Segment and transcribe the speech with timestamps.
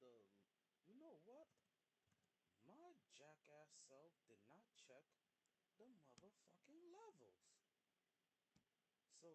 [0.00, 0.12] the.
[0.88, 1.48] You know what?
[2.64, 5.04] My jackass self did not check
[5.76, 7.42] the motherfucking levels.
[9.20, 9.28] So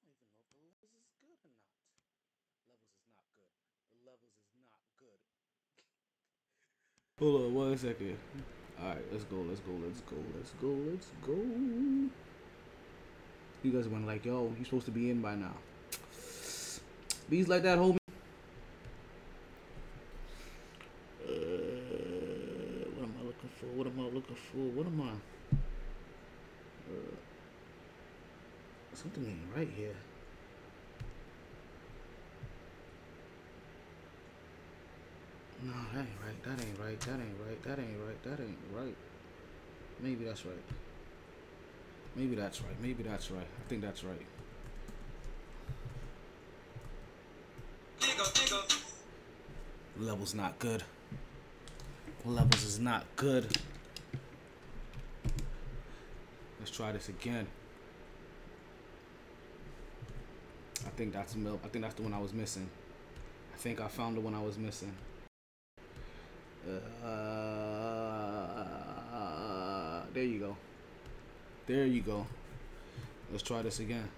[0.00, 1.84] I don't even know if the levels is good or not.
[2.68, 3.52] Levels is not good.
[3.92, 5.20] The levels is not good.
[7.20, 8.18] Hold on one second.
[8.80, 11.38] Alright, let's go, let's go, let's go, let's go, let's go.
[13.62, 15.54] You guys went like, yo, you're supposed to be in by now.
[17.30, 17.96] Bees like that, homie.
[21.24, 21.30] Uh,
[22.94, 23.76] what am I looking for?
[23.76, 24.58] What am I looking for?
[24.58, 25.56] What am I?
[26.90, 27.14] Uh,
[28.92, 29.96] something ain't right here.
[35.62, 36.42] No, that ain't right.
[36.42, 37.00] That ain't right.
[37.00, 37.62] That ain't right.
[37.62, 38.22] That ain't right.
[38.22, 38.96] That ain't right.
[40.00, 40.56] Maybe that's right.
[42.14, 42.80] Maybe that's right.
[42.82, 43.46] Maybe that's right.
[43.46, 44.26] I think that's right.
[49.98, 50.82] Levels not good.
[52.26, 53.46] Levels is not good.
[56.58, 57.46] Let's try this again.
[60.86, 61.60] I think that's milk.
[61.64, 62.70] I think that's the one I was missing.
[63.52, 64.94] I think I found the one I was missing.
[66.66, 66.80] Uh,
[70.14, 70.56] there you go.
[71.66, 72.26] There you go.
[73.30, 74.08] Let's try this again.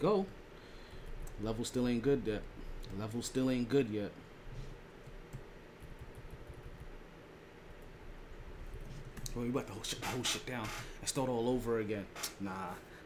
[0.00, 0.26] Go.
[1.42, 2.42] Level still ain't good yet.
[2.98, 4.10] Level still ain't good yet.
[9.34, 10.66] Well, you about to hold shit, hold shit down
[11.00, 12.04] and start all over again.
[12.40, 12.50] Nah,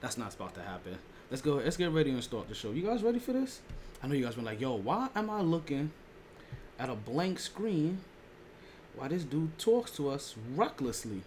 [0.01, 0.97] that's not about to happen.
[1.31, 1.55] Let's go.
[1.57, 2.71] Let's get ready and start the show.
[2.71, 3.61] You guys ready for this?
[4.03, 5.91] I know you guys been like, yo, why am I looking
[6.79, 7.99] at a blank screen
[8.97, 11.23] while this dude talks to us recklessly?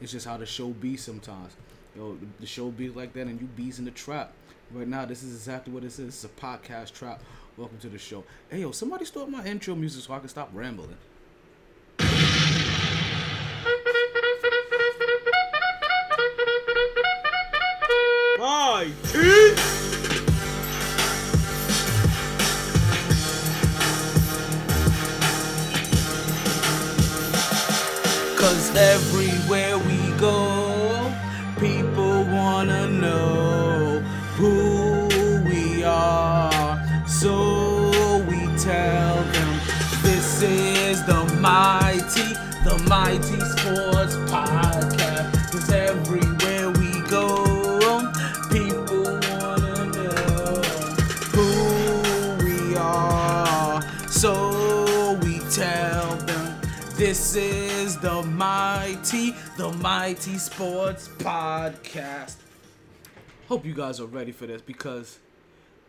[0.00, 1.52] It's just how the show be sometimes.
[1.94, 4.32] Yo, the, show be like that, and you bees in the trap.
[4.70, 6.08] Right now, this is exactly what this is.
[6.08, 7.20] It's a podcast trap.
[7.58, 8.24] Welcome to the show.
[8.48, 10.96] Hey, yo, somebody start my intro music so I can stop rambling.
[59.56, 62.36] The MyT sports podcast.
[63.48, 65.18] Hope you guys are ready for this because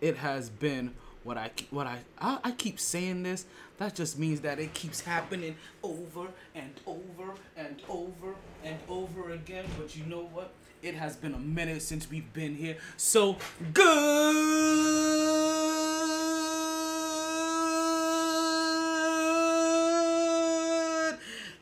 [0.01, 0.94] it has been
[1.24, 3.46] what I what I, I I keep saying this.
[3.78, 8.35] That just means that it keeps happening over and over and over
[8.66, 9.66] and over again.
[9.79, 10.52] But you know what?
[10.81, 12.75] It has been a minute since we've been here.
[12.97, 13.38] So
[13.73, 15.13] good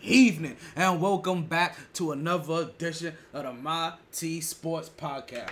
[0.03, 5.49] evening and welcome back to another edition of the My T Sports Podcast.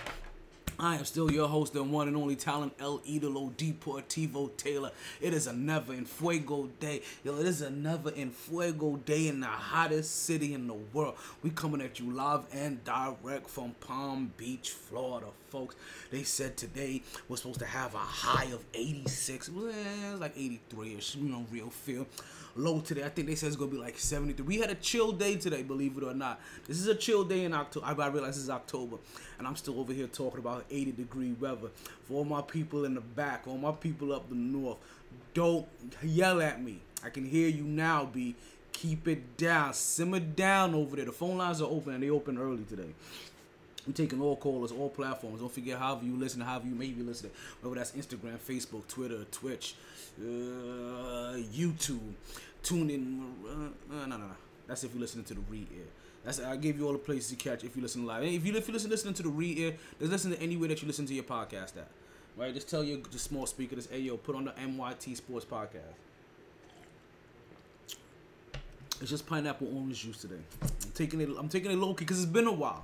[0.82, 4.92] I am still your host and one and only talent El Idolo Deportivo Taylor.
[5.20, 7.02] It is another in Fuego day.
[7.26, 11.16] Yo, it is another in Fuego day in the hottest city in the world.
[11.44, 15.76] We coming at you live and direct from Palm Beach, Florida, folks.
[16.12, 19.50] They said today we're supposed to have a high of 86.
[19.50, 22.08] It was, eh, it was like 83ish, you know, real feel.
[22.56, 24.46] Low today, I think they said it's gonna be like 73.
[24.46, 26.40] We had a chill day today, believe it or not.
[26.68, 27.86] This is a chill day in October.
[27.88, 28.98] I realize is October,
[29.38, 31.70] and I'm still over here talking about 80 degree weather.
[32.08, 34.78] For all my people in the back, all my people up the north,
[35.34, 35.68] don't
[36.04, 36.80] yell at me.
[37.04, 38.36] I can hear you now, B.
[38.72, 41.06] Keep it down, simmer down over there.
[41.06, 42.94] The phone lines are open, and they open early today.
[43.90, 45.40] I'm taking all callers, all platforms.
[45.40, 47.32] Don't forget however you listen, however you may be listening.
[47.62, 49.76] Whether that's Instagram, Facebook, Twitter, Twitch,
[50.20, 52.14] uh, YouTube,
[52.64, 53.22] TuneIn.
[53.46, 54.32] Uh, no, no, no.
[54.68, 55.86] That's if you're listening to the re-air.
[56.24, 58.24] That's I gave you all the places to catch if you listen live.
[58.24, 60.88] If you if you listen listening to the re-air, just listen to anywhere that you
[60.88, 61.88] listen to your podcast at.
[62.38, 62.54] Right?
[62.54, 65.96] Just tell your small speaker, this hey yo, put on the MYT Sports Podcast.
[69.02, 70.36] It's just pineapple orange juice today.
[70.62, 71.30] I'm taking it.
[71.38, 72.84] I'm taking it low key because it's been a while.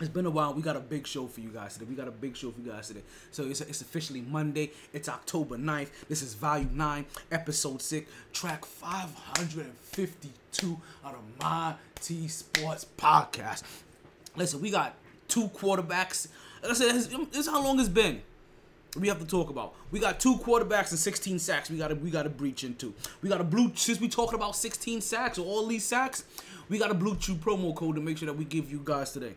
[0.00, 0.54] It's been a while.
[0.54, 1.84] We got a big show for you guys today.
[1.86, 3.02] We got a big show for you guys today.
[3.32, 4.72] So it's, it's officially Monday.
[4.94, 5.90] It's October 9th.
[6.08, 13.62] This is Volume 9, Episode 6, track 552 out of My T Sports Podcast.
[14.36, 14.94] Listen, we got
[15.28, 16.28] two quarterbacks.
[16.66, 18.22] I said, this is how long it's been.
[18.96, 19.74] We have to talk about.
[19.90, 21.70] We got two quarterbacks and 16 sacks.
[21.70, 22.92] We got to we got to breach into.
[23.22, 26.24] We got a blue since we talking about 16 sacks or all these sacks.
[26.70, 29.34] We got a BlueChew promo code to make sure that we give you guys today.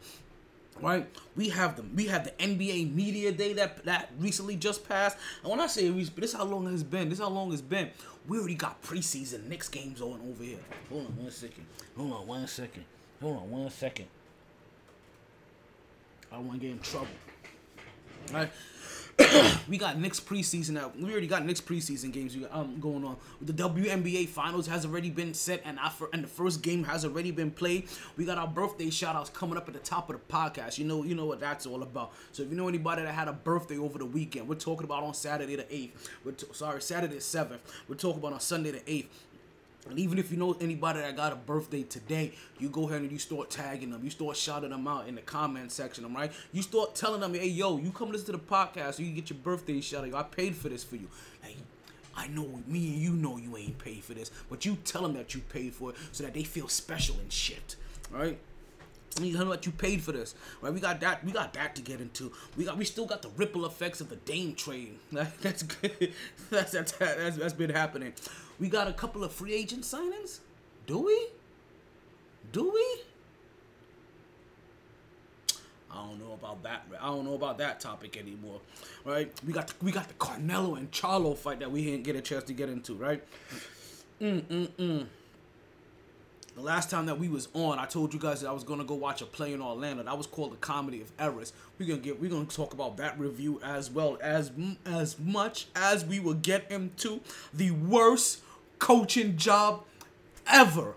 [0.82, 5.18] Right, we have the We have the NBA Media Day that that recently just passed.
[5.42, 7.10] And when I say we, this is how long it's been.
[7.10, 7.90] This is how long it's been.
[8.28, 10.58] We already got preseason Knicks games on over here.
[10.90, 11.66] Hold on one second.
[11.96, 12.86] Hold on one second.
[13.22, 14.08] Hold on one second.
[16.32, 17.08] I don't want to get in trouble.
[18.30, 18.52] All right.
[19.68, 20.98] we got Knicks preseason out.
[20.98, 23.18] We already got Knicks preseason games um, going on.
[23.42, 25.78] The WNBA finals has already been set, and
[26.14, 27.88] and the first game has already been played.
[28.18, 30.78] We got our birthday shout outs coming up at the top of the podcast.
[30.78, 32.14] You know, you know what that's all about.
[32.32, 35.04] So if you know anybody that had a birthday over the weekend, we're talking about
[35.04, 36.10] on Saturday the eighth.
[36.26, 37.62] We're t- sorry, Saturday the seventh.
[37.88, 39.10] We're talking about on Sunday the eighth.
[39.90, 43.12] And even if you know anybody that got a birthday today, you go ahead and
[43.12, 44.02] you start tagging them.
[44.04, 46.32] You start shouting them out in the comment section, right?
[46.54, 49.30] You start telling them, hey, yo, you come listen to the podcast so you get
[49.30, 50.14] your birthday shout out.
[50.14, 51.10] I paid for this for you.
[51.42, 51.58] Hey,
[52.16, 55.14] I know me and you know you ain't paid for this, but you tell them
[55.14, 57.76] that you paid for it so that they feel special and shit,
[58.10, 58.38] right?
[59.22, 60.74] You know what you paid for this, right?
[60.74, 61.24] We got that.
[61.24, 62.32] We got that to get into.
[62.58, 62.78] We got.
[62.78, 64.98] We still got the ripple effects of the Dame trade.
[65.12, 66.14] That's good.
[66.50, 68.14] That's that's that's, that's been happening.
[68.60, 70.40] We got a couple of free agent signings.
[70.88, 71.28] Do we?
[72.52, 73.02] Do we?
[75.92, 76.86] I don't know about that.
[77.00, 78.60] I don't know about that topic anymore,
[79.06, 79.32] right?
[79.46, 82.22] We got the, we got the Canelo and Charlo fight that we didn't get a
[82.22, 83.24] chance to get into, right?
[84.20, 85.06] Mm mm mm.
[86.56, 88.84] The last time that we was on, I told you guys that I was gonna
[88.84, 90.04] go watch a play in Orlando.
[90.04, 91.52] That was called the Comedy of Errors.
[91.80, 94.52] We're gonna get we're gonna talk about that review as well as
[94.86, 97.22] as much as we will get into
[97.54, 98.43] the worst
[98.84, 99.86] coaching job
[100.46, 100.96] ever.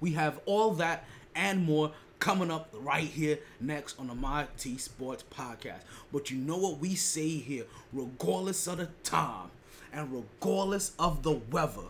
[0.00, 1.04] We have all that
[1.34, 5.80] and more coming up right here next on the My T Sports podcast.
[6.10, 9.50] But you know what we say here, regardless of the time
[9.92, 11.88] and regardless of the weather.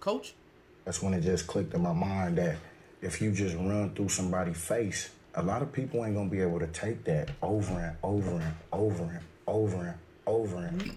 [0.00, 0.32] Coach?
[0.86, 2.56] That's when it just clicked in my mind that
[3.02, 6.60] if you just run through somebody's face, a lot of people ain't gonna be able
[6.60, 10.96] to take that over and over and over and over and over and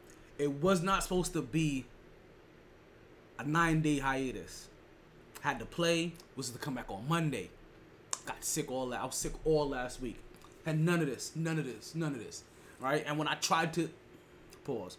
[0.41, 1.85] It was not supposed to be
[3.37, 4.69] a nine day hiatus.
[5.41, 7.51] Had to play, was to come back on Monday.
[8.25, 9.01] Got sick all that.
[9.01, 10.17] I was sick all last week.
[10.65, 12.43] Had none of this, none of this, none of this.
[12.79, 13.03] Right?
[13.05, 13.91] And when I tried to
[14.63, 14.97] pause.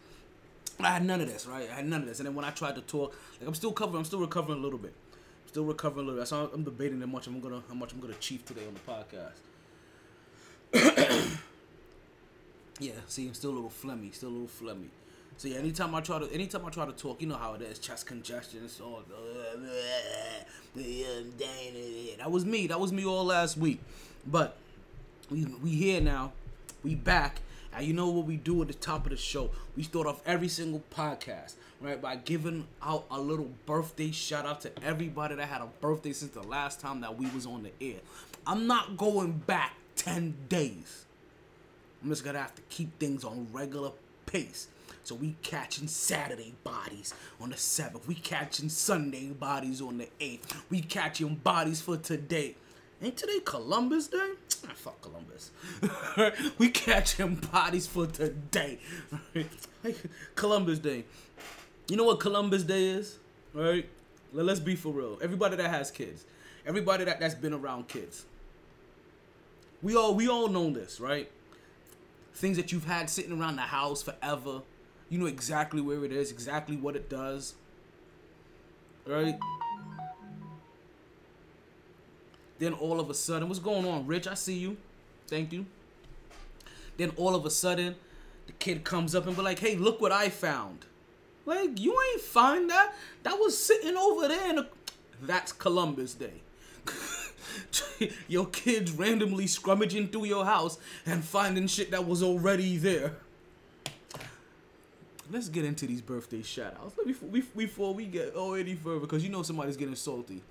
[0.78, 1.68] I had none of this, right?
[1.68, 2.20] I had none of this.
[2.20, 4.62] And then when I tried to talk, like I'm still covering, I'm still recovering a
[4.62, 4.94] little bit.
[5.48, 6.28] Still recovering a little bit.
[6.28, 8.80] So I'm debating how much I'm gonna how much I'm gonna chief today on the
[8.92, 9.40] podcast.
[12.78, 14.90] yeah, see, I'm still a little phlegmy, still a little phlegmy.
[15.36, 17.62] So yeah, anytime I try to, anytime I try to talk, you know how it
[17.62, 19.02] is, chest congestion, it's all.
[22.18, 22.66] That was me.
[22.68, 23.80] That was me all last week.
[24.26, 24.56] But
[25.30, 26.32] we we here now.
[26.84, 27.40] We back.
[27.74, 29.50] And you know what we do at the top of the show?
[29.76, 34.60] We start off every single podcast, right, by giving out a little birthday shout out
[34.62, 37.72] to everybody that had a birthday since the last time that we was on the
[37.80, 38.00] air.
[38.46, 41.06] I'm not going back 10 days.
[42.02, 43.92] I'm just gonna have to keep things on regular
[44.26, 44.68] pace.
[45.04, 48.06] So we catching Saturday bodies on the 7th.
[48.06, 50.62] We catching Sunday bodies on the 8th.
[50.70, 52.54] We catching bodies for today.
[53.02, 54.30] Ain't today Columbus Day?
[54.64, 55.50] Ah, fuck Columbus.
[56.58, 58.78] we catching bodies for today.
[60.36, 61.04] Columbus Day.
[61.88, 63.18] You know what Columbus Day is?
[63.52, 63.88] Right?
[64.32, 65.18] Let's be for real.
[65.20, 66.24] Everybody that has kids.
[66.64, 68.24] Everybody that, that's been around kids.
[69.82, 71.28] We all we all know this, right?
[72.34, 74.62] Things that you've had sitting around the house forever.
[75.12, 77.52] You know exactly where it is, exactly what it does.
[79.06, 79.38] Right?
[82.58, 84.26] Then all of a sudden, what's going on, Rich?
[84.26, 84.78] I see you.
[85.26, 85.66] Thank you.
[86.96, 87.96] Then all of a sudden,
[88.46, 90.86] the kid comes up and be like, "Hey, look what I found."
[91.44, 92.94] Like you ain't find that.
[93.22, 94.48] That was sitting over there.
[94.48, 94.68] In a...
[95.20, 96.40] That's Columbus Day.
[98.28, 103.16] your kids randomly scrummaging through your house and finding shit that was already there.
[105.30, 109.00] Let's get into these birthday shout outs before we, before we get oh any further
[109.00, 110.42] because you know somebody's getting salty.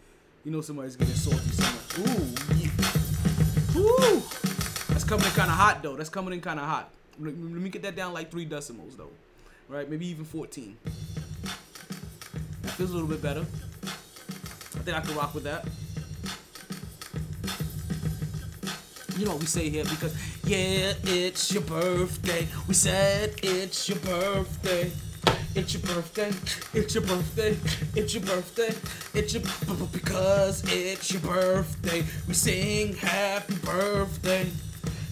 [0.44, 2.18] You know somebody's getting salty somewhere.
[2.18, 3.80] Ooh, yeah.
[3.80, 4.22] Ooh.
[4.88, 5.96] That's coming in kind of hot though.
[5.96, 6.90] That's coming in kind of hot.
[7.20, 9.12] Let me get that down like three decimals though,
[9.68, 9.88] right?
[9.90, 10.78] Maybe even 14.
[12.62, 13.46] That feels a little bit better.
[13.82, 15.68] I think I can rock with that.
[19.22, 22.48] You know what we say here because yeah, it's your birthday.
[22.68, 24.92] We said it's your birthday.
[25.54, 26.32] It's your birthday.
[26.74, 27.56] It's your birthday.
[27.96, 28.74] It's your birthday.
[29.14, 29.44] It's your
[29.92, 32.04] because it's your birthday.
[32.28, 34.50] We sing happy birthday.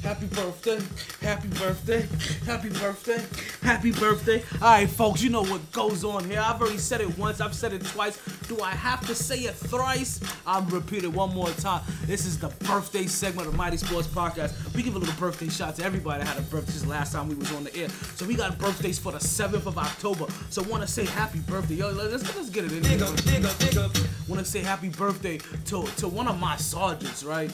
[0.03, 0.79] Happy birthday,
[1.21, 2.07] happy birthday,
[2.45, 3.21] happy birthday,
[3.61, 4.41] happy birthday.
[4.61, 6.39] All right, folks, you know what goes on here.
[6.39, 8.17] I've already said it once, I've said it twice.
[8.47, 10.21] Do I have to say it thrice?
[10.47, 11.83] I'll repeat it one more time.
[12.05, 14.73] This is the birthday segment of MyT Sports Podcast.
[14.73, 17.27] We give a little birthday shout to everybody that had a birthday since last time
[17.27, 17.89] we was on the air.
[18.15, 20.27] So we got birthdays for the 7th of October.
[20.49, 21.75] So want to say happy birthday.
[21.75, 22.83] Yo, let's, let's get it in.
[22.83, 23.91] Dig up, dig up, dig up.
[24.29, 27.51] Want to say happy birthday to, to one of my sergeants, right?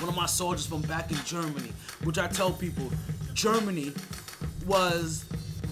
[0.00, 1.72] One of my soldiers from back in Germany,
[2.04, 2.90] which I tell people,
[3.34, 3.92] Germany
[4.66, 5.24] was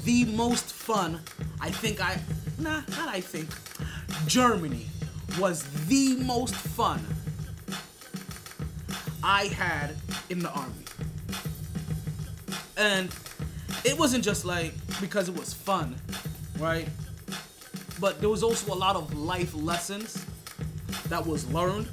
[0.04, 1.20] the most fun.
[1.60, 2.18] I think I,
[2.58, 3.48] nah, not I think.
[4.26, 4.86] Germany
[5.38, 7.04] was the most fun
[9.22, 9.96] I had
[10.30, 10.84] in the army.
[12.76, 13.14] And
[13.84, 15.96] it wasn't just like because it was fun,
[16.58, 16.88] right?
[18.00, 20.24] But there was also a lot of life lessons
[21.08, 21.88] that was learned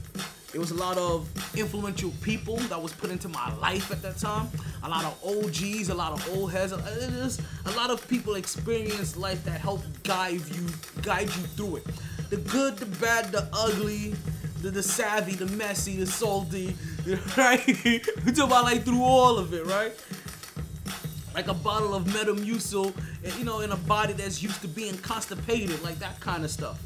[0.53, 4.17] it was a lot of influential people that was put into my life at that
[4.17, 4.47] time.
[4.83, 6.73] A lot of OGs, a lot of old heads.
[6.73, 10.67] Uh, Just a lot of people experienced life that helped guide you,
[11.01, 11.87] guide you through it.
[12.29, 14.13] The good, the bad, the ugly,
[14.61, 16.75] the, the savvy, the messy, the salty,
[17.37, 17.65] right?
[17.65, 19.93] we talk about like through all of it, right?
[21.33, 22.93] Like a bottle of Metamucil,
[23.39, 26.79] you know, in a body that's used to being constipated, like that kind of stuff.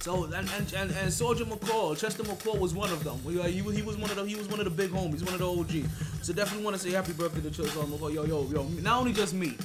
[0.00, 3.18] So and and, and, and Soldier McCall, Chester McCall was one of them.
[3.30, 5.22] He, uh, he, he was one of the he was one of the big homies,
[5.24, 6.26] one of the OGs.
[6.26, 8.12] So definitely want to say happy birthday to Chester McCall.
[8.14, 9.56] Yo yo yo, not only just me,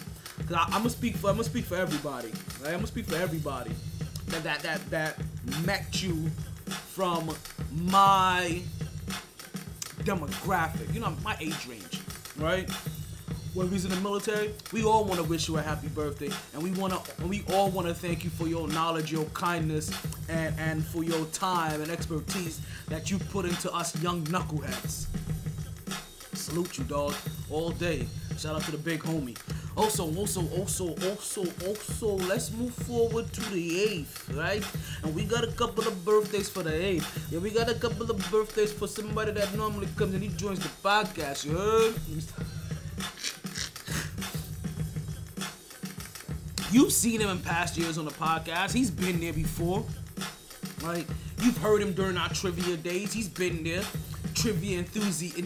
[0.47, 2.31] cause I, am gonna speak for I'm gonna speak for everybody.
[2.61, 2.69] Right?
[2.71, 3.71] I'm gonna speak for everybody
[4.27, 5.17] that that that that
[5.65, 6.29] met you
[6.67, 7.29] from
[7.71, 8.61] my
[9.99, 12.01] demographic, you know, my age range,
[12.37, 12.69] right?
[13.55, 16.29] When we was in the military, we all want to wish you a happy birthday,
[16.53, 19.89] and we want to, we all want to thank you for your knowledge, your kindness,
[20.29, 22.59] and and for your time and expertise
[22.89, 25.07] that you put into us young knuckleheads.
[26.33, 27.15] Salute you, dog,
[27.49, 28.05] all day.
[28.37, 29.37] Shout out to the big homie.
[29.77, 34.63] Also, also, also, also, also, let's move forward to the 8th, right?
[35.03, 37.31] And we got a couple of birthdays for the 8th.
[37.31, 40.59] Yeah, we got a couple of birthdays for somebody that normally comes and he joins
[40.59, 41.95] the podcast, you heard?
[46.75, 48.73] You've seen him in past years on the podcast.
[48.73, 49.85] He's been there before.
[50.83, 51.07] Right?
[51.41, 53.13] You've heard him during our trivia days.
[53.13, 53.81] He's been there.
[54.33, 55.37] Trivia enthusi-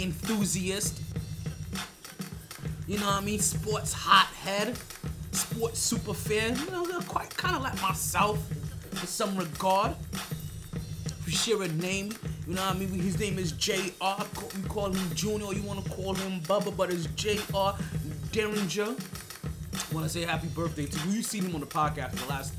[0.00, 1.02] enthusiast.
[2.86, 3.40] You know what I mean?
[3.40, 4.74] Sports hothead.
[5.32, 6.56] Sports super fan.
[6.56, 8.38] You know, quite kind of like myself
[8.90, 9.94] in some regard.
[11.26, 12.14] We share a name.
[12.48, 12.88] You know what I mean?
[12.88, 14.24] His name is JR.
[14.56, 15.52] We call him Junior.
[15.52, 17.76] You want to call him Bubba, but it's J.R.
[18.32, 18.96] Derringer
[19.92, 21.16] want to say happy birthday to you.
[21.16, 22.54] You've seen him on the podcast for the last,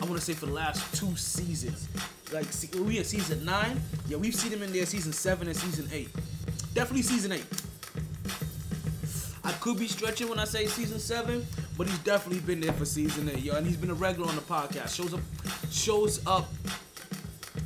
[0.00, 1.88] I want to say for the last two seasons.
[2.32, 2.46] Like,
[2.86, 3.80] we in season nine.
[4.08, 6.08] Yeah, we've seen him in there season seven and season eight.
[6.74, 7.46] Definitely season eight.
[9.44, 12.84] I could be stretching when I say season seven, but he's definitely been there for
[12.84, 13.54] season eight, yo.
[13.54, 14.94] And he's been a regular on the podcast.
[14.94, 15.20] Shows up,
[15.70, 16.48] shows up,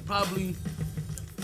[0.07, 0.57] probably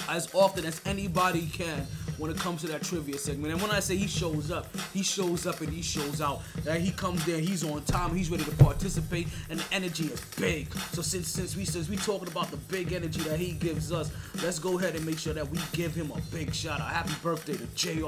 [0.09, 1.87] as often as anybody can
[2.23, 3.53] when it comes to that trivia segment.
[3.53, 6.43] And when I say he shows up, he shows up and he shows out.
[6.63, 10.21] That he comes there, he's on time, he's ready to participate, and the energy is
[10.37, 10.73] big.
[10.93, 14.13] So since since we since we talking about the big energy that he gives us,
[14.41, 16.93] let's go ahead and make sure that we give him a big shout out.
[16.93, 18.07] Happy birthday to Jr.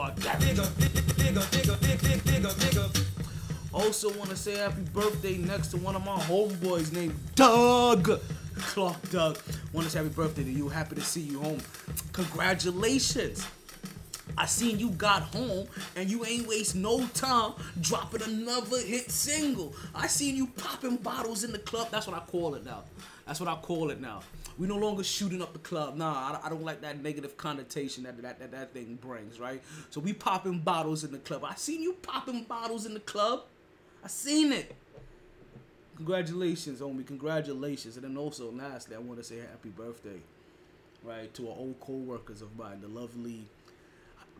[3.72, 8.20] Also want to say happy birthday next to one of my homeboys named Doug.
[8.58, 9.38] Clark Doug.
[9.72, 10.68] Want to say happy birthday to you.
[10.68, 11.58] Happy to see you home.
[12.12, 13.44] Congratulations.
[14.36, 15.66] I seen you got home
[15.96, 19.74] and you ain't waste no time dropping another hit single.
[19.94, 21.88] I seen you popping bottles in the club.
[21.90, 22.84] That's what I call it now.
[23.26, 24.22] That's what I call it now.
[24.58, 25.96] We no longer shooting up the club.
[25.96, 29.62] Nah, I, don't like that negative connotation that that, that that thing brings, right?
[29.90, 31.44] So we popping bottles in the club.
[31.44, 33.42] I seen you popping bottles in the club.
[34.04, 34.74] I seen it.
[35.96, 37.06] Congratulations, homie.
[37.06, 37.96] Congratulations.
[37.96, 40.20] And then also, lastly, I want to say happy birthday
[41.04, 43.44] right, to our old co-workers of mine, the lovely,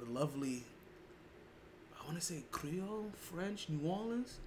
[0.05, 0.63] the lovely.
[2.01, 4.39] I want to say Creole, French, New Orleans.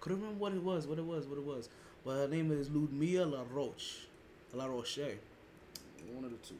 [0.00, 1.68] Couldn't remember what it was, what it was, what it was.
[2.04, 4.06] But her name is Ludmilla La Roche,
[4.54, 4.98] La Roche.
[6.14, 6.54] One of the two,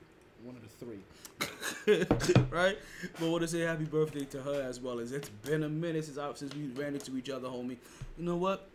[0.44, 1.96] one of the
[2.28, 2.78] three, right?
[3.18, 5.00] But want to say happy birthday to her as well.
[5.00, 7.76] As it's been a minute since I, since we ran into each other, homie.
[8.18, 8.68] You know what?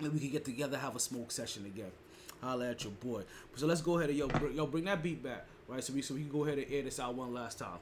[0.00, 1.90] Maybe we can get together, have a smoke session again.
[2.42, 3.22] Holla at your boy.
[3.56, 5.82] So let's go ahead and yo, br- yo, bring that beat back, right?
[5.82, 7.78] So we so we can go ahead and air this out one last time.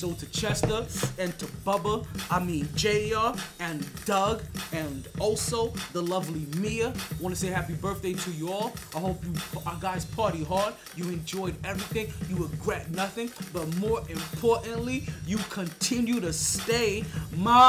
[0.00, 0.86] So to Chester
[1.18, 4.42] and to Bubba, I mean JR and Doug
[4.72, 6.94] and also the lovely Mia.
[7.20, 8.72] Want to say happy birthday to you all.
[8.96, 9.34] I hope you
[9.66, 10.72] uh, guys party hard.
[10.96, 12.10] You enjoyed everything.
[12.30, 13.30] You regret nothing.
[13.52, 17.04] But more importantly, you continue to stay
[17.36, 17.66] mighty.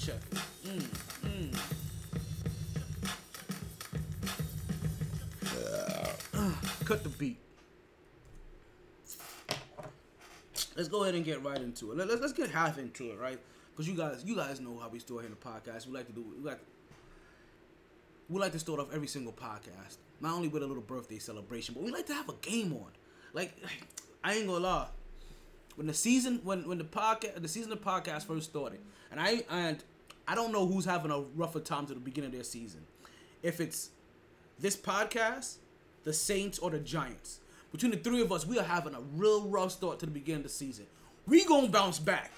[0.00, 0.18] Check.
[0.66, 0.82] Mm,
[1.22, 1.56] mm.
[6.34, 6.50] Uh,
[6.84, 7.38] cut the beat.
[10.78, 11.98] Let's go ahead and get right into it.
[11.98, 13.38] Let, us let's get half into it, right?
[13.72, 15.86] Because you guys, you guys know how we start here in the podcast.
[15.86, 16.60] We like to do, we like,
[18.30, 21.74] we like to start off every single podcast, not only with a little birthday celebration,
[21.74, 22.92] but we like to have a game on.
[23.34, 23.56] Like,
[24.24, 24.86] I ain't gonna lie,
[25.74, 28.80] when the season, when when the podcast, the season of podcast first started,
[29.10, 29.82] and I and
[30.26, 32.80] I don't know who's having a rougher time to the beginning of their season,
[33.42, 33.90] if it's
[34.58, 35.56] this podcast,
[36.04, 37.40] the Saints, or the Giants
[37.78, 40.40] between the three of us, we are having a real rough start to the beginning
[40.40, 40.84] of the season.
[41.28, 42.32] We gonna bounce back.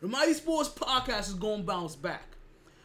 [0.00, 2.36] The MyT Sports Podcast is gonna bounce back.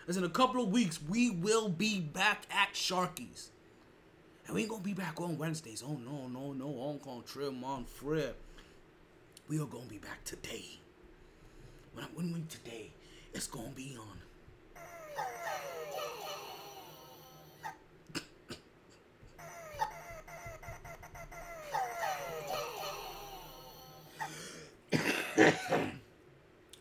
[0.07, 3.47] As in a couple of weeks, we will be back at Sharkies.
[4.45, 5.83] And we ain't gonna be back on Wednesdays.
[5.83, 6.67] Oh no, no, no.
[6.67, 8.33] On contraire, mon frere.
[9.47, 10.65] We are gonna be back today.
[11.93, 12.91] When I'm when we today,
[13.33, 14.18] it's gonna be on.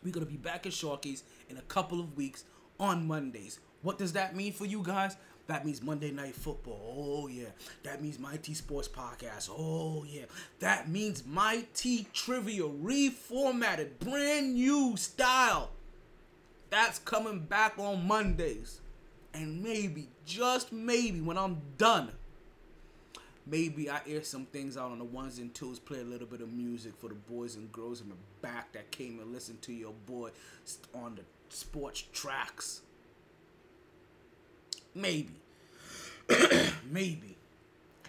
[0.09, 2.45] We're gonna be back at Sharkies in a couple of weeks
[2.81, 3.61] on Mondays.
[3.83, 5.19] What does that mean for you guys?
[5.49, 6.95] That means Monday Night Football.
[6.97, 7.51] Oh yeah.
[7.83, 9.51] That means MyT Sports Podcast.
[9.53, 10.25] Oh yeah.
[10.61, 15.73] That means MyT Trivia reformatted, brand new style.
[16.71, 18.81] That's coming back on Mondays.
[19.35, 22.13] And maybe, just maybe, when I'm done,
[23.51, 26.41] maybe I air some things out on the ones and twos, play a little bit
[26.41, 29.73] of music for the boys and girls in the back that came and listened to
[29.73, 30.31] your boy
[30.95, 32.83] on the sports tracks.
[34.95, 35.35] Maybe.
[36.91, 37.37] maybe.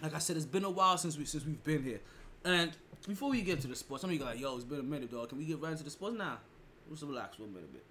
[0.02, 2.00] Like I said, it's been a while since we since we've been here.
[2.44, 2.72] And
[3.06, 5.10] before we get to the sports, some of you like, yo, it's been a minute,
[5.10, 5.28] dog.
[5.28, 6.24] Can we get right into the sports now?
[6.24, 6.36] Nah,
[6.88, 7.84] let's relax for a minute bit.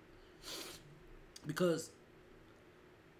[1.45, 1.91] Because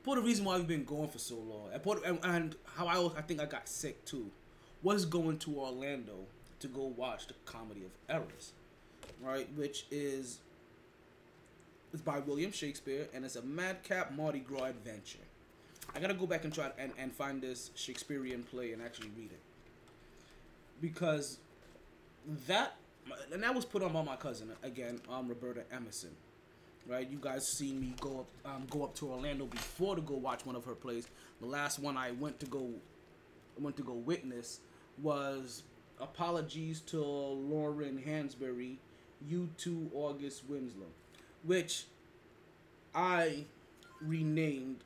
[0.09, 2.55] part of the reason why we've been going for so long, and, part, and, and
[2.75, 4.31] how I I think I got sick too,
[4.81, 6.25] was going to Orlando
[6.61, 8.53] to go watch the Comedy of Errors,
[9.21, 9.47] right?
[9.55, 10.39] Which is
[11.93, 15.19] it's by William Shakespeare and it's a madcap Mardi Gras adventure.
[15.93, 19.29] I gotta go back and try and, and find this Shakespearean play and actually read
[19.31, 19.41] it
[20.81, 21.37] because
[22.47, 22.77] that
[23.31, 26.15] and that was put on by my cousin again, um, Roberta Emerson
[26.87, 27.09] right?
[27.09, 30.45] You guys seen me go up um, go up to Orlando before to go watch
[30.45, 31.07] one of her plays.
[31.39, 32.69] The last one I went to go
[33.59, 34.59] went to go witness
[35.01, 35.63] was
[36.01, 38.77] Apologies to Lorraine Hansberry,
[39.27, 40.93] You Too August Wilson,
[41.43, 41.85] which
[42.95, 43.43] I
[44.01, 44.77] renamed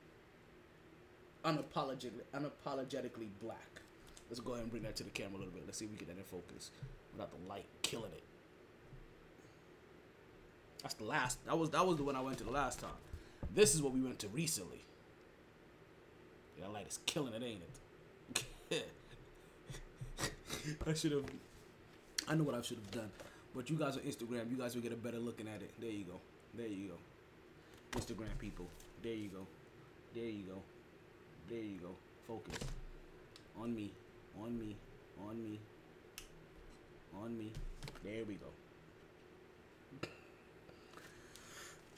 [1.45, 3.81] unapologetically unapologetically black.
[4.29, 5.63] Let's go ahead and bring that to the camera a little bit.
[5.65, 6.71] Let's see if we get that in focus
[7.11, 8.23] without the light killing it.
[10.83, 11.43] That's the last.
[11.45, 12.91] That was that was the one I went to the last time.
[13.55, 14.81] This is what we went to recently.
[16.59, 17.61] Yeah, light is killing it, ain't
[18.69, 18.87] it?
[20.87, 21.25] I should have.
[22.27, 23.09] I know what I should have done,
[23.55, 25.71] but you guys on Instagram, you guys will get a better looking at it.
[25.79, 26.19] There you go.
[26.55, 27.99] There you go.
[27.99, 28.67] Instagram people.
[29.01, 29.47] There you go.
[30.13, 30.61] There you go.
[31.49, 31.89] There you go.
[32.27, 32.57] Focus.
[33.59, 33.91] On me.
[34.41, 34.75] On me.
[35.27, 35.59] On me.
[37.21, 37.51] On me.
[38.03, 38.47] There we go.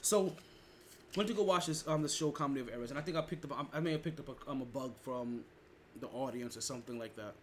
[0.06, 0.32] So,
[1.16, 3.22] went to go watch this um the show Comedy of Errors, and I think I
[3.22, 5.40] picked up I may have picked up a, um, a bug from
[6.00, 7.34] the audience or something like that.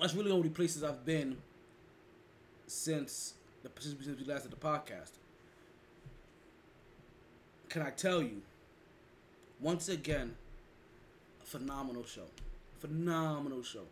[0.00, 1.36] That's really the only places I've been
[2.66, 5.12] since the since we last did the podcast.
[7.68, 8.42] Can I tell you?
[9.60, 10.34] Once again,
[11.40, 12.26] a phenomenal show,
[12.80, 13.84] phenomenal show.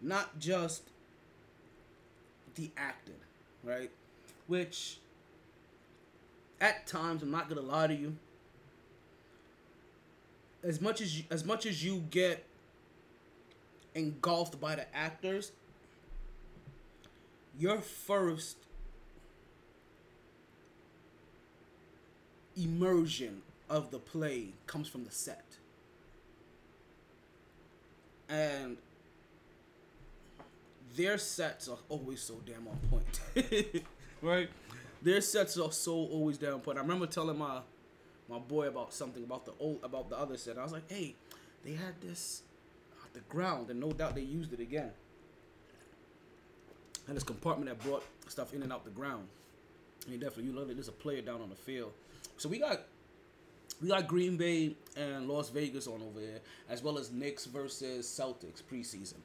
[0.00, 0.84] Not just
[2.54, 3.18] the acting,
[3.64, 3.90] right?
[4.46, 4.98] Which
[6.60, 8.16] at times, I'm not gonna lie to you.
[10.62, 12.44] As much as you, as much as you get
[13.94, 15.52] engulfed by the actors,
[17.58, 18.56] your first
[22.56, 25.44] immersion of the play comes from the set.
[28.28, 28.76] And
[30.96, 33.84] their sets are always so damn on point.
[34.22, 34.48] right?
[35.02, 36.78] Their sets are so always on point.
[36.78, 37.60] I remember telling my
[38.28, 40.58] my boy about something about the old about the other set.
[40.58, 41.14] I was like, hey,
[41.64, 42.42] they had this
[43.04, 44.90] at the ground, and no doubt they used it again.
[47.06, 49.28] And this compartment that brought stuff in and out the ground.
[50.06, 50.74] And definitely you love it.
[50.74, 51.92] There's a player down on the field.
[52.36, 52.82] So we got
[53.80, 58.06] we got Green Bay and Las Vegas on over here, as well as Knicks versus
[58.06, 59.18] Celtics preseason.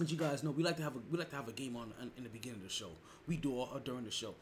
[0.00, 1.76] As you guys know, we like to have a we like to have a game
[1.76, 2.90] on in, in the beginning of the show.
[3.26, 4.34] We do all, during the show.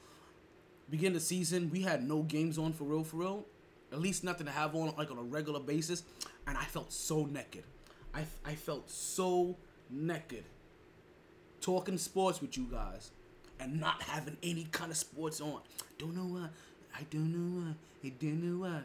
[0.92, 3.46] Beginning of the season, we had no games on for real, for real.
[3.92, 6.02] At least nothing to have on like on a regular basis,
[6.46, 7.64] and I felt so naked.
[8.14, 9.56] I I felt so
[9.88, 10.44] naked.
[11.62, 13.10] Talking sports with you guys,
[13.58, 15.62] and not having any kind of sports on.
[15.96, 16.48] Don't know why.
[16.94, 17.74] I don't know why.
[18.04, 18.80] I don't know why.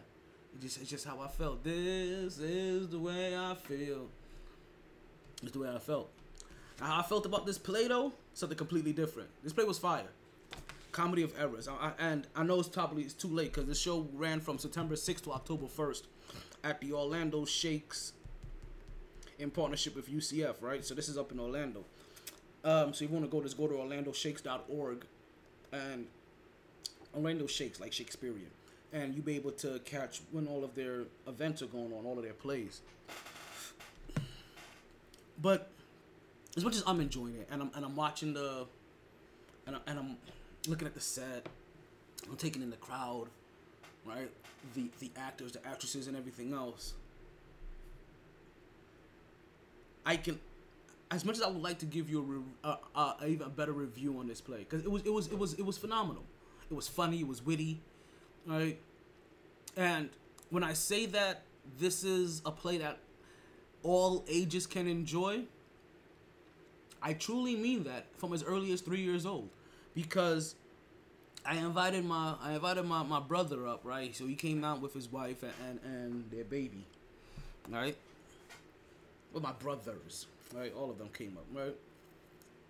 [0.56, 1.62] It just it's just how I felt.
[1.62, 4.08] This is the way I feel.
[5.44, 6.10] It's the way I felt.
[6.80, 9.28] Now, how I felt about this play though, something completely different.
[9.44, 10.08] This play was fire.
[10.98, 13.76] Comedy of errors, I, I, and I know it's probably it's too late because the
[13.76, 16.02] show ran from September 6th to October 1st
[16.64, 18.14] at the Orlando Shakes
[19.38, 20.84] in partnership with UCF, right?
[20.84, 21.86] So this is up in Orlando.
[22.64, 25.06] Um, so you want to go, just go to OrlandoShakes.org
[25.72, 26.08] and
[27.16, 28.50] Orlando Shakes, like Shakespearean,
[28.92, 32.18] and you'll be able to catch when all of their events are going on, all
[32.18, 32.82] of their plays.
[35.40, 35.70] But
[36.56, 38.66] as much as I'm enjoying it, and I'm and I'm watching the,
[39.68, 40.18] and I, and I'm
[40.68, 41.48] looking at the set,
[42.30, 43.28] I'm taking in the crowd,
[44.06, 44.30] right?
[44.76, 46.94] The the actors, the actresses, and everything else.
[50.06, 50.40] I can,
[51.12, 54.18] as much as I would like to give you a, re- even a better review
[54.20, 56.24] on this play, because it was it was it was it was phenomenal.
[56.70, 57.20] It was funny.
[57.20, 57.80] It was witty,
[58.46, 58.78] right?
[59.76, 60.10] And
[60.50, 61.44] when I say that
[61.80, 62.98] this is a play that
[63.84, 65.42] all ages can enjoy,
[67.02, 69.50] I truly mean that from as early as three years old,
[69.98, 70.54] because
[71.44, 74.16] I invited my I invited my, my brother up, right?
[74.16, 76.86] So he came out with his wife and, and, and their baby,
[77.68, 77.98] right?
[79.34, 80.72] Well, my brothers, right?
[80.78, 81.76] All of them came up, right?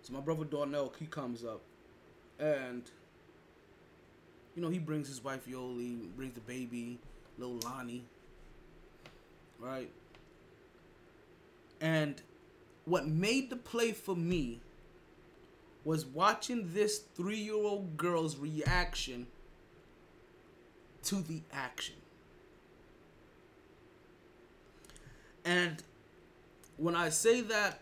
[0.00, 1.60] So my brother Darnell, he comes up,
[2.40, 2.82] and
[4.56, 6.98] you know he brings his wife Yoli, brings the baby,
[7.36, 8.04] little Lonnie,
[9.60, 9.90] right?
[11.82, 12.22] And
[12.86, 14.60] what made the play for me
[15.84, 19.26] was watching this three year old girl's reaction
[21.04, 21.94] to the action.
[25.44, 25.82] And
[26.76, 27.80] when I say that,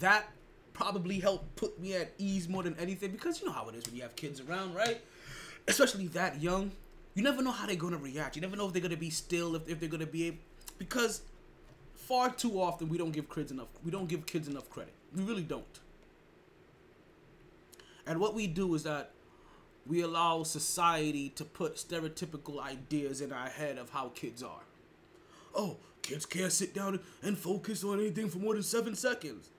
[0.00, 0.28] that
[0.74, 3.84] probably helped put me at ease more than anything because you know how it is
[3.86, 5.00] when you have kids around, right?
[5.66, 6.70] Especially that young.
[7.14, 8.36] You never know how they're going to react.
[8.36, 10.26] You never know if they're going to be still, if, if they're going to be
[10.28, 10.38] able.
[10.78, 11.22] Because
[11.94, 14.94] far too often we don't give kids enough we don't give kids enough credit.
[15.14, 15.64] We really don't.
[18.08, 19.10] And what we do is that
[19.86, 24.62] we allow society to put stereotypical ideas in our head of how kids are.
[25.54, 29.50] Oh, kids can't sit down and focus on anything for more than seven seconds.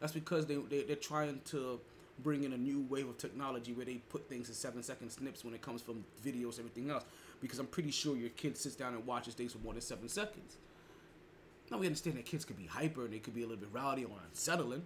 [0.00, 1.78] That's because they, they, they're trying to
[2.20, 5.44] bring in a new wave of technology where they put things in seven second snips
[5.44, 7.04] when it comes from videos, everything else.
[7.40, 10.08] Because I'm pretty sure your kid sits down and watches things for more than seven
[10.08, 10.56] seconds.
[11.70, 13.68] Now we understand that kids could be hyper and they could be a little bit
[13.72, 14.82] rowdy or unsettling,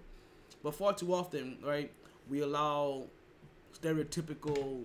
[0.64, 1.92] but far too often, right,
[2.28, 3.04] we allow
[3.80, 4.85] stereotypical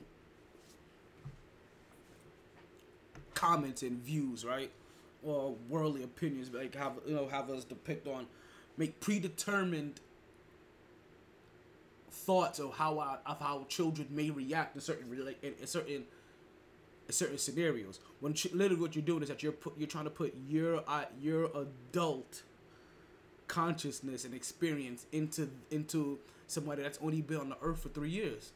[3.33, 4.71] comments and views, right,
[5.23, 8.25] or worldly opinions, like have you know have us depict on,
[8.77, 9.99] make predetermined
[12.09, 16.03] thoughts of how I, of how children may react in certain in, in certain
[17.07, 17.99] in certain scenarios.
[18.19, 20.83] When ch- literally what you're doing is that you're put, you're trying to put your
[20.87, 22.41] uh, your adult
[23.47, 28.51] consciousness and experience into into somebody that's only been on the earth for three years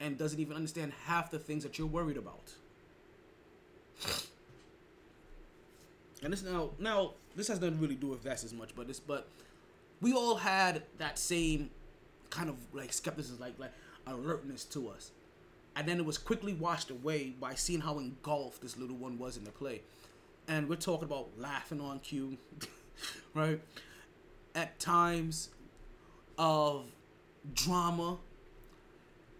[0.00, 2.52] and doesn't even understand half the things that you're worried about.
[6.22, 9.00] And this now now this has nothing really do with that as much, but this
[9.00, 9.28] but
[10.00, 11.70] we all had that same
[12.30, 13.72] kind of like skepticism, like like
[14.06, 15.10] alertness to us
[15.76, 19.36] and then it was quickly washed away by seeing how engulfed this little one was
[19.36, 19.82] in the play.
[20.48, 22.38] And we're talking about laughing on cue,
[23.34, 23.60] right?
[24.54, 25.50] At times
[26.38, 26.84] of
[27.54, 28.18] drama,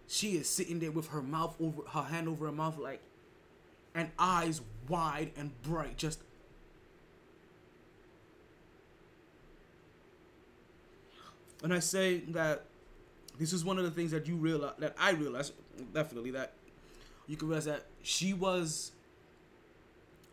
[0.07, 3.01] she is sitting there with her mouth over her hand over her mouth like
[3.93, 6.19] and eyes wide and bright just
[11.63, 12.65] and I say that
[13.37, 15.51] this is one of the things that you realize that I realize
[15.93, 16.53] definitely that
[17.27, 18.91] you can realize that she was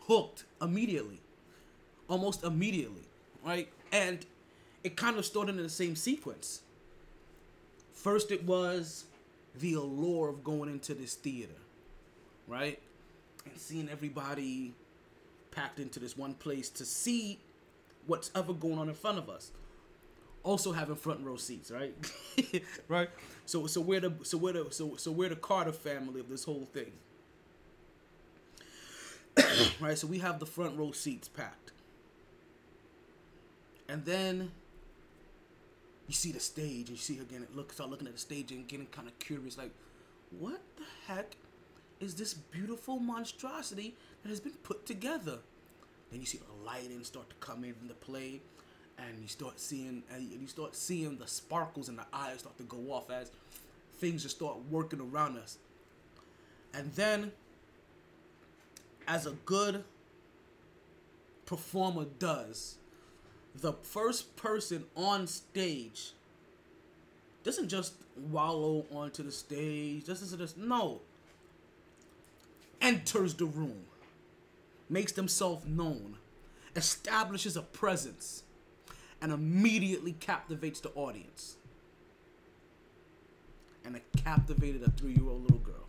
[0.07, 1.21] hooked immediately,
[2.09, 3.03] almost immediately,
[3.45, 3.69] right?
[3.93, 4.25] And
[4.85, 6.61] it kind of started in the same sequence.
[7.95, 9.07] First, it was
[9.59, 11.55] the allure of going into this theater,
[12.47, 12.79] right?
[13.47, 14.75] And seeing everybody
[15.51, 17.39] packed into this one place to see
[18.07, 19.53] what's ever going on in front of us.
[20.43, 21.95] Also having front row seats, right?
[22.89, 23.09] right?
[23.47, 26.45] So so we're the so we're the so so we're the Carter family of this
[26.45, 26.93] whole thing.
[29.81, 29.97] right?
[29.97, 31.73] So we have the front row seats packed.
[33.89, 34.51] And then
[36.07, 38.53] you see the stage and you see her again look start looking at the stage
[38.53, 39.71] and getting kind of curious like
[40.39, 41.37] what the heck
[42.01, 45.39] is this beautiful monstrosity that has been put together?
[46.11, 48.41] Then you see the lighting start to come in from the play
[48.99, 52.63] and you start seeing and you start seeing the sparkles in the eyes start to
[52.65, 53.31] go off as
[53.99, 55.59] things just start working around us.
[56.73, 57.33] And then
[59.07, 59.85] as a good
[61.47, 62.77] performer does
[63.55, 66.13] the first person on stage
[67.45, 67.95] doesn't just
[68.31, 71.01] wallow onto the stage, doesn't just no.
[72.81, 73.85] Enters the room,
[74.89, 76.17] makes themselves known,
[76.75, 78.43] establishes a presence,
[79.23, 81.57] and immediately captivates the audience.
[83.85, 85.84] And it captivated a three-year-old little girl.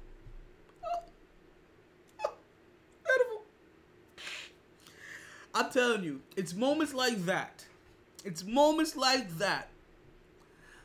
[5.55, 7.63] I'm telling you, it's moments like that.
[8.25, 9.69] It's moments like that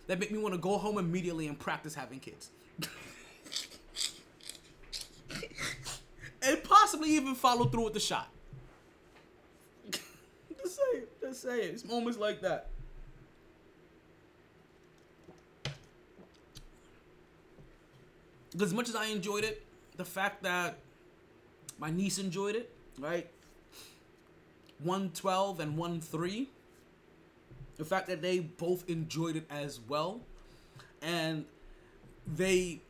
[0.07, 2.51] that make me want to go home immediately and practice having kids.
[6.43, 8.29] and possibly even follow through with the shot.
[9.91, 11.21] just say it.
[11.21, 11.75] Just say it.
[11.75, 12.69] It's moments like that.
[18.61, 20.79] As much as I enjoyed it, the fact that
[21.79, 23.29] my niece enjoyed it, right?
[24.83, 26.47] 112 and 13
[27.81, 30.21] the fact that they both enjoyed it as well.
[31.01, 31.47] And
[32.27, 32.83] they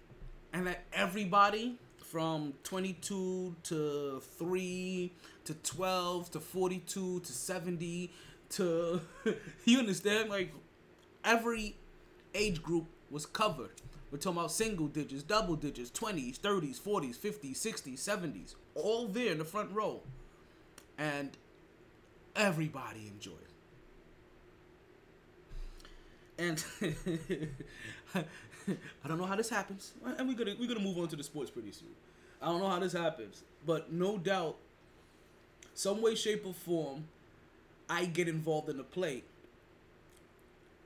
[0.52, 5.12] and that everybody from 22 to 3
[5.44, 8.12] to 12 to 42 to 70
[8.50, 9.00] to
[9.64, 10.28] you understand?
[10.28, 10.52] Like
[11.24, 11.76] every
[12.34, 13.80] age group was covered.
[14.10, 19.30] We're talking about single digits double digits 20s 30s 40s 50s 60s 70s all there
[19.30, 20.00] in the front row.
[20.98, 21.36] And
[22.40, 23.34] everybody enjoyed.
[26.38, 26.64] And
[28.14, 28.24] I
[29.08, 31.50] don't know how this happens, and we're gonna we're gonna move on to the sports
[31.50, 31.90] pretty soon.
[32.40, 34.56] I don't know how this happens, but no doubt,
[35.74, 37.04] some way, shape, or form,
[37.90, 39.22] I get involved in the play.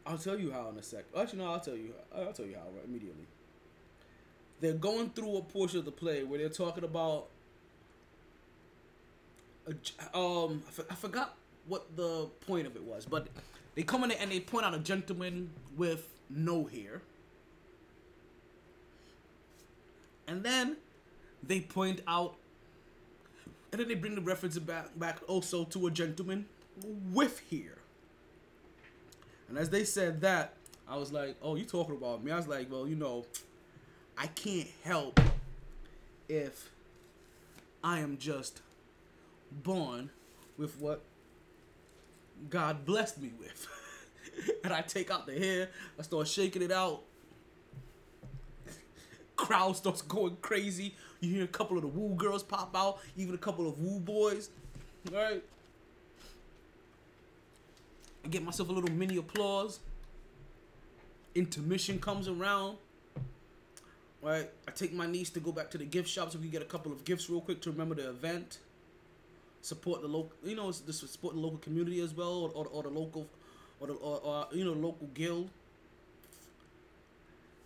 [0.04, 1.04] I'll tell you how in a sec.
[1.16, 1.94] Actually, no, I'll tell you.
[2.14, 3.26] I'll tell you how right, immediately.
[4.60, 7.26] They're going through a portion of the play where they're talking about
[10.12, 13.28] um, I, f- I forgot what the point of it was, but
[13.74, 17.02] they come in and they point out a gentleman with no hair,
[20.26, 20.76] and then
[21.42, 22.34] they point out,
[23.72, 26.46] and then they bring the reference back back also to a gentleman
[27.12, 27.78] with hair.
[29.48, 30.54] And as they said that,
[30.88, 33.26] I was like, "Oh, you talking about me?" I was like, "Well, you know,
[34.16, 35.20] I can't help
[36.28, 36.70] if
[37.82, 38.62] I am just
[39.50, 40.10] born
[40.56, 41.02] with what
[42.50, 43.66] God blessed me with.
[44.64, 47.02] and I take out the hair, I start shaking it out.
[49.36, 50.94] Crowd starts going crazy.
[51.20, 53.98] You hear a couple of the woo girls pop out, even a couple of woo
[53.98, 54.50] boys.
[55.10, 55.42] Right?
[58.24, 59.80] I get myself a little mini applause.
[61.34, 62.78] Intermission comes around.
[64.22, 64.48] Right?
[64.66, 66.62] I take my niece to go back to the gift shop so we can get
[66.62, 68.58] a couple of gifts real quick to remember the event
[69.64, 72.82] support the local, you know, just support the local community as well, or, or, or
[72.82, 73.26] the local,
[73.80, 75.48] or the, or, or you know, local guild.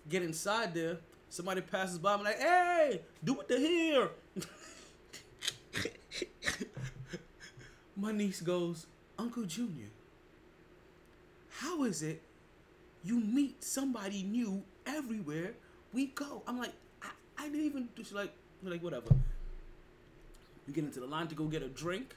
[0.08, 0.98] Get inside there.
[1.28, 4.08] Somebody passes by, I'm like, hey, do what the hair.
[7.96, 8.86] My niece goes,
[9.18, 9.88] Uncle Junior,
[11.50, 12.22] how is it
[13.02, 15.52] you meet somebody new everywhere
[15.92, 16.42] we go?
[16.46, 18.32] I'm like, I, I didn't even, she's like,
[18.62, 19.10] like, whatever.
[20.68, 22.14] We get into the line to go get a drink.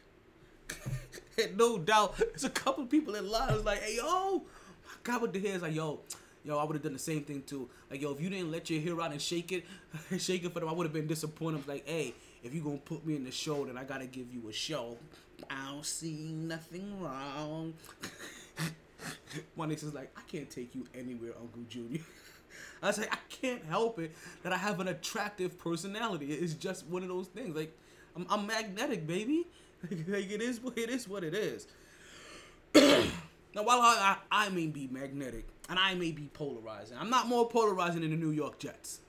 [1.42, 3.54] and no doubt, there's a couple people in line.
[3.54, 6.02] It's like, hey, yo, my God, with the hair is like, yo,
[6.44, 7.70] yo, I would have done the same thing too.
[7.90, 9.64] Like, yo, if you didn't let your hair out and shake it,
[10.20, 11.66] shake it for them, I would have been disappointed.
[11.66, 14.50] Like, hey, if you gonna put me in the show, then I gotta give you
[14.50, 14.98] a show.
[15.50, 17.74] I don't see nothing wrong.
[19.56, 22.02] My niece is like, I can't take you anywhere, Uncle Junior.
[22.84, 26.34] I was like, I can't help it that I have an attractive personality.
[26.34, 27.56] It's just one of those things.
[27.56, 27.78] Like,
[28.16, 29.48] I'm, I'm magnetic, baby.
[30.08, 31.08] like it is it is.
[31.08, 31.68] What it is.
[32.76, 37.28] now, while I, I, I may be magnetic and I may be polarizing, I'm not
[37.28, 39.00] more polarizing than the New York Jets.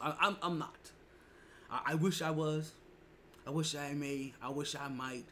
[0.00, 0.90] I, I'm, I'm not.
[1.70, 2.72] I, I wish I was.
[3.46, 4.32] I wish I may.
[4.42, 5.24] I wish I might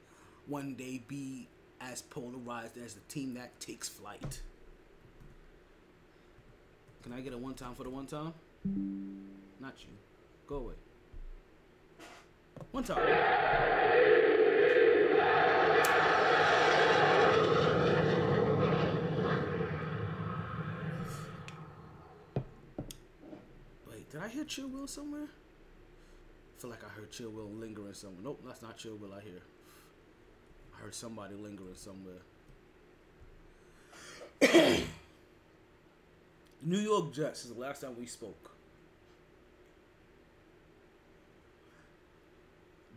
[0.46, 1.48] one day be
[1.80, 4.40] as polarized as the team that takes flight.
[7.02, 8.34] Can I get a one time for the one time?
[9.60, 9.90] Not you.
[10.46, 10.74] Go away.
[12.70, 12.98] One time.
[23.90, 25.28] Wait, did I hear Chill Will somewhere?
[26.56, 28.20] I feel like I heard Chill Will lingering somewhere.
[28.22, 29.42] Nope, that's not Chill Will I hear.
[30.76, 32.22] I heard somebody lingering somewhere.
[36.62, 38.57] New York Jets is the last time we spoke.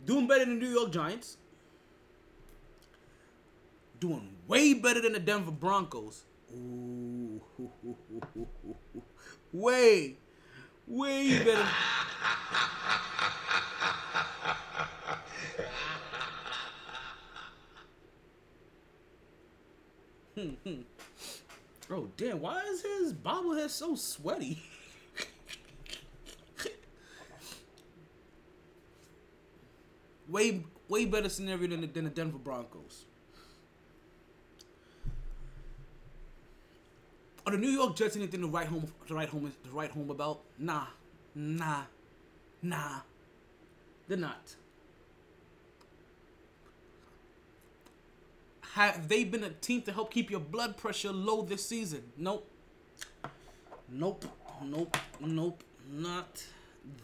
[0.04, 1.36] Doing better than the New York Giants.
[4.00, 6.24] Doing way better than the Denver Broncos.
[6.54, 7.40] Ooh.
[9.52, 10.16] Way,
[10.86, 11.68] way better.
[20.34, 20.80] Hmm, hmm.
[21.90, 22.40] Oh damn!
[22.40, 24.62] Why is his bobblehead so sweaty?
[30.32, 33.04] way way better scenario than the, than the Denver Broncos.
[37.46, 40.10] Are the New York Jets anything to write home to write home to write home
[40.10, 40.40] about?
[40.58, 40.86] Nah,
[41.34, 41.82] nah,
[42.62, 43.00] nah.
[44.08, 44.56] They're not.
[48.74, 52.02] Have they been a team to help keep your blood pressure low this season?
[52.16, 52.48] Nope.
[53.88, 54.24] Nope.
[54.64, 54.96] Nope.
[55.20, 55.62] Nope.
[55.90, 56.44] Not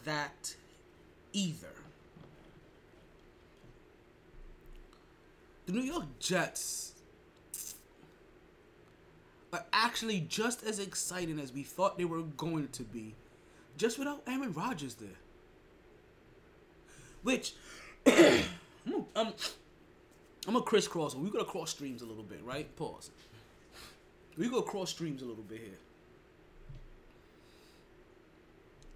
[0.04, 0.54] that
[1.32, 1.77] either.
[5.68, 6.94] The New York Jets
[9.52, 13.14] are actually just as exciting as we thought they were going to be,
[13.76, 15.10] just without Aaron Rodgers there.
[17.22, 17.52] Which,
[18.06, 19.34] um, I'm
[20.46, 21.14] gonna crisscross.
[21.14, 22.74] We're gonna cross streams a little bit, right?
[22.76, 23.10] Pause.
[24.38, 25.78] We're gonna cross streams a little bit here.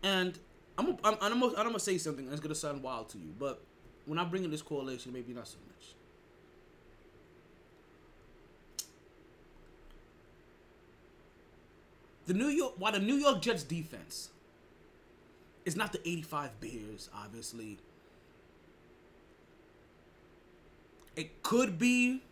[0.03, 0.39] And
[0.79, 3.61] I'm I'm, I'm, gonna, I'm gonna say something that's gonna sound wild to you, but
[4.07, 5.97] when I bring in this correlation, maybe not so much.
[12.27, 14.31] The New York, while the New York Jets defense
[15.65, 17.79] is not the 85 Bears, obviously.
[21.17, 22.23] It could be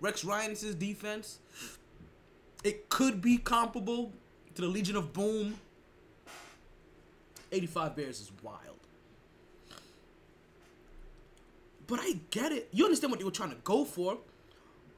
[0.00, 1.38] Rex Ryan's defense.
[2.62, 4.12] It could be comparable
[4.54, 5.56] to the Legion of Boom.
[7.52, 8.58] 85 Bears is wild.
[11.86, 12.68] But I get it.
[12.72, 14.18] You understand what they were trying to go for.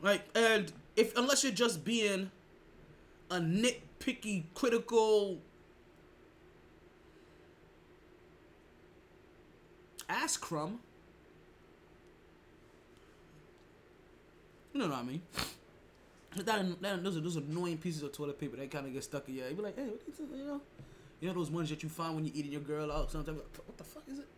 [0.01, 2.31] Like, and if unless you're just being
[3.31, 3.40] a
[3.99, 5.39] nitpicky, critical
[10.09, 10.81] ass crumb.
[14.73, 15.23] You know what I mean?
[16.37, 19.37] That, that those those annoying pieces of toilet paper that kind of get stuck in
[19.37, 19.49] your.
[19.49, 19.89] You be like, hey?
[20.19, 20.61] You know,
[21.21, 23.11] you know those ones that you find when you're eating your girl out.
[23.11, 24.29] Sometimes, what the fuck is it?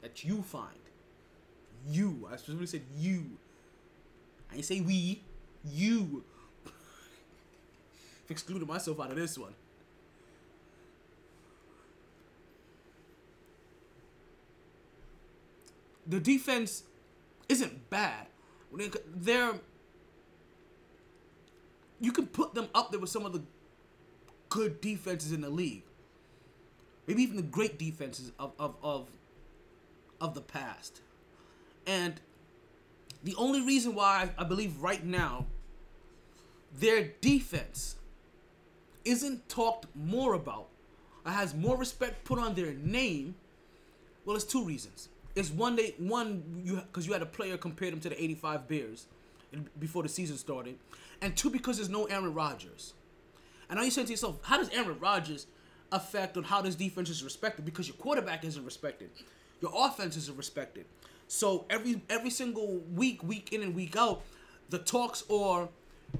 [0.00, 0.74] That you find.
[1.88, 2.28] You.
[2.30, 3.24] I specifically said you.
[4.50, 5.22] I ain't say we.
[5.64, 6.24] You.
[8.32, 9.54] Excluded myself out of this one.
[16.06, 16.82] The defense
[17.48, 18.26] isn't bad.
[19.14, 19.54] They're
[22.00, 23.42] you can put them up there with some of the
[24.48, 25.84] good defenses in the league.
[27.06, 29.08] Maybe even the great defenses of of of,
[30.20, 31.00] of the past.
[31.86, 32.20] And
[33.22, 35.46] the only reason why I believe right now
[36.74, 37.96] their defense
[39.04, 40.68] isn't talked more about,
[41.24, 43.34] or has more respect put on their name,
[44.24, 45.08] well, it's two reasons.
[45.34, 48.68] It's one day one you because you had a player compare them to the '85
[48.68, 49.06] Bears
[49.78, 50.76] before the season started,
[51.20, 52.94] and two because there's no Aaron Rodgers.
[53.68, 55.46] And now you say to yourself, how does Aaron Rodgers
[55.90, 57.64] affect on how this defense is respected?
[57.64, 59.10] Because your quarterback isn't respected,
[59.60, 60.84] your offense isn't respected.
[61.28, 64.22] So every every single week, week in and week out,
[64.68, 65.70] the talks are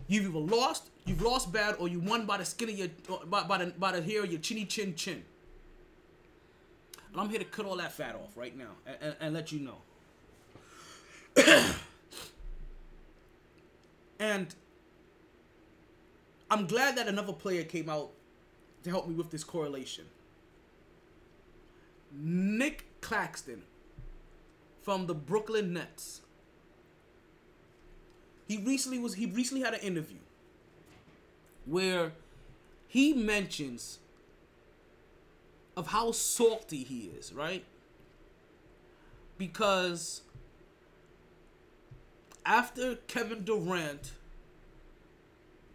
[0.06, 2.88] You've either lost, you've lost bad, or you won by the skin of your
[3.26, 5.24] by, by the by the hair of your chinny chin chin.
[7.12, 9.52] And I'm here to cut all that fat off right now and, and, and let
[9.52, 9.76] you know.
[14.18, 14.54] and
[16.50, 18.10] I'm glad that another player came out
[18.84, 20.06] to help me with this correlation.
[22.12, 23.62] Nic Claxton
[24.82, 26.22] from the Brooklyn Nets.
[28.52, 30.18] He recently was he recently had an interview
[31.64, 32.12] where
[32.86, 33.98] he mentions
[35.74, 37.64] of how salty he is, right?
[39.38, 40.20] Because
[42.44, 44.12] after Kevin Durant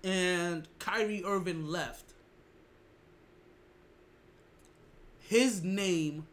[0.03, 2.13] and Kyrie Irving left,
[5.19, 6.27] his name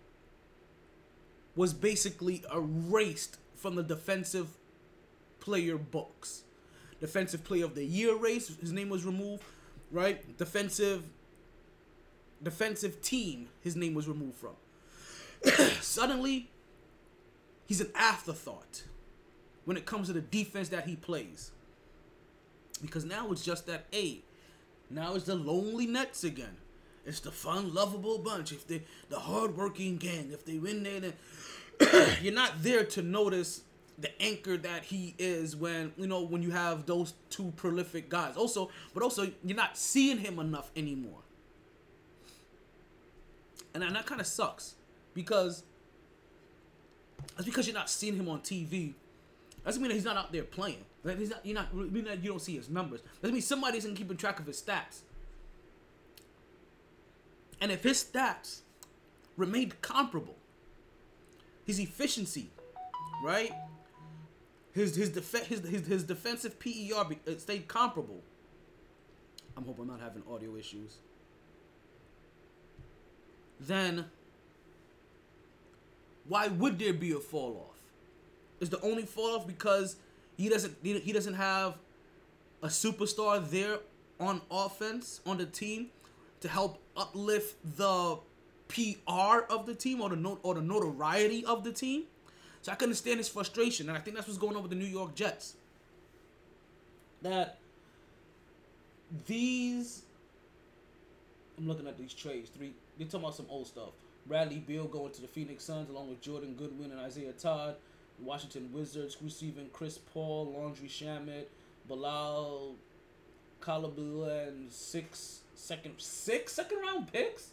[1.56, 4.48] was basically erased from the defensive
[5.44, 6.44] player books.
[7.00, 9.42] Defensive player of the year race, his name was removed,
[9.90, 10.36] right?
[10.38, 11.04] Defensive
[12.42, 14.54] defensive team, his name was removed from.
[15.80, 16.50] Suddenly,
[17.66, 18.84] he's an afterthought
[19.64, 21.50] when it comes to the defense that he plays.
[22.82, 24.20] Because now it's just that A.
[24.90, 26.56] Now it's the lonely Nets again.
[27.06, 28.52] It's the fun, lovable bunch.
[28.52, 31.12] If they the hardworking gang, if they win there, then
[32.22, 33.62] you're not there to notice
[33.98, 38.36] the anchor that he is when you know when you have those two prolific guys.
[38.36, 41.20] Also, but also you're not seeing him enough anymore.
[43.72, 44.74] And, and that kind of sucks
[45.14, 45.64] because
[47.36, 48.94] that's because you're not seeing him on TV.
[49.64, 50.84] Doesn't mean that he's not out there playing.
[51.04, 51.44] That he's not.
[51.44, 51.74] You're not.
[51.74, 53.00] Mean that you don't see his numbers.
[53.20, 55.00] Doesn't mean somebody isn't keeping track of his stats.
[57.60, 58.60] And if his stats
[59.36, 60.34] remained comparable,
[61.64, 62.50] his efficiency,
[63.22, 63.52] right?
[64.74, 68.22] His his def- his, his his defensive PER be- uh, stayed comparable.
[69.56, 70.96] I'm hoping I'm not having audio issues.
[73.60, 74.06] Then
[76.26, 77.78] why would there be a fall off?
[78.60, 79.96] Is the only fall off because
[80.36, 81.76] he doesn't he doesn't have
[82.62, 83.78] a superstar there
[84.18, 85.88] on offense on the team
[86.40, 88.18] to help uplift the
[88.68, 92.04] PR of the team or the note or the notoriety of the team.
[92.64, 94.76] So I can understand his frustration, and I think that's what's going on with the
[94.76, 95.52] New York Jets.
[97.20, 97.58] That
[99.26, 100.04] these,
[101.58, 102.48] I'm looking at these trades.
[102.48, 103.90] Three, they're talking about some old stuff.
[104.26, 107.76] Bradley Beal going to the Phoenix Suns along with Jordan Goodwin and Isaiah Todd.
[108.18, 111.44] Washington Wizards receiving Chris Paul, Landry Shamet,
[111.86, 112.76] Bilal
[113.60, 117.50] Coulibaly, and six second six second round picks.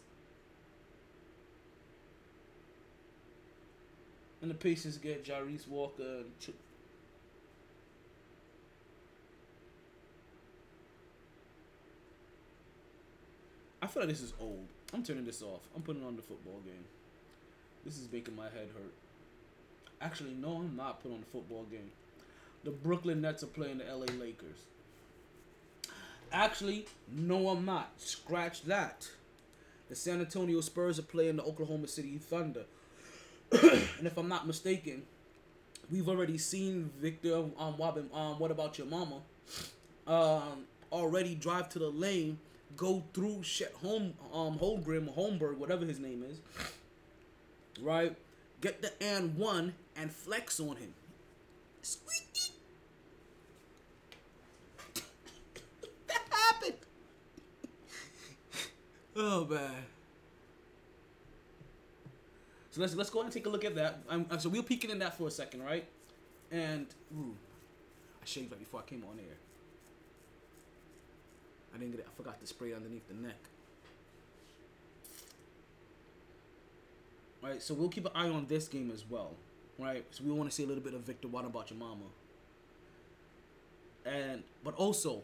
[4.42, 6.52] And the Pacers get Jarace Walker and Ch-
[13.82, 14.68] I feel like this is old.
[14.94, 15.62] I'm turning this off.
[15.76, 16.86] I'm putting on the football game.
[17.84, 18.94] This is making my head hurt.
[20.02, 21.92] Actually, no, I'm not putting on the football game.
[22.64, 24.58] The Brooklyn Nets are playing the LA Lakers.
[26.32, 27.92] Actually, no, I'm not.
[27.98, 29.10] Scratch that.
[29.90, 32.66] The San Antonio Spurs are playing the Oklahoma City Thunder.
[33.62, 35.04] and if I'm not mistaken,
[35.92, 39.22] we've already seen Victor um, um what about your mama?
[40.08, 42.40] Um already drive to the lane,
[42.78, 46.40] go through Chet home um Holmgren or Holmberg, whatever his name is.
[47.82, 48.16] Right?
[48.62, 50.94] Get the and one and flex on him.
[51.82, 52.54] Squeaky.
[56.08, 56.74] that happened.
[59.18, 59.86] oh man.
[62.72, 64.00] So let's let's go ahead and take a look at that.
[64.40, 65.86] So we'll peek in that for a second, right?
[66.52, 67.36] And ooh,
[68.22, 69.38] I shaved right before I came on air.
[71.74, 72.08] I didn't get it.
[72.10, 73.36] I forgot to spray underneath the neck.
[77.42, 79.32] Right, so we'll keep an eye on this game as well.
[79.80, 81.28] Right, so we want to see a little bit of Victor.
[81.28, 82.06] What about your mama?
[84.06, 85.24] And but also,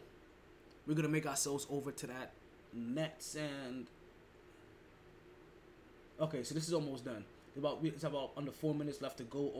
[0.86, 2.32] we're gonna make ourselves over to that
[2.74, 3.86] Nets and.
[6.20, 7.24] Okay, so this is almost done.
[7.58, 9.52] About it's about under four minutes left to go.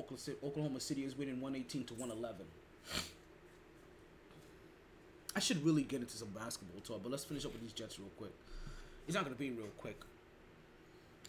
[0.45, 2.47] Oklahoma City, is winning one eighteen to one eleven.
[5.35, 7.99] I should really get into some basketball talk, but let's finish up with these Jets
[7.99, 8.33] real quick.
[9.07, 10.01] It's not gonna be real quick.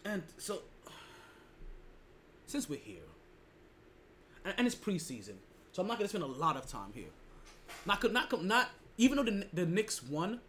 [0.04, 0.62] And so,
[2.46, 3.02] since we're here,
[4.44, 5.34] and, and it's preseason,
[5.72, 7.10] so I'm not gonna spend a lot of time here.
[7.84, 10.40] Not not not even though the the Knicks won,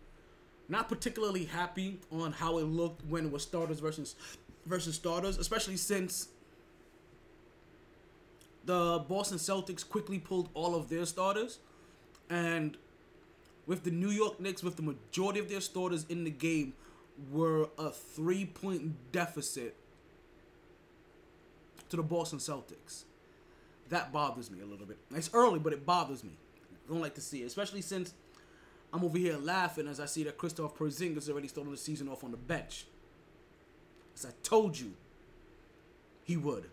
[0.70, 4.16] not particularly happy on how it looked when it was starters versus
[4.66, 6.30] versus starters, especially since
[8.66, 11.60] the Boston Celtics quickly pulled all of their starters,
[12.30, 12.78] and
[13.66, 16.74] with the New York Knicks, with the majority of their starters in the game,
[17.32, 19.76] were a three point deficit
[21.90, 23.04] to the Boston Celtics.
[23.90, 24.98] That bothers me a little bit.
[25.14, 26.32] It's early, but it bothers me.
[26.88, 28.14] I don't like to see it, especially since
[28.94, 32.24] I'm over here laughing as I see that Kristaps Porzingis already started the season off
[32.24, 32.86] on the bench.
[34.16, 34.94] As I told you,
[36.24, 36.70] he would.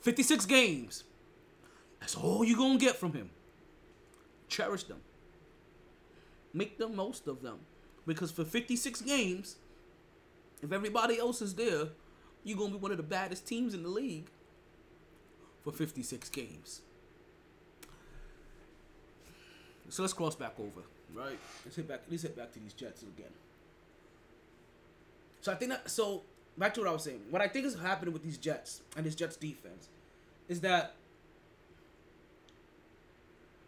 [0.00, 1.04] 56 games.
[2.00, 3.30] That's all you're going to get from him.
[4.48, 5.00] Cherish them.
[6.52, 7.58] Make the most of them.
[8.06, 9.56] Because for 56 games,
[10.62, 11.88] if everybody else is there,
[12.44, 14.28] you're going to be one of the baddest teams in the league
[15.62, 16.80] for 56 games.
[19.90, 20.82] So let's cross back over,
[21.14, 21.38] right?
[21.64, 22.02] Let's hit back.
[22.10, 23.32] Let's hit back to these Jets again.
[25.48, 26.24] So I think that so
[26.58, 27.22] back to what I was saying.
[27.30, 29.88] What I think is happening with these Jets and this Jets defense
[30.46, 30.94] is that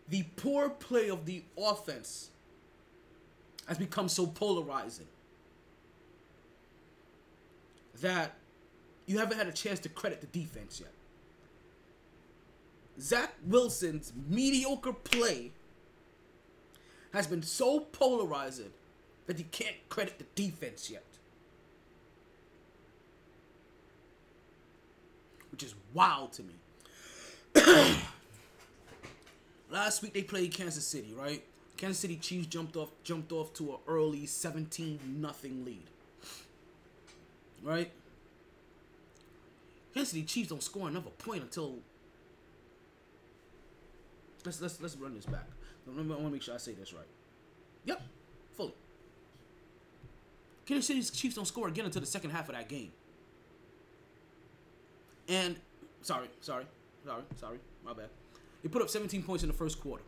[0.07, 2.28] the poor play of the offense
[3.66, 5.07] has become so polarizing
[8.03, 8.35] that
[9.07, 10.93] you haven't had a chance to credit the defense yet.
[13.01, 15.53] Zach Wilson's mediocre play
[17.14, 18.68] has been so polarizing
[19.26, 21.05] that you can't credit the defense yet.
[25.53, 26.55] Which is wild to me.
[29.70, 31.42] Last week they played Kansas City, right?
[31.76, 35.84] Kansas City Chiefs jumped off jumped off to an early 17 nothing lead.
[37.62, 37.90] Right?
[39.94, 41.76] Kansas City Chiefs don't score another point until
[44.44, 45.46] let's let's let's run this back.
[45.86, 47.07] I want to make sure I say this right.
[47.84, 48.03] Yep,
[48.57, 48.74] fully.
[50.66, 52.92] Kansas City Chiefs don't score again until the second half of that game.
[55.31, 55.55] And
[56.03, 56.66] sorry, sorry,
[57.07, 58.09] sorry, sorry, my bad.
[58.62, 60.03] They put up 17 points in the first quarter.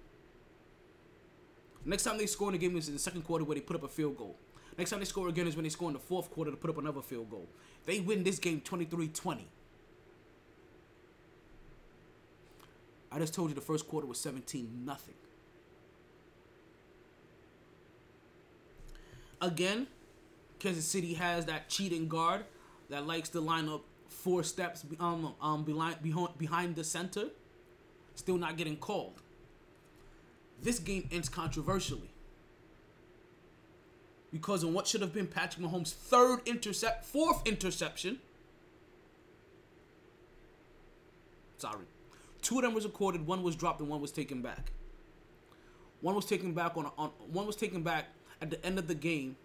[1.85, 3.77] Next time they score in the game is in the second quarter where they put
[3.77, 4.37] up a field goal.
[4.77, 6.71] Next time they score again is when they score in the fourth quarter to put
[6.71, 7.47] up another field goal.
[7.87, 9.43] They win this game 23-20.
[13.13, 15.15] I just told you the first quarter was 17 nothing.
[19.41, 19.87] Again,
[20.59, 22.45] Kansas City has that cheating guard
[22.89, 25.97] that likes to line up four steps um, um behind
[26.39, 27.27] behind the center,
[28.15, 29.21] still not getting called.
[30.63, 32.11] This game ends controversially
[34.33, 38.19] because in what should have been Patrick Mahomes' third intercept, fourth interception.
[41.59, 41.85] Sorry,
[42.41, 44.73] two of them was recorded, one was dropped, and one was taken back.
[46.01, 48.07] One was taken back on, on one was taken back
[48.41, 49.37] at the end of the game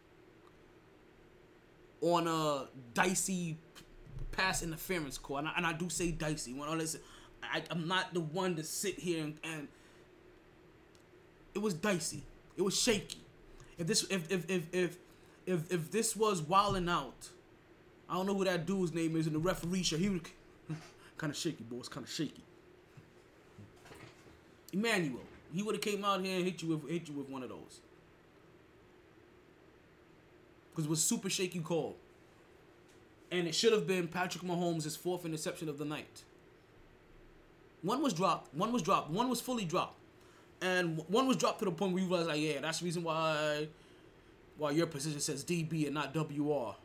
[2.01, 3.57] on a dicey
[4.31, 6.53] pass interference call, and I, and I do say dicey.
[6.53, 6.97] When all this.
[7.43, 9.67] I, I'm not the one to sit here and, and
[11.53, 12.23] it was dicey.
[12.57, 13.19] It was shaky.
[13.77, 14.97] If this if if if if
[15.45, 17.29] if, if this was wilding out,
[18.09, 19.99] I don't know who that dude's name is in the referee shirt.
[19.99, 20.21] He was
[21.17, 21.77] kind of shaky, boy.
[21.77, 22.43] It's kind of shaky.
[24.73, 25.21] Emmanuel,
[25.53, 27.49] he would have came out here and hit you with hit you with one of
[27.49, 27.79] those.
[30.71, 31.95] Because it was super shaky call.
[33.31, 36.23] And it should have been Patrick Mahomes' fourth interception of the night.
[37.81, 39.97] One was dropped, one was dropped, one was fully dropped
[40.61, 43.03] and one was dropped to the point where you realize, like, yeah, that's the reason
[43.03, 43.67] why
[44.57, 46.75] why your position says DB and not WR.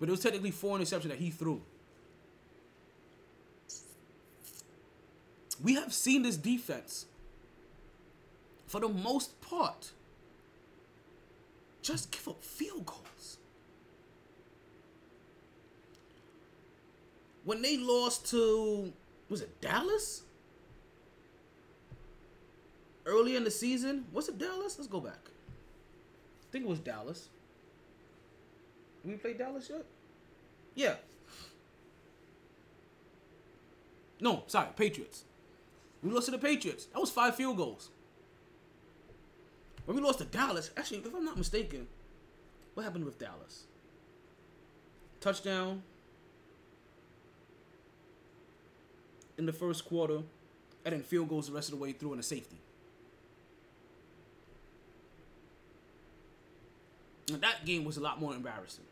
[0.00, 1.62] But it was technically four interceptions that he threw.
[5.62, 7.06] We have seen this defense,
[8.66, 9.92] for the most part,
[11.88, 13.38] just give up field goals.
[17.44, 18.92] When they lost to
[19.30, 20.22] was it Dallas?
[23.06, 24.76] Early in the season, was it Dallas?
[24.78, 25.18] Let's go back.
[25.24, 27.28] I think it was Dallas.
[29.02, 29.86] we played Dallas yet?
[30.74, 30.96] Yeah.
[34.20, 35.24] No, sorry, Patriots.
[36.02, 36.84] We lost to the Patriots.
[36.86, 37.88] That was five field goals.
[39.88, 41.86] When we lost to Dallas, actually, if I'm not mistaken,
[42.74, 43.64] what happened with Dallas?
[45.18, 45.82] Touchdown,
[49.38, 50.20] in the first quarter,
[50.84, 52.58] and then field goals the rest of the way through in a safety.
[57.32, 58.84] And that game was a lot more embarrassing,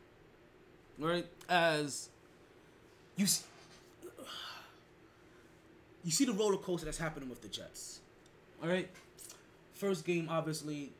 [0.98, 1.26] right?
[1.46, 2.08] As
[3.16, 3.44] you see,
[6.04, 8.00] you see the roller coaster that's happening with the Jets.
[8.62, 8.88] All right,
[9.76, 10.92] first game obviously.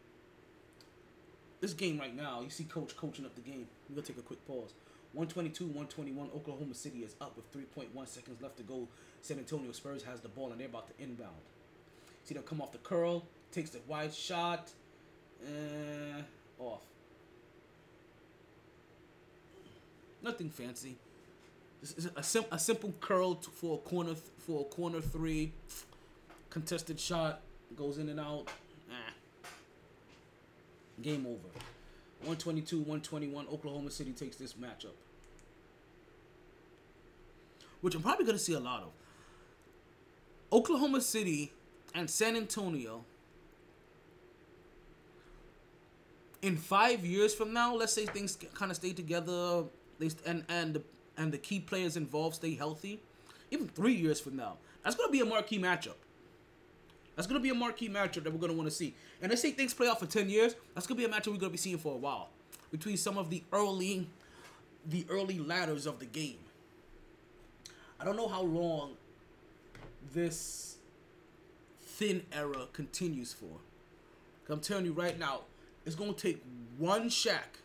[1.61, 3.67] This game right now, you see coach coaching up the game.
[3.89, 4.75] We're gonna take a quick pause.
[5.15, 6.29] 122, 121.
[6.37, 8.87] Oklahoma City is up with 3.1 seconds left to go.
[9.23, 11.31] San Antonio Spurs has the ball and they're about to inbound.
[12.25, 14.71] See them come off the curl, takes the wide shot,
[15.47, 16.25] and
[16.59, 16.83] off.
[20.23, 20.97] Nothing fancy.
[21.81, 25.53] This is a, sim- a simple curl for a corner th- for a corner three.
[26.51, 27.41] Contested shot
[27.77, 28.49] goes in and out.
[31.03, 31.49] Game over.
[32.21, 33.47] 122, 121.
[33.53, 34.95] Oklahoma City takes this matchup.
[37.81, 38.89] Which I'm probably going to see a lot of.
[40.53, 41.53] Oklahoma City
[41.95, 43.05] and San Antonio.
[46.43, 49.65] In five years from now, let's say things kind of stay together,
[49.99, 50.83] they and and the,
[51.17, 53.01] and the key players involved stay healthy.
[53.51, 55.95] Even three years from now, that's gonna be a marquee matchup.
[57.17, 58.95] That's gonna be a marquee matchup that we're gonna want to see.
[59.21, 60.55] And let's say things play out for ten years.
[60.75, 62.29] That's gonna be a matchup we're gonna be seeing for a while
[62.71, 64.07] between some of the early,
[64.87, 66.39] the early ladders of the game.
[67.99, 68.93] I don't know how long
[70.13, 70.77] this
[71.81, 73.61] thin era continues for.
[74.49, 75.41] I'm telling you right now,
[75.87, 76.45] it's gonna take
[76.77, 77.61] one Shaq,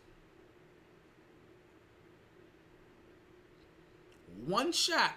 [4.46, 5.12] one Shaq,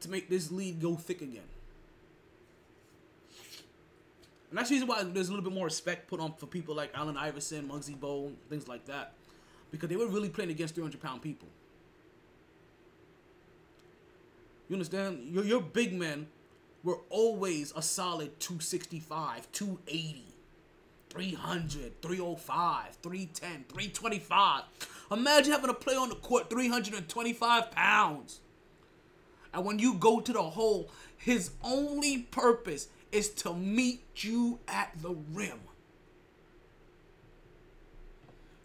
[0.00, 1.42] to make this league go thick again.
[4.52, 6.74] And that's the reason why there's a little bit more respect put on for people
[6.74, 9.14] like Allen Iverson, Muggsy Bogues, things like that,
[9.70, 11.48] because they were really playing against 300 pound people.
[14.68, 15.32] You understand?
[15.32, 16.26] Your, your big men
[16.84, 20.22] were always a solid 265, 280,
[21.08, 24.62] 300, 305, 310, 325.
[25.12, 28.40] Imagine having to play on the court 325 pounds.
[29.54, 34.90] And when you go to the hole, his only purpose is to meet you at
[35.00, 35.60] the rim.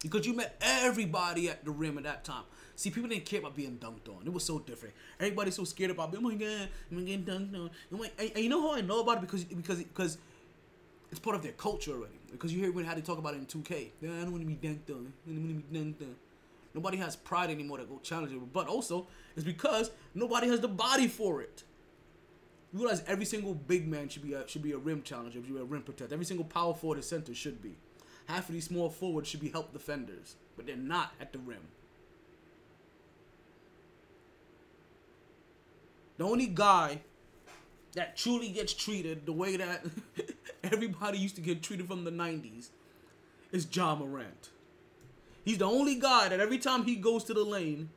[0.02, 2.44] Because you met everybody at the rim at that time.
[2.76, 4.24] See, people didn't care about being dunked on.
[4.24, 4.94] It was so different.
[5.18, 7.70] Everybody's so scared about, oh my god, I'm getting dunked on.
[7.90, 10.18] I'm like, and, and you know how I know about it because because because
[11.10, 12.14] it's part of their culture already.
[12.30, 13.88] Because you hear when how they talk about it in 2K.
[14.00, 15.12] Yeah, I don't want to be dunked on.
[15.26, 16.14] I don't want to be dunked on.
[16.74, 18.52] Nobody has pride anymore to go challenge it.
[18.52, 21.64] But also, it's because nobody has the body for it.
[22.72, 25.48] You realize every single big man should be a, should be a rim challenger, should
[25.48, 26.14] be a rim protector.
[26.14, 27.76] Every single power forward and center should be.
[28.26, 31.62] Half of these small forwards should be help defenders, but they're not at the rim.
[36.18, 37.00] The only guy
[37.94, 39.86] that truly gets treated the way that
[40.62, 42.68] everybody used to get treated from the 90s
[43.50, 44.50] is Ja Morant.
[45.44, 47.88] He's the only guy that every time he goes to the lane,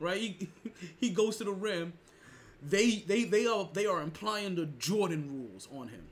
[0.00, 0.48] right, he,
[0.98, 1.92] he goes to the rim,
[2.62, 6.06] they they they are they are implying the Jordan rules on him.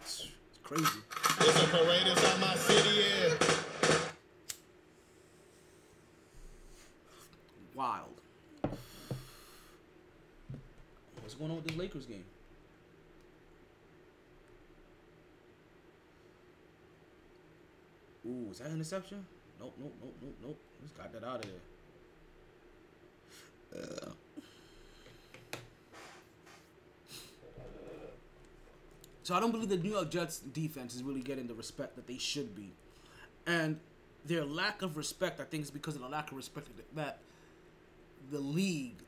[0.00, 1.00] It's, it's crazy.
[1.40, 3.34] It's a parade inside my city, yeah.
[7.74, 8.20] Wild.
[11.20, 12.24] What's going on with this Lakers game?
[18.26, 19.24] Ooh, is that an interception?
[19.60, 20.58] Nope, nope, nope, nope, nope.
[20.82, 21.50] Just got that out of
[23.72, 23.80] there.
[23.80, 24.10] Uh.
[29.28, 32.06] So I don't believe the New York Jets defense is really getting the respect that
[32.06, 32.72] they should be.
[33.46, 33.78] And
[34.24, 37.18] their lack of respect, I think, is because of the lack of respect that
[38.32, 39.02] the league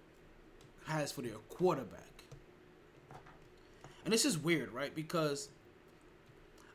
[0.86, 2.24] has for their quarterback.
[4.04, 4.94] And this is weird, right?
[4.94, 5.48] Because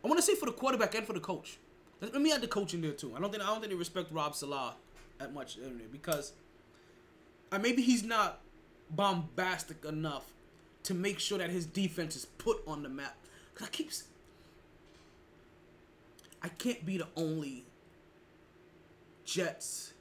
[0.03, 1.59] I want to say for the quarterback and for the coach.
[2.01, 3.13] Let me add the coach in there too.
[3.15, 4.73] I don't think I don't think they respect Rob Saleh
[5.19, 5.59] that much
[5.91, 6.33] because
[7.51, 8.41] uh, maybe he's not
[8.89, 10.33] bombastic enough
[10.81, 13.15] to make sure that his defense is put on the map.
[13.55, 13.91] Cause I keep,
[16.41, 17.65] I can't be the only
[19.23, 19.93] Jets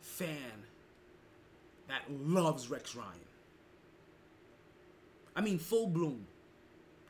[0.00, 0.64] fan
[1.88, 3.10] that loves Rex Ryan.
[5.34, 6.26] I mean, full bloom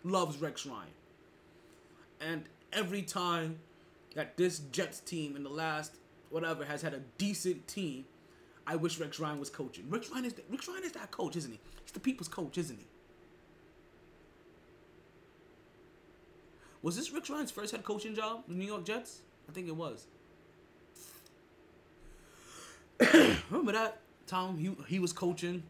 [0.05, 0.89] loves Rex Ryan.
[2.21, 3.59] And every time
[4.15, 5.97] that this Jets team in the last
[6.31, 8.05] whatever has had a decent team,
[8.67, 9.89] I wish Rex Ryan was coaching.
[9.89, 11.61] Rex Ryan is the, Rex Ryan is that coach, isn't he?
[11.83, 12.87] He's the people's coach, isn't he?
[16.87, 19.23] Was this Rex Ryan's first head coaching job, the New York Jets?
[19.49, 20.07] I think it was.
[23.51, 25.65] Remember that time he he was coaching.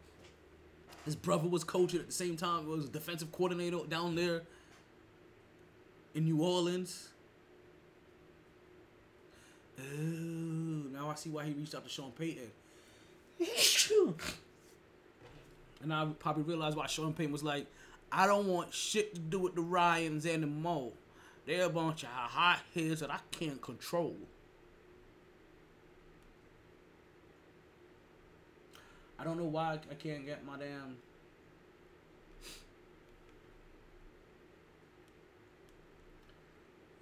[1.07, 2.65] His brother was coaching at the same time.
[2.65, 4.43] He was a defensive coordinator down there
[6.15, 7.09] in New Orleans.
[9.81, 9.83] Oh,
[10.93, 12.51] now I see why he reached out to Sean Payton.
[15.83, 17.69] and I probably realized why Sean Payton was like,
[18.13, 20.93] I don't want shit to do with the Ryans anymore.
[21.47, 24.17] They're a bunch of hot heads that I can't control.
[29.19, 30.97] I don't know why I can't get my damn.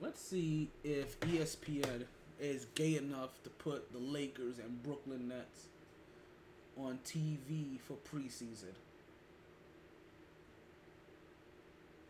[0.00, 2.04] Let's see if ESPN
[2.38, 5.68] is gay enough to put the Lakers and Brooklyn Nets
[6.76, 8.74] on TV for preseason.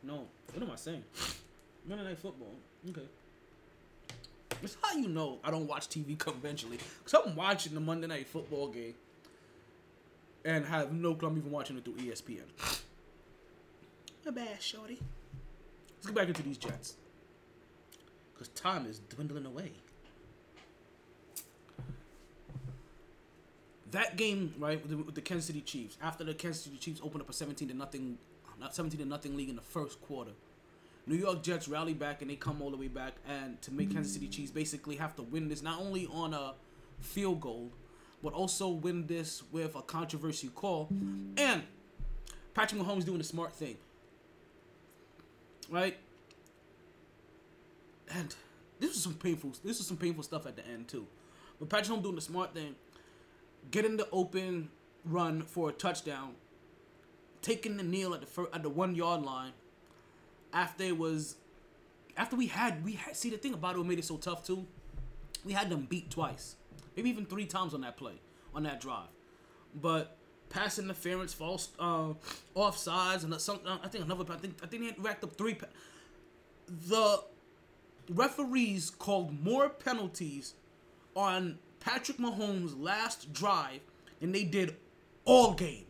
[0.02, 1.04] No, what am I saying?
[1.86, 2.54] Monday Night Football.
[2.88, 3.06] Okay.
[4.60, 6.78] That's how you know I don't watch TV conventionally.
[7.04, 8.94] Because I'm watching the Monday Night Football game
[10.44, 12.42] and have no clue I'm even watching it through ESPN.
[14.26, 14.98] A bad shorty.
[15.96, 16.94] Let's get back into these Jets.
[18.32, 19.72] Because time is dwindling away.
[23.90, 27.00] That game, right, with the, with the Kansas City Chiefs, after the Kansas City Chiefs
[27.04, 28.18] opened up a 17 to nothing,
[28.58, 30.32] not 17 to nothing league in the first quarter,
[31.06, 33.92] New York Jets rally back and they come all the way back, and to make
[33.92, 36.54] Kansas City Chiefs basically have to win this not only on a
[37.00, 37.70] field goal,
[38.22, 40.88] but also win this with a controversial call,
[41.36, 41.62] and
[42.54, 43.76] Patrick Mahomes doing the smart thing,
[45.68, 45.96] right?
[48.10, 48.34] And
[48.80, 49.50] this was some painful.
[49.62, 51.06] This was some painful stuff at the end too,
[51.58, 52.76] but Patrick Mahomes doing the smart thing,
[53.70, 54.70] getting the open
[55.04, 56.32] run for a touchdown,
[57.42, 59.52] taking the kneel at the fir- at the one yard line
[60.54, 61.36] after it was
[62.16, 64.46] after we had we had see the thing about it what made it so tough
[64.46, 64.66] too
[65.44, 66.56] we had them beat twice
[66.96, 68.14] maybe even three times on that play
[68.54, 69.08] on that drive
[69.74, 70.16] but
[70.48, 72.08] pass interference false uh
[72.56, 75.56] offsides and some i think another i think i think they racked up three
[76.88, 77.22] the
[78.10, 80.54] referees called more penalties
[81.14, 83.80] on Patrick Mahomes' last drive
[84.20, 84.76] than they did
[85.24, 85.84] all game.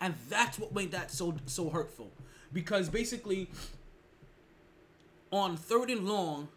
[0.00, 2.10] And that's what made that so so hurtful.
[2.52, 3.50] Because basically
[5.30, 6.48] on third and long,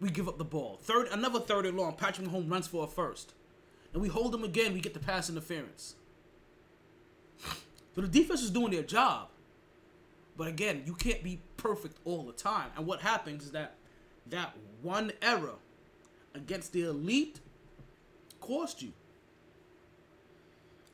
[0.00, 0.78] we give up the ball.
[0.82, 3.34] Third another third and long, Patrick Mahomes runs for a first.
[3.92, 5.96] And we hold him again, we get the pass interference.
[7.94, 9.28] So the defense is doing their job.
[10.36, 12.70] But again, you can't be perfect all the time.
[12.76, 13.74] And what happens is that
[14.28, 15.56] that one error
[16.34, 17.40] against the elite
[18.40, 18.92] cost you.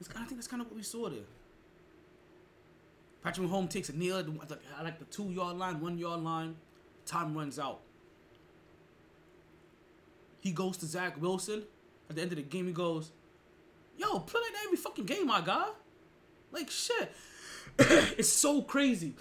[0.01, 1.20] It's, I think that's kind of what we saw there.
[3.22, 6.57] Patrick Mahomes takes a the, I like the two yard line, one yard line.
[7.05, 7.80] Time runs out.
[10.38, 11.64] He goes to Zach Wilson.
[12.09, 13.11] At the end of the game, he goes,
[13.97, 15.66] "Yo, play like that every fucking game, my guy."
[16.53, 17.12] Like shit.
[17.78, 19.14] it's so crazy,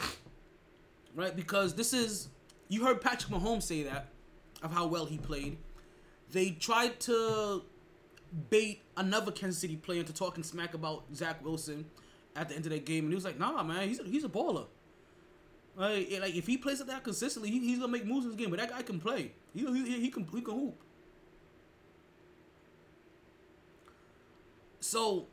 [1.15, 1.36] right?
[1.36, 2.30] Because this is
[2.67, 4.09] you heard Patrick Mahomes say that
[4.61, 5.57] of how well he played.
[6.32, 7.63] They tried to
[8.50, 11.86] bait another Kansas City player into talking smack about Zach Wilson
[12.36, 14.24] at the end of that game, and he was like, "Nah, man, he's a, he's
[14.24, 14.68] a baller.
[15.76, 18.40] Like, like if he plays like that consistently, he, he's gonna make moves in this
[18.40, 18.50] game.
[18.50, 19.32] But that guy can play.
[19.54, 20.82] He, he, he can he can hoop.
[24.80, 25.28] So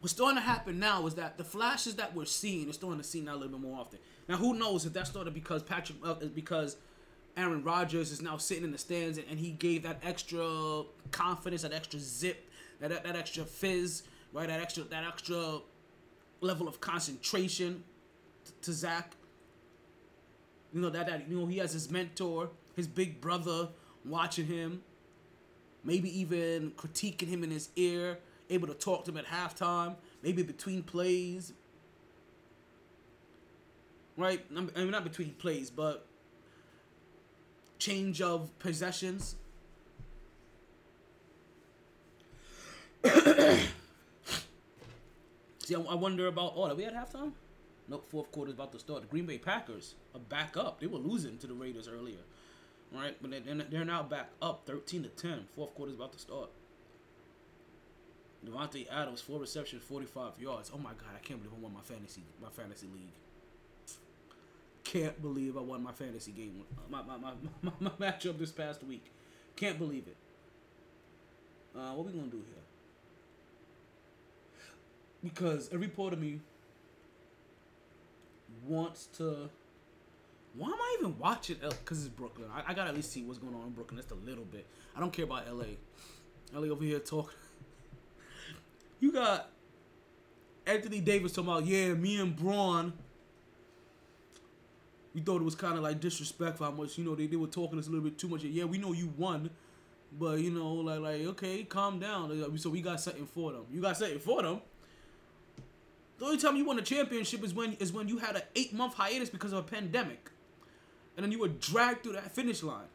[0.00, 3.06] what's starting to happen now is that the flashes that we're seeing are starting to
[3.06, 3.98] see now a little bit more often.
[4.28, 6.76] Now, who knows if that started because Patrick, uh, because
[7.40, 11.62] Aaron Rodgers is now sitting in the stands and, and he gave that extra confidence,
[11.62, 14.48] that extra zip, that, that that extra fizz, right?
[14.48, 15.60] That extra that extra
[16.40, 17.82] level of concentration
[18.44, 19.12] t- to Zach.
[20.72, 23.68] You know that that you know he has his mentor, his big brother
[24.04, 24.82] watching him,
[25.82, 28.18] maybe even critiquing him in his ear,
[28.50, 31.52] able to talk to him at halftime, maybe between plays.
[34.16, 34.44] Right?
[34.54, 36.06] I mean, not between plays, but
[37.80, 39.34] change of possessions.
[45.58, 46.52] See, I, wonder about.
[46.54, 47.32] Oh, are we at halftime?
[47.88, 49.02] Nope, fourth quarter's about to start.
[49.02, 50.80] The Green Bay Packers are back up.
[50.80, 52.20] They were losing to the Raiders earlier,
[52.94, 53.16] right?
[53.20, 55.46] But they're, they're now back up, thirteen to ten.
[55.56, 56.50] Fourth quarter's about to start.
[58.46, 60.70] Davante Adams, four receptions, forty-five yards.
[60.74, 63.14] Oh my god, I can't believe I won my fantasy my fantasy league.
[64.90, 67.30] Can't believe I won my fantasy game, my my, my,
[67.62, 69.12] my, my matchup this past week.
[69.54, 70.16] Can't believe it.
[71.78, 72.64] Uh, what we gonna do here?
[75.22, 76.40] Because every part of me
[78.66, 79.48] wants to.
[80.54, 81.58] Why am I even watching?
[81.60, 82.48] Because it's Brooklyn.
[82.52, 84.66] I, I gotta at least see what's going on in Brooklyn just a little bit.
[84.96, 85.66] I don't care about LA.
[86.52, 87.30] LA over here talking.
[88.98, 89.48] You got
[90.66, 92.92] Anthony Davis talking about, yeah, me and Bron.
[95.14, 97.48] We thought it was kind of like disrespectful how much, you know, they, they were
[97.48, 98.44] talking us a little bit too much.
[98.44, 99.50] Yeah, we know you won,
[100.18, 102.58] but, you know, like, like okay, calm down.
[102.58, 103.64] So we got something for them.
[103.72, 104.60] You got something for them?
[106.20, 108.74] The only time you won a championship is when is when you had an eight
[108.74, 110.30] month hiatus because of a pandemic,
[111.16, 112.88] and then you were dragged through that finish line.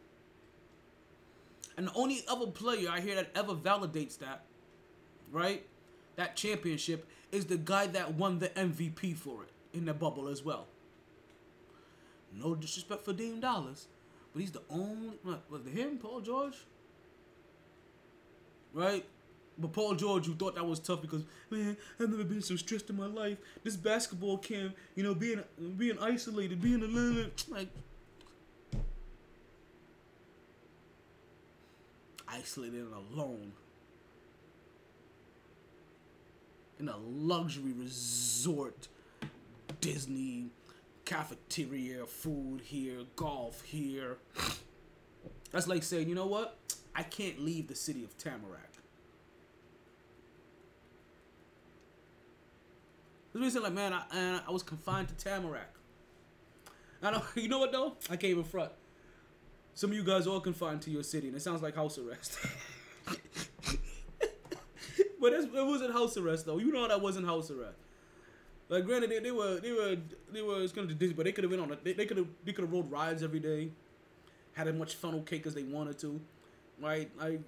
[1.76, 4.44] And the only other player I hear that ever validates that,
[5.32, 5.66] right,
[6.18, 10.44] that championship is the guy that won the MVP for it in the bubble as
[10.44, 10.68] well.
[12.38, 13.88] No disrespect for Dame Dollars,
[14.34, 16.58] but he's the only was it him, Paul George?
[18.74, 19.06] Right?
[19.58, 22.90] But Paul George, who thought that was tough because man, I've never been so stressed
[22.90, 23.38] in my life.
[23.64, 25.42] This basketball camp, you know, being
[25.78, 27.70] being isolated, being alone, like
[32.28, 33.54] isolated and alone
[36.80, 38.90] in a luxury resort,
[39.80, 40.50] Disney
[41.06, 44.18] cafeteria, food here, golf here.
[45.52, 46.58] That's like saying, you know what?
[46.96, 48.72] I can't leave the city of Tamarack.
[53.34, 55.76] This reason, like, man, I, and I was confined to Tamarack.
[57.04, 57.98] I don't, you know what though?
[58.10, 58.72] I can't even front.
[59.74, 61.98] Some of you guys are all confined to your city, and it sounds like house
[61.98, 62.38] arrest.
[65.20, 66.60] but it wasn't house arrest though.
[66.60, 67.78] You know that wasn't house arrest.
[68.68, 69.96] Like, granted, they, they were they were
[70.32, 72.18] they were it's gonna Disney, but they could have been on a they, they could
[72.18, 73.70] have they could have rode rides every day,
[74.54, 76.20] had as much funnel cake as they wanted to,
[76.82, 77.12] right?
[77.20, 77.42] Like,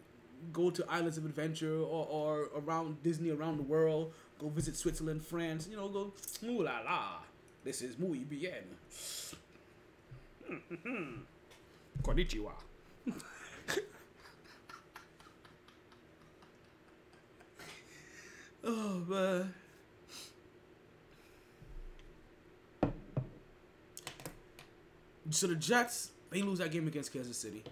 [0.53, 4.13] go to islands of adventure or, or around Disney around the world.
[4.39, 5.67] Go visit Switzerland, France.
[5.69, 6.13] You know, go
[6.43, 7.21] ooh la la.
[7.63, 8.63] This is muy bien.
[12.03, 12.51] Konnichiwa.
[18.63, 19.53] oh man.
[25.29, 27.63] So the Jets, they lose that game against Kansas City.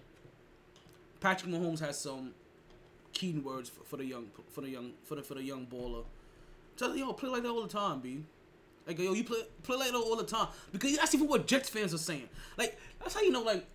[1.20, 2.34] Patrick Mahomes has some
[3.14, 6.03] keen words for, for the young for the young for the for the young baller.
[6.78, 8.24] Tell yo, play like that all the time, B.
[8.86, 11.70] Like yo, you play play like that all the time because that's even what Jets
[11.70, 12.30] fans are saying.
[12.58, 13.66] Like that's how you know like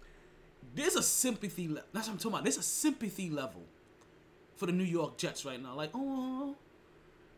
[0.75, 1.69] there's a sympathy.
[1.69, 2.45] Le- that's what I'm talking about.
[2.45, 3.63] There's a sympathy level
[4.57, 5.75] for the New York Jets right now.
[5.75, 6.55] Like oh,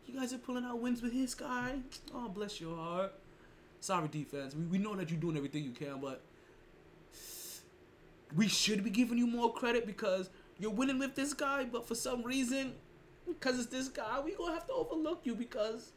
[0.05, 1.77] you guys are pulling out wins with his guy.
[2.13, 3.13] Oh bless your heart.
[3.79, 4.53] Sorry defense.
[4.55, 6.21] We we know that you're doing everything you can, but
[8.35, 10.29] we should be giving you more credit because
[10.59, 12.73] you're winning with this guy, but for some reason,
[13.27, 15.91] because it's this guy, we gonna have to overlook you because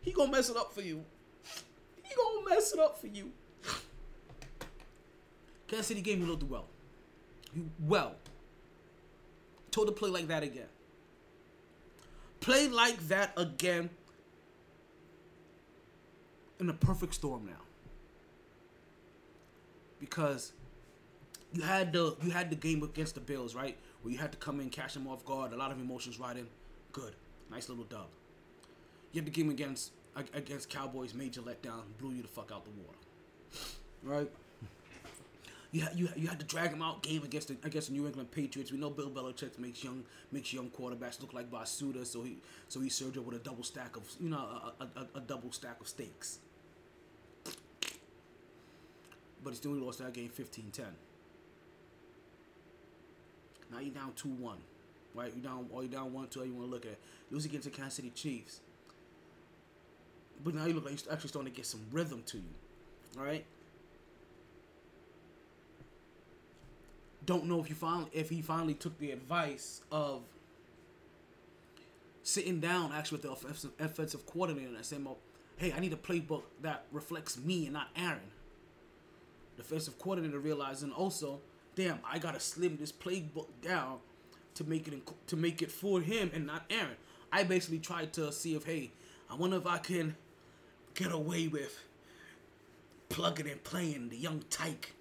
[0.00, 1.04] he gonna mess it up for you.
[2.02, 3.32] He gonna mess it up for you.
[5.66, 6.66] Kansas City game, you looked well.
[7.54, 8.14] You well.
[9.70, 10.68] Told to play like that again.
[12.40, 13.90] Play like that again.
[16.60, 17.62] In a perfect storm now.
[19.98, 20.52] Because
[21.54, 23.76] you had the you had the game against the Bills, right?
[24.02, 26.48] Where you had to come in, catch them off guard, a lot of emotions riding.
[26.92, 27.14] Good,
[27.50, 28.08] nice little dub.
[29.12, 29.92] You had the game against
[30.34, 32.98] against Cowboys, major letdown, blew you the fuck out the water,
[34.02, 34.30] right?
[35.70, 38.06] You had, you, you had to drag him out game against the against the New
[38.06, 38.70] England Patriots.
[38.70, 42.38] We know Bill Belichick makes young makes young quarterbacks look like Basuda, so he
[42.68, 45.20] so he served up with a double stack of you know a, a, a, a
[45.20, 46.38] double stack of steaks.
[49.42, 50.84] But he still lost that game 15-10.
[53.70, 54.58] Now you're down two one,
[55.14, 55.32] right?
[55.34, 56.44] You're down or you're down one two.
[56.44, 56.98] You want to look at?
[57.30, 58.60] Lose against the Kansas City Chiefs,
[60.44, 62.52] but now you look like you're actually starting to get some rhythm to you,
[63.18, 63.44] all right?
[67.26, 70.22] Don't know if you finally if he finally took the advice of
[72.22, 75.18] sitting down actually with the offensive, offensive coordinator and saying, "Well,
[75.56, 78.30] hey, I need a playbook that reflects me and not Aaron."
[79.56, 81.40] The defensive coordinator realizing also
[81.74, 83.98] damn, I gotta slim this playbook down
[84.54, 84.94] to make it
[85.26, 86.96] to make it for him and not Aaron.
[87.32, 88.92] I basically tried to see if hey,
[89.30, 90.16] I wonder if I can
[90.94, 91.82] get away with
[93.08, 94.94] plugging and playing the young Tyke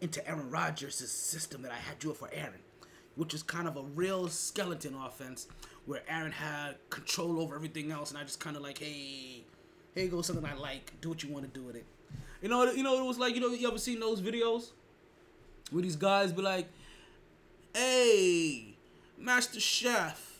[0.00, 2.60] into Aaron Rodgers' system that I had drew for Aaron,
[3.16, 5.46] which is kind of a real skeleton offense
[5.86, 9.44] where Aaron had control over everything else, and I just kind of like, hey,
[9.94, 10.92] here goes something I like.
[11.00, 11.84] Do what you want to do with it.
[12.42, 14.72] You know, you know, it was like, you know, you ever seen those videos?
[15.70, 16.68] Where these guys be like,
[17.74, 18.76] "Hey,
[19.18, 20.38] Master Chef,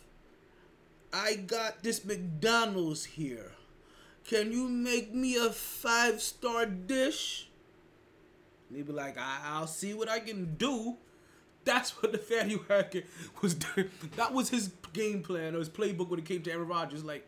[1.13, 3.53] I got this McDonald's here.
[4.25, 7.49] Can you make me a five star dish?"
[8.69, 10.97] And he be like, I- "I'll see what I can do."
[11.65, 13.07] That's what the Fanny Hackett
[13.41, 13.91] was doing.
[14.17, 17.03] That was his game plan or his playbook when it came to Aaron Rodgers.
[17.03, 17.27] Like,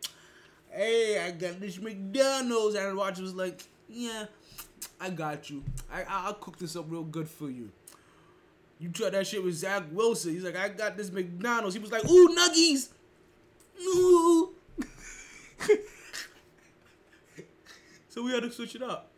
[0.71, 2.77] hey, I got this McDonald's.
[2.77, 4.27] Aaron Rodgers was like, yeah,
[5.01, 5.65] I got you.
[5.91, 7.71] I I'll cook this up real good for you.
[8.79, 10.33] You tried that shit with Zach Wilson.
[10.33, 11.75] He's like, I got this McDonald's.
[11.75, 12.91] He was like, ooh, nuggies.
[13.83, 14.55] Ooh.
[18.09, 19.11] so we had to switch it up.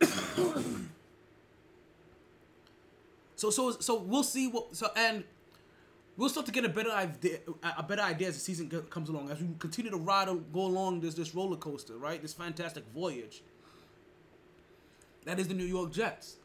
[3.36, 5.24] so so so we'll see what so and
[6.16, 7.38] we'll start to get a better idea,
[7.76, 11.00] a better idea as the season comes along, as we continue to ride, go along
[11.00, 12.20] this this roller coaster, right?
[12.20, 13.42] This fantastic voyage.
[15.24, 16.36] That is the New York Jets.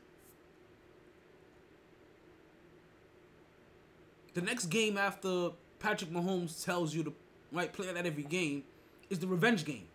[4.34, 7.14] The next game after Patrick Mahomes tells you to
[7.52, 8.64] right play that every game
[9.10, 9.88] is the revenge game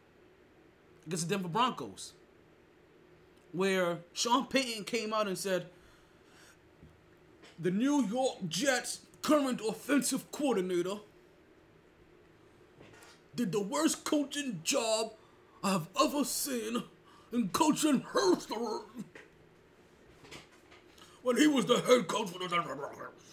[1.06, 2.12] against the Denver Broncos,
[3.52, 5.70] where Sean Payton came out and said,
[7.58, 10.96] "The New York Jets current offensive coordinator
[13.34, 15.14] did the worst coaching job
[15.62, 16.82] I've ever seen
[17.32, 18.80] in coaching history."
[21.22, 23.25] When he was the head coach for the Denver Broncos.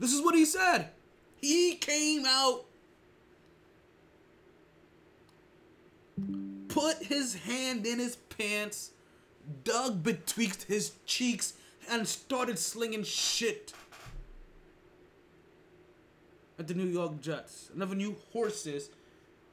[0.00, 0.88] This is what he said.
[1.36, 2.64] He came out,
[6.68, 8.90] put his hand in his pants,
[9.62, 11.52] dug betwixt his cheeks,
[11.88, 13.74] and started slinging shit
[16.58, 17.70] at the New York Jets.
[17.74, 18.88] Never knew horses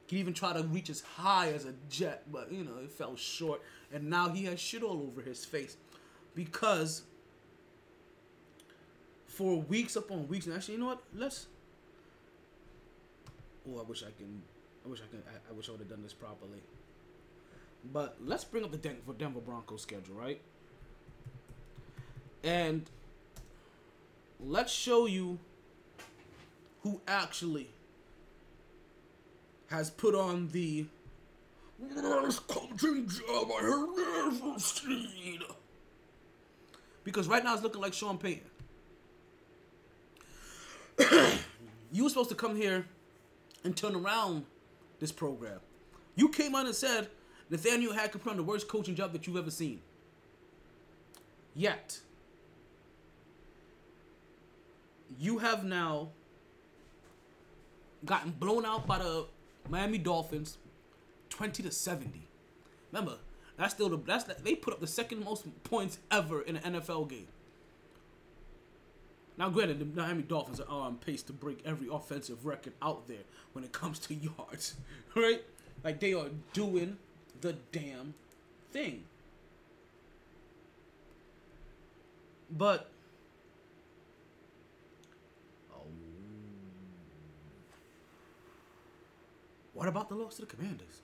[0.08, 3.16] could even try to reach as high as a jet, but you know, it fell
[3.16, 3.60] short.
[3.92, 5.76] And now he has shit all over his face
[6.34, 7.02] because
[9.38, 10.46] for weeks upon weeks.
[10.46, 11.02] And actually, you know what?
[11.14, 11.46] Let's.
[13.68, 14.42] Oh, I wish I can.
[14.84, 15.22] I wish I can.
[15.28, 16.58] I, I wish I would have done this properly.
[17.92, 20.40] But let's bring up the Denver, Denver Broncos schedule, right?
[22.42, 22.90] And
[24.40, 25.38] let's show you
[26.82, 27.68] who actually
[29.68, 30.86] has put on the
[31.78, 35.42] worst coaching job I have ever seen.
[37.04, 38.42] Because right now it's looking like Sean Payton.
[41.92, 42.86] You were supposed to come here
[43.64, 44.44] and turn around
[45.00, 45.60] this program.
[46.16, 47.08] You came out and said
[47.50, 49.80] Nathaniel Hackett put on the worst coaching job that you've ever seen.
[51.54, 52.00] Yet,
[55.18, 56.10] you have now
[58.04, 59.26] gotten blown out by the
[59.68, 60.58] Miami Dolphins,
[61.30, 62.28] twenty to seventy.
[62.92, 63.18] Remember,
[63.56, 66.74] that's still the that's the, they put up the second most points ever in an
[66.74, 67.28] NFL game.
[69.38, 73.22] Now, granted, the Miami Dolphins are on pace to break every offensive record out there
[73.52, 74.74] when it comes to yards,
[75.14, 75.42] right?
[75.84, 76.98] Like they are doing
[77.40, 78.14] the damn
[78.72, 79.04] thing.
[82.50, 82.90] But
[85.72, 85.82] oh,
[89.74, 91.02] what about the loss to the Commanders?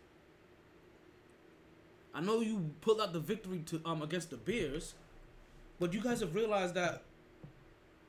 [2.13, 4.95] I know you pulled out the victory to um against the Bears,
[5.79, 7.04] but you guys have realized that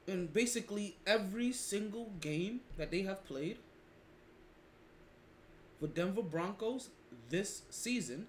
[0.07, 3.57] in basically every single game that they have played
[5.79, 6.89] for Denver Broncos
[7.29, 8.27] this season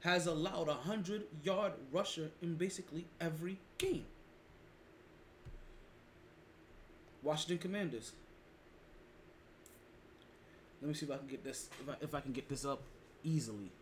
[0.00, 4.04] has allowed a hundred yard rusher in basically every game.
[7.22, 8.12] Washington Commanders.
[10.80, 12.64] Let me see if I can get this if I, if I can get this
[12.64, 12.82] up
[13.24, 13.72] easily.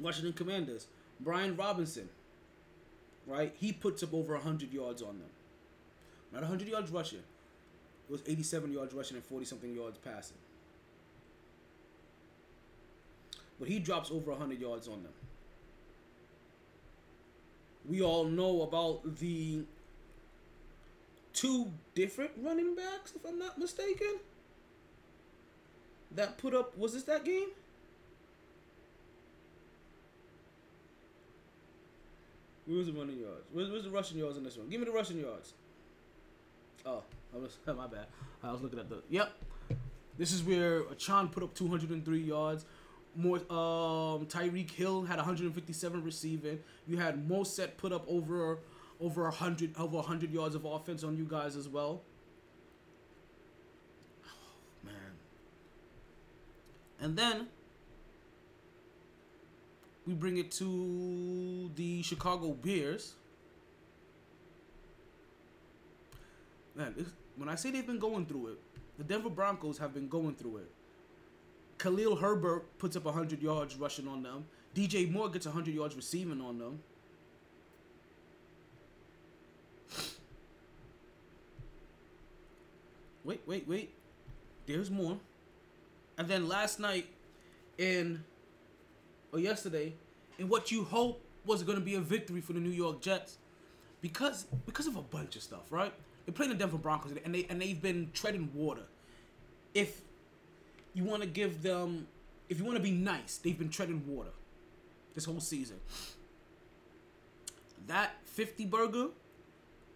[0.00, 0.86] Washington Commanders.
[1.20, 2.08] Brian Robinson,
[3.26, 3.54] right?
[3.58, 5.28] He puts up over 100 yards on them.
[6.32, 7.18] Not 100 yards rushing.
[7.18, 10.36] It was 87 yards rushing and 40 something yards passing.
[13.58, 15.12] But he drops over 100 yards on them.
[17.88, 19.62] We all know about the
[21.32, 24.18] two different running backs, if I'm not mistaken,
[26.12, 27.48] that put up, was this that game?
[32.70, 33.46] Where's the running yards?
[33.52, 34.68] Where's, the rushing yards in this one?
[34.68, 35.54] Give me the rushing yards.
[36.86, 37.02] Oh,
[37.34, 38.06] I was my bad.
[38.44, 39.02] I was looking at the.
[39.10, 39.32] Yep.
[40.16, 42.64] This is where Achane put up 203 yards.
[43.16, 46.60] More um Tyreek Hill had 157 receiving.
[46.86, 48.58] You had Mostert put up over
[49.00, 52.02] over 100 over 100 yards of offense on you guys as well.
[54.24, 54.94] Oh, man.
[57.00, 57.48] And then
[60.06, 63.14] we bring it to the Chicago Bears.
[66.74, 68.58] Man, when I say they've been going through it,
[68.98, 70.70] the Denver Broncos have been going through it.
[71.78, 74.44] Khalil Herbert puts up 100 yards rushing on them.
[74.74, 76.80] DJ Moore gets 100 yards receiving on them.
[83.24, 83.90] Wait, wait, wait.
[84.66, 85.18] There's more.
[86.18, 87.06] And then last night
[87.78, 88.24] in
[89.32, 89.94] or yesterday
[90.38, 93.38] in what you hope was going to be a victory for the New York Jets
[94.00, 95.92] because because of a bunch of stuff, right?
[96.26, 98.82] They played the Denver Broncos and they and they've been treading water.
[99.74, 100.02] if
[100.94, 102.08] you want to give them,
[102.48, 104.30] if you want to be nice, they've been treading water
[105.14, 105.76] this whole season.
[107.86, 109.08] That 50 burger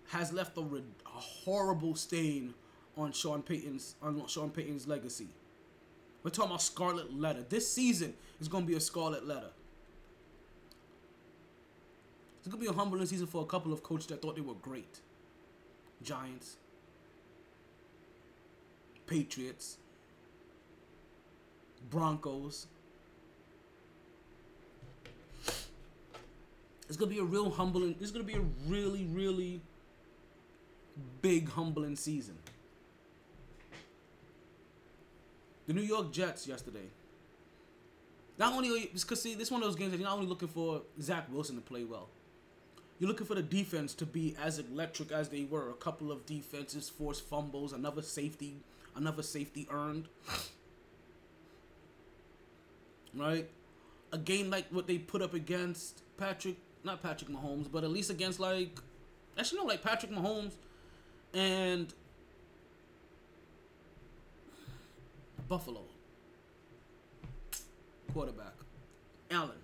[0.09, 2.55] has left a, a horrible stain
[2.97, 5.29] on Sean Payton's on Sean Payton's legacy.
[6.25, 7.45] We're talking about Scarlet Letter.
[7.49, 9.51] This season is going to be a Scarlet Letter.
[12.39, 14.43] It's going to be a humbling season for a couple of coaches that thought they
[14.43, 15.01] were great.
[16.03, 16.57] Giants,
[19.07, 19.77] Patriots,
[21.91, 22.67] Broncos.
[26.89, 27.97] It's gonna be a real humbling.
[28.01, 29.61] It's gonna be a really, really
[31.23, 32.37] big humbling season.
[35.67, 36.89] The New York Jets yesterday.
[38.39, 40.83] Not only because see, this one of those games that you're not only looking for
[41.01, 42.09] Zach Wilson to play well.
[42.99, 45.71] You're looking for the defense to be as electric as they were.
[45.71, 48.57] A couple of defenses forced fumbles, another safety,
[48.95, 50.09] another safety earned.
[53.15, 53.49] Right?
[54.13, 58.11] A game like what they put up against Patrick, not Patrick Mahomes, but at least
[58.11, 58.79] against like
[59.39, 60.55] actually no, like Patrick Mahomes
[61.33, 61.93] and
[65.49, 65.83] Buffalo
[68.13, 68.55] quarterback
[69.31, 69.59] Allen.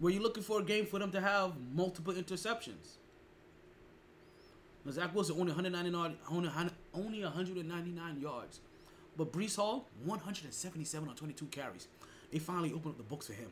[0.00, 2.96] Were you looking for a game for them to have multiple interceptions?
[4.90, 6.50] Zach Wilson only 199, only,
[6.92, 8.60] only 199 yards,
[9.16, 11.88] but Breece Hall 177 on 22 carries.
[12.30, 13.48] They finally opened up the books for him.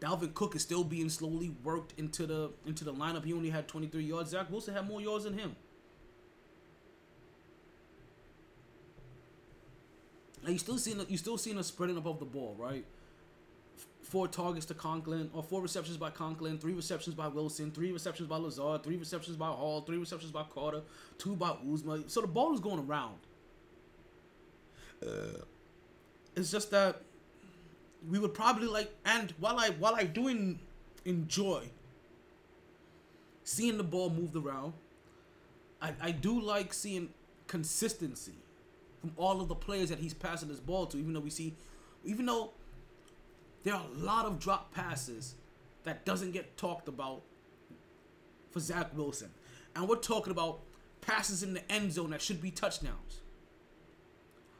[0.00, 3.24] Dalvin Cook is still being slowly worked into the into the lineup.
[3.24, 4.30] He only had 23 yards.
[4.30, 5.56] Zach Wilson had more yards than him.
[10.46, 12.84] Now you still seeing you still seeing us spreading above the ball, right?
[14.02, 18.28] Four targets to Conklin, or four receptions by Conklin, three receptions by Wilson, three receptions
[18.28, 20.82] by Lazard, three receptions by Hall, three receptions by Carter,
[21.18, 22.08] two by Uzomah.
[22.08, 23.18] So the ball is going around.
[25.04, 25.40] Uh,
[26.36, 27.02] it's just that
[28.08, 30.60] we would probably like, and while I while I do en-
[31.04, 31.64] enjoy
[33.42, 34.74] seeing the ball moved around,
[35.82, 37.08] I, I do like seeing
[37.48, 38.34] consistency
[39.06, 40.98] from all of the players that he's passing this ball to.
[40.98, 41.54] Even though we see,
[42.04, 42.52] even though
[43.62, 45.34] there are a lot of drop passes
[45.84, 47.22] that doesn't get talked about
[48.50, 49.30] for Zach Wilson,
[49.74, 50.60] and we're talking about
[51.00, 53.20] passes in the end zone that should be touchdowns.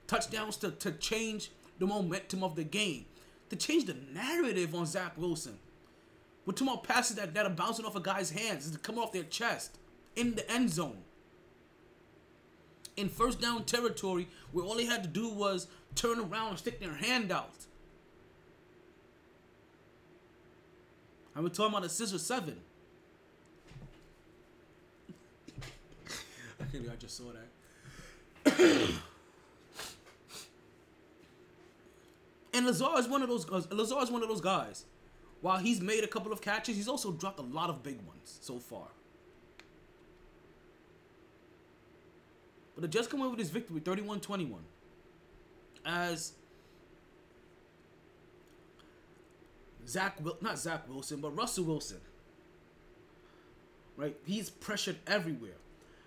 [0.07, 3.07] Touchdowns to, to change the momentum of the game,
[3.51, 5.59] to change the narrative on Zach Wilson.
[6.44, 9.11] We're talking about passes that, that are bouncing off a guy's hands, to come off
[9.11, 9.78] their chest
[10.14, 10.99] in the end zone.
[12.97, 16.80] In first down territory, where all they had to do was turn around and stick
[16.80, 17.66] their hand out.
[21.34, 22.57] And we're talking about a scissor seven.
[26.59, 27.32] I can't believe I just saw
[28.44, 28.90] that.
[32.57, 33.70] And Lazard is one of those guys.
[33.70, 34.86] Lazard is one of those guys.
[35.42, 38.38] While he's made a couple of catches, he's also dropped a lot of big ones
[38.40, 38.86] so far.
[42.76, 44.58] But the Jets come away with this victory, 31-21.
[45.84, 46.34] As
[49.88, 52.00] Zach, Wil- not Zach Wilson, but Russell Wilson.
[53.96, 55.56] Right, he's pressured everywhere.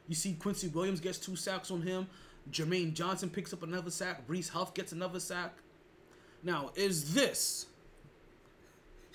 [0.07, 2.07] You see Quincy Williams gets two sacks on him.
[2.51, 4.27] Jermaine Johnson picks up another sack.
[4.27, 5.53] Bryce Huff gets another sack.
[6.43, 7.65] Now, is this.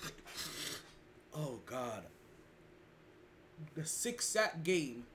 [1.33, 2.03] oh, God.
[3.75, 5.05] The six sack game.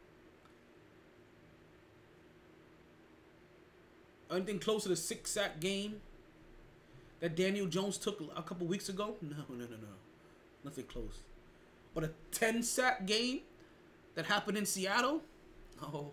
[4.31, 6.01] Anything close to the six sack game
[7.21, 9.17] that Daniel Jones took a couple weeks ago?
[9.23, 9.89] No, no, no, no.
[10.65, 11.21] Nothing close.
[11.95, 13.41] But a 10 sack game
[14.15, 15.23] that happened in Seattle?
[15.83, 16.13] Oh.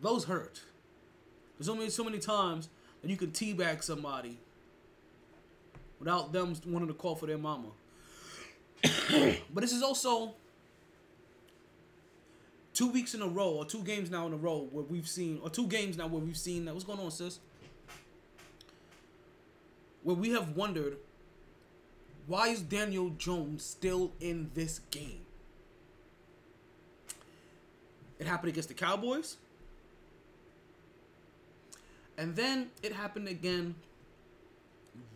[0.00, 0.62] Those hurt.
[1.58, 2.70] There's only so many times
[3.02, 4.38] that you can teabag somebody
[5.98, 7.68] without them wanting to call for their mama.
[9.52, 10.34] but this is also
[12.74, 15.40] two weeks in a row, or two games now in a row where we've seen,
[15.42, 16.74] or two games now where we've seen that.
[16.74, 17.38] What's going on, sis?
[20.02, 20.96] Where we have wondered
[22.26, 25.22] why is Daniel Jones still in this game?
[28.18, 29.36] It happened against the Cowboys.
[32.16, 33.74] And then it happened again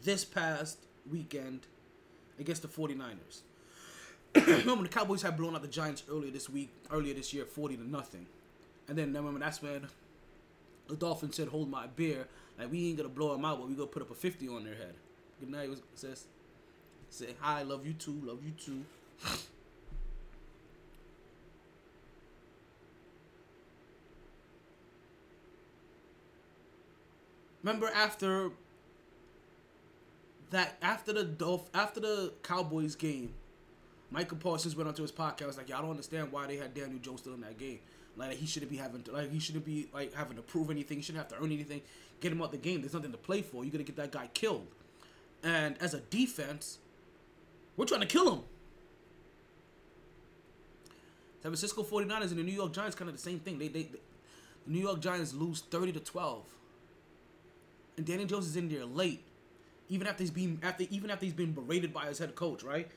[0.02, 0.78] this past
[1.10, 1.60] weekend
[2.40, 3.42] against the 49ers.
[4.46, 7.76] remember the Cowboys had blown out the Giants earlier this week, earlier this year, 40
[7.76, 8.26] to nothing.
[8.88, 9.86] And then remember that's when
[10.88, 12.26] the Dolphins said, "Hold my beer."
[12.58, 14.64] Like we ain't gonna blow them out, but we gonna put up a 50 on
[14.64, 14.94] their head.
[15.40, 16.24] Good night, was says.
[17.10, 18.84] Say hi, love you too, love you too.
[27.62, 28.50] Remember after
[30.50, 33.34] that after the Dolph after the Cowboys game,
[34.10, 37.20] Micah Parsons went onto his podcast like, "Y'all don't understand why they had Daniel Jones
[37.20, 37.80] still in that game.
[38.16, 40.98] Like he shouldn't be having to like he shouldn't be like having to prove anything.
[40.98, 41.82] He shouldn't have to earn anything.
[42.20, 42.80] Get him out the game.
[42.80, 43.64] There's nothing to play for.
[43.64, 44.66] You're gonna get that guy killed.
[45.42, 46.78] And as a defense,
[47.76, 48.40] we're trying to kill him.
[51.42, 53.58] San Francisco 49ers and the New York Giants kind of the same thing.
[53.58, 54.00] They, they, they
[54.66, 56.44] the New York Giants lose 30 to 12.
[57.96, 59.22] And Daniel Jones is in there late.
[59.88, 62.88] Even after he's been after even after he's been berated by his head coach, right?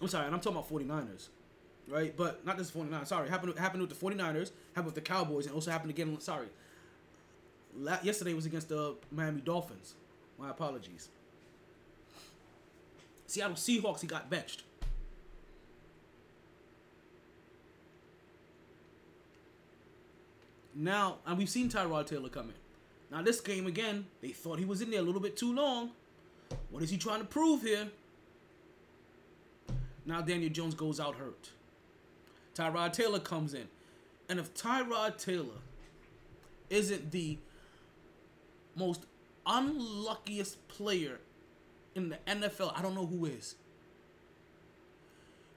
[0.00, 1.28] I'm sorry, and I'm talking about 49ers.
[1.88, 2.16] Right?
[2.16, 3.06] But not just 49ers.
[3.08, 3.28] Sorry.
[3.28, 6.46] Happened happened with the 49ers, happened with the Cowboys, and also happened again, sorry.
[7.76, 9.94] La- yesterday was against the Miami Dolphins.
[10.38, 11.08] My apologies.
[13.26, 14.64] Seattle Seahawks, he got benched.
[20.74, 22.54] Now, and we've seen Tyrod Taylor come in.
[23.10, 25.90] Now, this game again, they thought he was in there a little bit too long.
[26.70, 27.88] What is he trying to prove here?
[30.06, 31.50] Now, Daniel Jones goes out hurt.
[32.54, 33.68] Tyrod Taylor comes in.
[34.28, 35.58] And if Tyrod Taylor
[36.68, 37.38] isn't the
[38.76, 39.04] most
[39.46, 41.18] unluckiest player
[41.94, 43.56] in the NFL, I don't know who is.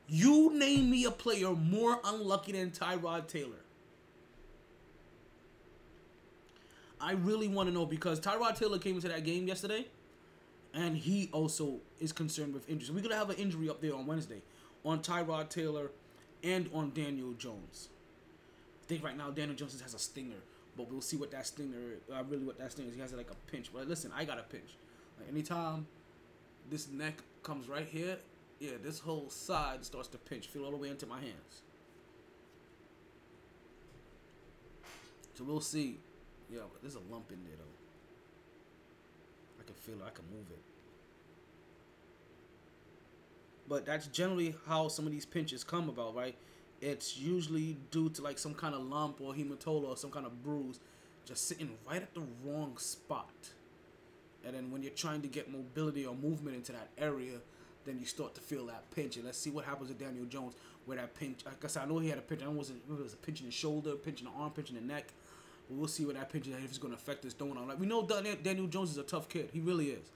[0.07, 3.61] You name me a player more unlucky than Tyrod Taylor.
[6.99, 9.85] I really want to know because Tyrod Taylor came into that game yesterday,
[10.74, 12.91] and he also is concerned with injuries.
[12.91, 14.41] We're gonna have an injury up there on Wednesday,
[14.84, 15.91] on Tyrod Taylor,
[16.44, 17.90] and on Daniel Jones.
[18.84, 20.41] I think right now Daniel Jones has a stinger,
[20.76, 21.78] but we'll see what that stinger,
[22.12, 22.95] uh, really what that stinger is.
[22.95, 23.70] He has like a pinch.
[23.74, 24.72] But listen, I got a pinch.
[25.20, 25.88] Like anytime
[26.70, 28.18] this neck comes right here,
[28.60, 31.62] yeah, this whole side starts to pinch, feel all the way into my hands.
[35.36, 35.98] So we'll see.
[36.52, 37.73] Yeah, there's a lump in there though.
[39.64, 40.06] I can feel it.
[40.06, 40.60] I can move it.
[43.68, 46.35] But that's generally how some of these pinches come about, right?
[46.81, 50.44] It's usually due to like some kind of lump or hematoma or some kind of
[50.44, 50.80] bruise
[51.26, 53.34] just sitting right at the wrong spot.
[54.45, 57.38] And then when you're trying to get mobility or movement into that area,
[57.85, 59.15] then you start to feel that pinch.
[59.15, 61.45] And let's see what happens with Daniel Jones, where that pinch.
[61.45, 62.41] Like I said, I know he had a pinch.
[62.41, 64.52] I don't know if it was a pinch in the shoulder, pinch in the arm,
[64.52, 65.14] pinch in the neck.
[65.69, 67.68] We'll see what that pinch is if it's going to affect his throwing arm.
[67.68, 69.49] Like we know Daniel Jones is a tough kid.
[69.52, 70.11] He really is.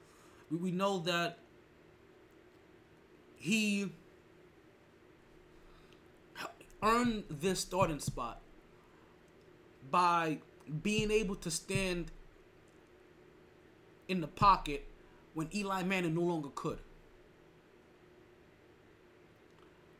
[0.51, 1.39] We, we know that
[3.35, 3.91] he
[6.83, 8.41] earned this starting spot
[9.89, 10.39] by
[10.83, 12.11] being able to stand
[14.07, 14.85] in the pocket
[15.33, 16.79] when Eli Manning no longer could.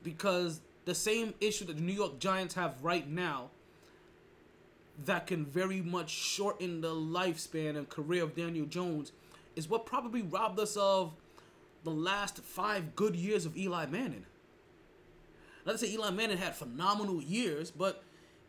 [0.04, 3.50] Because the same issue that the New York Giants have right now
[5.06, 9.12] that can very much shorten the lifespan and career of Daniel Jones
[9.56, 11.14] is what probably robbed us of
[11.84, 14.26] the last five good years of Eli Manning.
[15.66, 18.04] Let's say Eli Manning had phenomenal years, but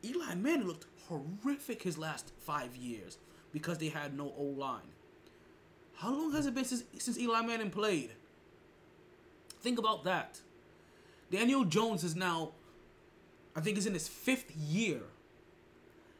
[0.04, 3.18] Eli Manning looked horrific his last five years
[3.52, 4.92] because they had no O line.
[5.96, 8.10] How long has it been since, since Eli Manning played?
[9.60, 10.40] Think about that.
[11.30, 12.52] Daniel Jones is now,
[13.56, 15.00] I think, is in his fifth year.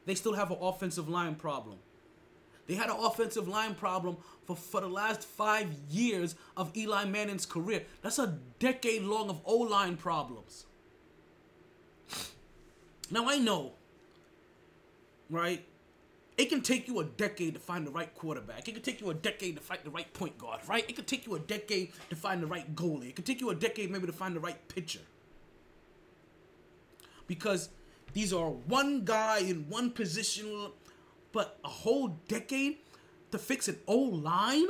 [0.09, 1.77] They still have an offensive line problem.
[2.67, 4.17] They had an offensive line problem
[4.47, 7.83] for, for the last five years of Eli Manning's career.
[8.01, 10.65] That's a decade long of O line problems.
[13.11, 13.73] Now I know,
[15.29, 15.63] right?
[16.39, 18.67] It can take you a decade to find the right quarterback.
[18.67, 20.89] It can take you a decade to find the right point guard, right?
[20.89, 23.11] It can take you a decade to find the right goalie.
[23.11, 25.01] It can take you a decade maybe to find the right pitcher.
[27.27, 27.69] Because
[28.13, 30.71] these are one guy in one position,
[31.33, 32.79] but a whole decade
[33.31, 34.67] to fix an old line?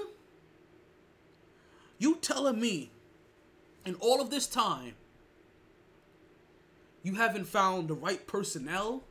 [1.98, 2.90] You telling me
[3.84, 4.94] in all of this time
[7.02, 9.02] you haven't found the right personnel?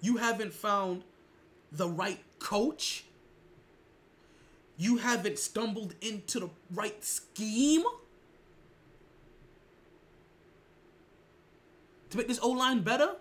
[0.00, 1.02] You haven't found
[1.72, 3.04] the right coach?
[4.76, 7.84] You haven't stumbled into the right scheme?
[12.10, 13.16] To make this O line better?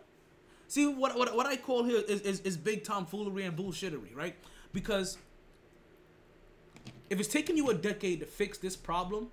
[0.67, 4.35] See what, what what I call here is, is, is big tomfoolery and bullshittery, right?
[4.73, 5.17] Because
[7.09, 9.29] if it's taking you a decade to fix this problem,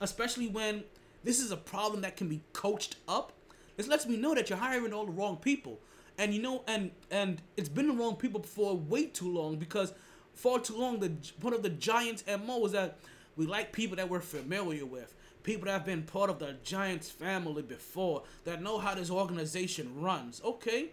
[0.00, 0.84] especially when
[1.24, 3.32] this is a problem that can be coached up,
[3.76, 5.78] this lets me know that you're hiring all the wrong people.
[6.16, 9.92] And you know, and and it's been the wrong people for way too long because
[10.34, 12.98] far too long the one of the Giants' mo is that
[13.36, 15.14] we like people that we're familiar with,
[15.48, 19.98] people that have been part of the Giants family before that know how this organization
[19.98, 20.42] runs.
[20.44, 20.90] Okay.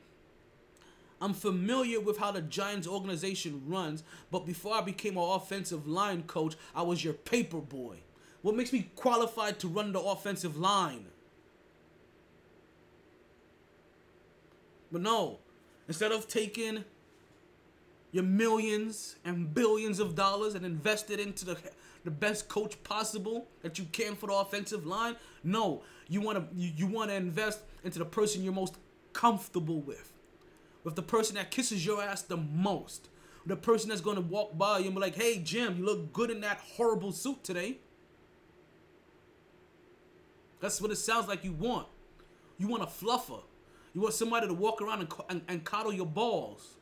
[1.20, 6.24] I'm familiar with how the Giants organization runs, but before I became an offensive line
[6.24, 7.98] coach, I was your paper boy.
[8.44, 11.08] What makes me qualified to run the offensive line?
[14.90, 15.40] But no,
[15.90, 16.86] instead of taking
[18.14, 21.58] your millions and billions of dollars and invest it into the
[22.06, 26.56] the best coach possible that you can for the offensive line, no, you want to
[26.56, 28.76] you, you want to invest into the person you're most
[29.12, 30.14] comfortable with
[30.86, 33.10] with the person that kisses your ass the most.
[33.46, 36.32] The person that's gonna walk by you and be like, hey Jim, you look good
[36.32, 37.80] in that horrible suit today.
[40.62, 41.88] That's what it sounds like you want.
[42.58, 43.42] You want a fluffer.
[43.94, 46.76] You want somebody to walk around and, and, and coddle your balls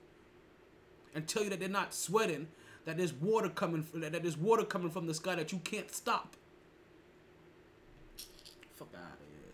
[1.16, 2.48] and tell you that they're not sweating,
[2.86, 6.36] that there's water coming, that there's water coming from the sky that you can't stop.
[8.76, 9.54] Fuck out of here.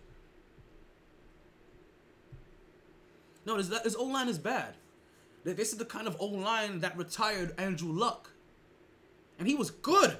[3.46, 4.74] No, this, this O line is bad.
[5.44, 8.30] This is the kind of O line that retired Andrew Luck.
[9.38, 10.18] And he was good.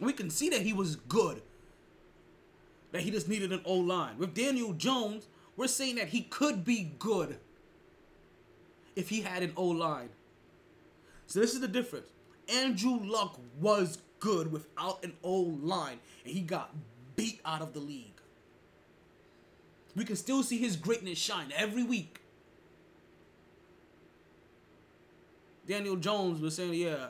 [0.00, 1.42] We can see that he was good.
[2.92, 4.16] That he just needed an O line.
[4.16, 5.26] With Daniel Jones,
[5.56, 7.38] we're saying that he could be good
[8.96, 10.08] if he had an O line.
[11.28, 12.08] So this is the difference.
[12.48, 16.74] Andrew Luck was good without an O line, and he got
[17.16, 18.06] beat out of the league.
[19.94, 22.20] We can still see his greatness shine every week.
[25.66, 27.08] Daniel Jones was saying, yeah,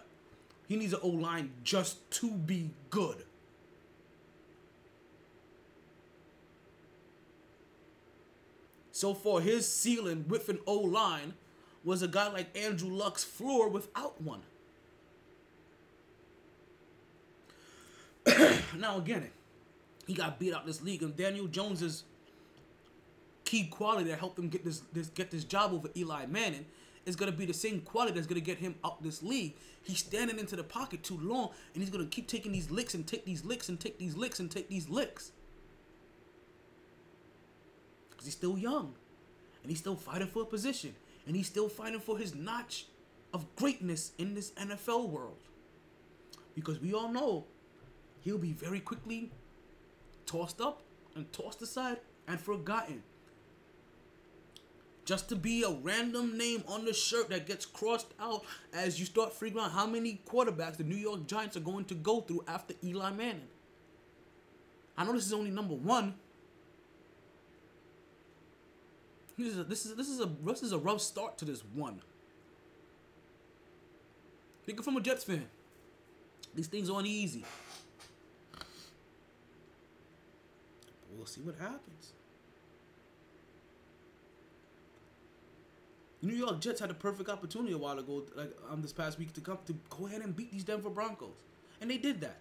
[0.67, 3.25] he needs an O line just to be good.
[8.91, 11.35] So far, his ceiling with an O line
[11.89, 14.43] was a guy like Andrew Luck's floor without one.
[18.77, 19.31] now again,
[20.07, 22.05] he got beat out this league, and Daniel Jones's
[23.47, 26.67] key quality that helped him get this, this get this job over Eli Manning
[27.07, 29.55] is gonna be the same quality that's gonna get him out this league.
[29.83, 33.07] He's standing into the pocket too long, and he's gonna keep taking these licks and
[33.07, 35.33] take these licks and take these licks and take these licks.
[38.11, 38.95] Because he's still young,
[39.63, 40.95] and he's still fighting for a position,
[41.29, 42.87] and he's still fighting for his notch
[43.35, 45.37] of greatness in this NFL world.
[46.55, 47.45] Because we all know
[48.23, 49.31] he'll be very quickly
[50.25, 50.83] tossed up
[51.15, 53.03] and tossed aside and forgotten
[55.05, 59.07] just to be a random name on the shirt that gets crossed out as you
[59.07, 62.45] start figuring out how many quarterbacks the New York Giants are going to go through
[62.49, 63.49] after Eli Manning.
[64.97, 66.15] I know this is only number one.
[69.39, 71.63] This is a, this is this is a this is a rough start to this
[71.73, 72.01] one.
[74.65, 75.47] Speaking from a Jets fan,
[76.55, 77.45] these things aren't easy.
[81.17, 82.13] We'll see what happens.
[86.21, 89.33] New York Jets had a perfect opportunity a while ago, like um, this past week,
[89.35, 91.31] to come to go ahead and beat these Denver Broncos,
[91.81, 92.41] and they did that.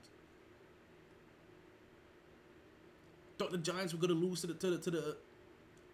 [3.38, 5.18] Thought the Giants were gonna lose to the to the to the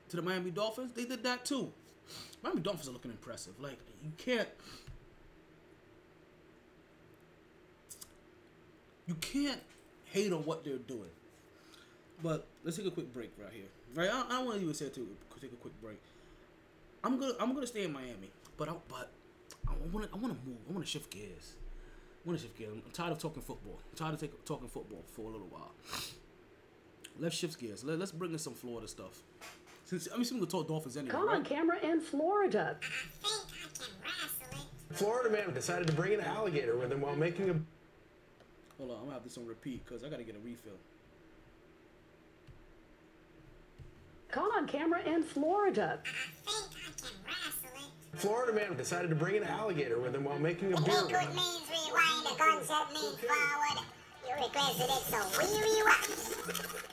[0.10, 0.92] to the Miami Dolphins.
[0.94, 1.72] They did that too.
[2.42, 3.54] Miami Dolphins are looking impressive.
[3.60, 4.50] Like you can't
[9.08, 9.62] you can't
[10.06, 11.10] hate on what they're doing.
[12.22, 13.66] But let's take a quick break right here.
[13.96, 15.08] Right, I, I don't want to even say to
[15.42, 16.00] take a quick break.
[17.04, 19.12] I'm gonna I'm gonna stay in Miami, but I, but
[19.68, 20.58] I want to I want to move.
[20.70, 21.56] I want to shift gears.
[22.24, 22.72] I want to shift gears.
[22.74, 23.80] I'm tired of talking football.
[23.92, 25.72] I'm tired of take, talking football for a little while.
[27.20, 27.84] Let's shift gears.
[27.84, 29.22] Let, us bring in some Florida stuff.
[29.94, 31.12] Since I mean, we're gonna talk Dolphins anyway.
[31.12, 31.36] Caught right?
[31.36, 32.78] on camera in Florida.
[32.82, 34.96] I think I can wrestle it.
[34.98, 37.54] Florida man decided to bring an alligator with him while making a
[38.80, 40.74] Hold on, I'm gonna have this on repeat because I gotta get a refill.
[44.32, 46.00] Caught on camera in Florida.
[46.04, 48.20] I think I can wrestle it.
[48.20, 51.62] Florida man decided to bring an alligator with him while making a beer Liquid means
[51.70, 53.86] rewind, the concept means forward.
[54.28, 56.93] You requested it, so we rewind.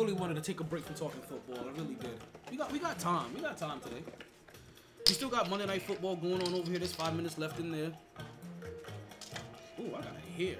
[0.00, 1.58] Really wanted to take a break from talking football.
[1.58, 2.18] I really did.
[2.50, 3.34] We got we got time.
[3.34, 4.02] We got time today.
[5.06, 6.78] We still got Monday Night Football going on over here.
[6.78, 7.92] There's five minutes left in there.
[9.78, 10.56] Ooh, I got a hair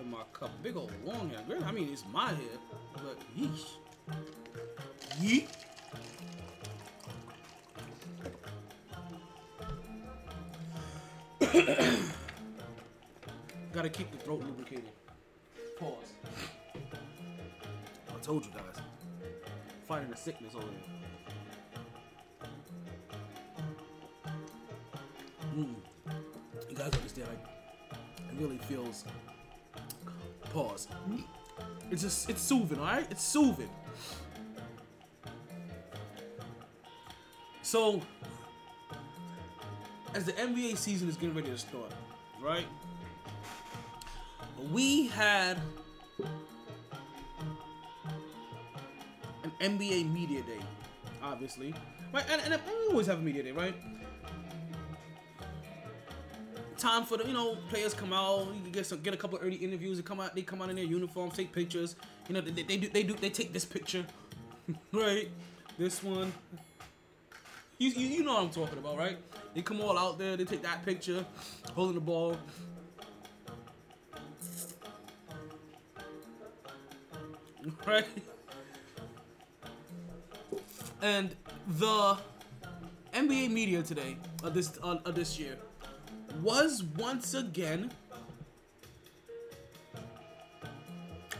[0.00, 0.50] in my cup.
[0.62, 1.38] Big old long hair.
[1.48, 2.58] Girl, I mean, it's my hair,
[2.94, 3.76] but yeesh.
[5.20, 5.48] Yeet.
[13.72, 14.90] Gotta keep the throat lubricated.
[15.78, 16.19] Pause.
[18.30, 18.80] Told you guys.
[19.88, 20.84] Fighting a sickness over here.
[25.56, 25.74] Mm.
[26.70, 27.26] You guys understand?
[27.26, 27.44] Like,
[28.18, 29.04] it really feels.
[30.52, 30.86] Pause.
[31.90, 33.08] It's just, it's soothing, alright?
[33.10, 33.68] It's soothing.
[37.62, 38.00] So,
[40.14, 41.90] as the NBA season is getting ready to start,
[42.40, 42.66] right?
[44.70, 45.60] We had
[49.60, 50.60] NBA media day,
[51.22, 51.74] obviously,
[52.12, 52.24] right?
[52.30, 53.74] And, and we always have a media day, right?
[56.78, 59.56] Time for the you know players come out, you get some get a couple early
[59.56, 59.98] interviews.
[59.98, 61.94] They come out, they come out in their uniforms, take pictures.
[62.28, 64.04] You know they, they do they do they take this picture,
[64.92, 65.28] right?
[65.78, 66.32] This one.
[67.78, 69.16] You, you, you know what I'm talking about, right?
[69.54, 71.24] They come all out there, they take that picture,
[71.74, 72.36] holding the ball.
[77.86, 78.06] Right?
[81.02, 81.34] And
[81.66, 82.18] the
[83.14, 85.56] NBA media today, of this uh, this year,
[86.42, 87.90] was once again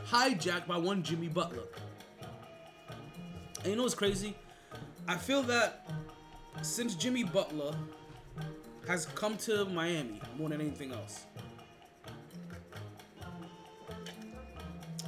[0.09, 1.65] hijacked by one Jimmy Butler.
[3.63, 4.35] And you know what's crazy?
[5.07, 5.91] I feel that
[6.63, 7.75] since Jimmy Butler
[8.89, 11.27] has come to Miami more than anything else,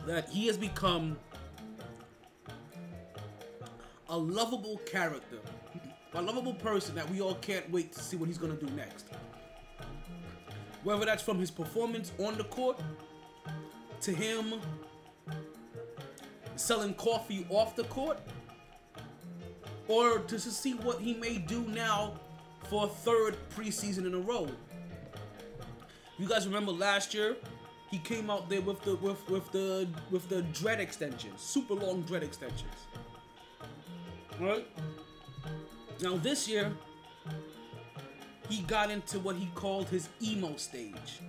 [0.07, 1.17] that he has become
[4.13, 5.39] a lovable character,
[6.13, 9.07] a lovable person that we all can't wait to see what he's gonna do next.
[10.85, 12.79] Whether that's from his performance on the court
[14.03, 14.61] to him
[16.57, 18.19] selling coffee off the court
[19.89, 22.13] or to see what he may do now
[22.69, 24.47] for a third preseason in a row.
[26.19, 27.35] You guys remember last year?
[27.91, 32.03] He came out there with the with with the with the dread extensions, super long
[32.03, 32.75] dread extensions.
[34.41, 34.67] Right?
[36.01, 36.73] Now this year,
[38.49, 41.21] he got into what he called his emo stage.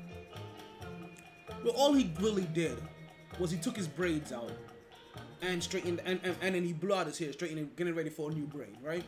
[1.64, 2.78] Well, all he really did
[3.40, 4.52] was he took his braids out
[5.42, 8.32] and straightened and, and, and then he blew out his hair, straightening, getting ready for
[8.32, 9.04] a new braid, right?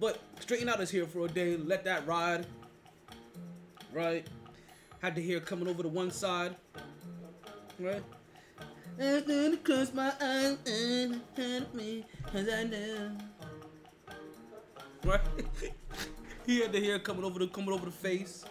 [0.00, 2.46] But straightened out his hair for a day, let that ride,
[3.92, 4.26] right?
[5.00, 6.54] Had the hair coming over to one side,
[7.78, 8.02] right?
[8.98, 12.04] And then close my eyes and me
[12.34, 13.10] as I know.
[15.04, 15.20] Right?
[16.46, 18.44] he had the hair coming over the coming over the face.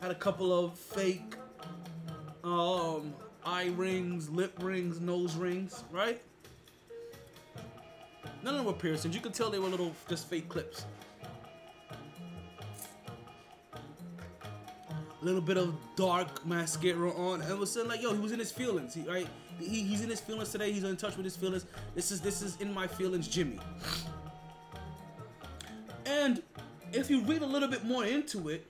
[0.00, 1.34] Had a couple of fake
[2.44, 3.14] um
[3.44, 6.22] eye rings, lip rings, nose rings, right?
[8.42, 9.14] None of them were piercings.
[9.14, 10.84] You could tell they were little, just fake clips.
[15.20, 18.38] A little bit of dark mascara on, and was saying like, yo, he was in
[18.38, 19.26] his feelings, he, right?
[19.58, 20.70] He, he's in his feelings today.
[20.70, 21.66] He's in touch with his feelings.
[21.94, 23.58] This is this is in my feelings, Jimmy.
[26.08, 26.42] And
[26.92, 28.66] if you read a little bit more into it,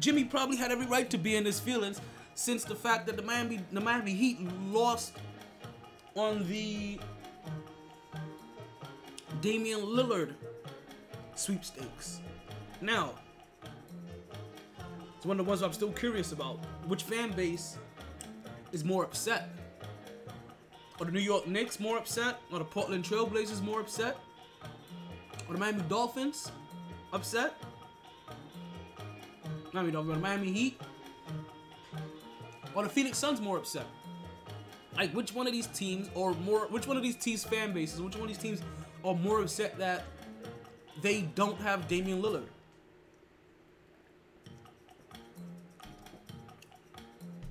[0.00, 2.00] Jimmy probably had every right to be in his feelings
[2.34, 4.40] since the fact that the Miami the Miami Heat
[4.70, 5.16] lost
[6.16, 6.98] on the
[9.40, 10.34] Damian Lillard
[11.36, 12.20] sweepstakes.
[12.80, 13.12] Now,
[15.16, 16.58] it's one of the ones I'm still curious about.
[16.86, 17.78] Which fan base
[18.72, 19.50] is more upset?
[20.98, 22.40] Are the New York Knicks more upset?
[22.52, 24.16] Are the Portland Trailblazers more upset?
[25.48, 26.50] Are the Miami Dolphins
[27.12, 27.54] upset?
[29.72, 30.80] Miami Dolphins, the Miami Heat?
[32.74, 33.86] Or the Phoenix Suns more upset?
[34.96, 38.00] Like which one of these teams or more which one of these teams fan bases,
[38.00, 38.60] which one of these teams
[39.04, 40.04] are more upset that
[41.02, 42.46] they don't have Damian Lillard?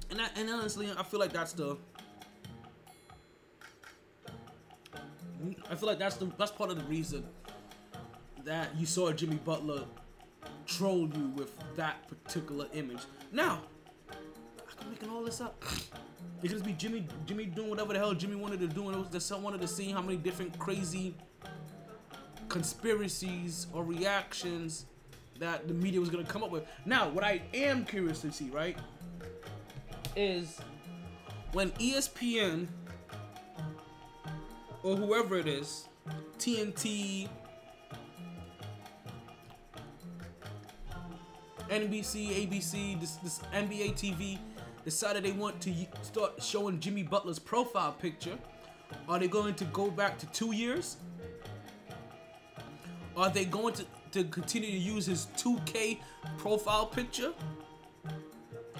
[0.09, 1.77] And and honestly, I feel like that's the
[5.69, 7.25] I feel like that's the that's part of the reason
[8.45, 9.83] that you saw Jimmy Butler
[10.65, 13.01] troll you with that particular image.
[13.31, 13.61] Now,
[14.09, 15.61] I can making all this up.
[16.39, 18.95] It could just be Jimmy Jimmy doing whatever the hell Jimmy wanted to do, and
[18.95, 21.15] it was just wanted to see how many different crazy
[22.49, 24.85] conspiracies or reactions
[25.39, 26.65] that the media was gonna come up with.
[26.85, 28.77] Now, what I am curious to see, right,
[30.15, 30.59] is
[31.53, 32.67] when ESPN
[34.83, 35.87] or whoever it is,
[36.37, 37.27] TNT,
[41.69, 44.37] NBC, ABC, this, this NBA TV
[44.83, 48.37] decided they want to start showing Jimmy Butler's profile picture.
[49.09, 50.97] Are they going to go back to two years?
[53.17, 55.99] Are they going to, to continue to use his 2K
[56.37, 57.33] profile picture?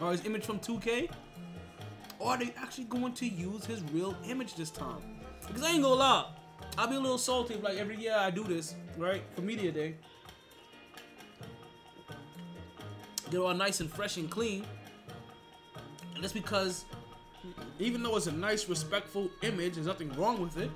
[0.02, 1.10] or his image from 2K?
[2.20, 5.02] Or are they actually going to use his real image this time?
[5.46, 6.26] Because I ain't gonna lie,
[6.78, 9.22] I'll be a little salty if like every year I do this, right?
[9.36, 9.96] For Media Day.
[13.36, 14.64] They're all nice and fresh and clean.
[16.14, 16.86] And that's because
[17.80, 20.72] even though it's a nice, respectful image, there's nothing wrong with it.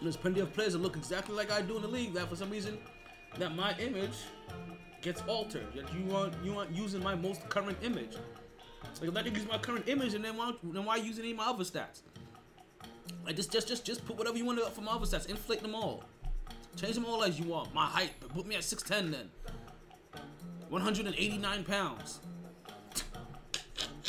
[0.00, 2.36] There's plenty of players that look exactly like I do in the league that for
[2.36, 2.78] some reason
[3.36, 4.14] that my image
[5.02, 5.66] gets altered.
[5.74, 8.16] That you want you aren't using my most current image.
[8.84, 11.18] It's like if I can use my current image and then why then why use
[11.18, 12.00] any of my other stats?
[13.26, 15.28] Like just just just just put whatever you want to for my other stats.
[15.28, 16.04] Inflate them all.
[16.74, 17.74] Change them all as you want.
[17.74, 19.30] My height, but put me at 6'10 then.
[20.68, 22.20] 189 pounds.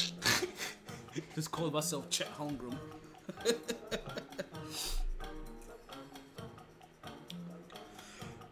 [1.36, 2.78] Just call myself Chet Holmgren.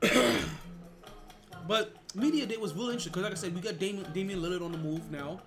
[1.68, 4.64] but media day was real interesting because, like I said, we got Damian, Damian Lillard
[4.64, 5.40] on the move now.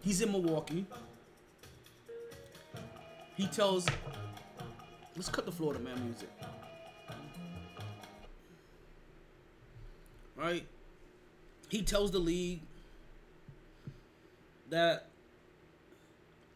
[0.00, 0.86] He's in Milwaukee.
[3.36, 3.86] He tells,
[5.14, 6.30] let's cut the Florida man music.
[10.36, 10.66] Right?
[11.68, 12.62] He tells the league
[14.70, 15.08] that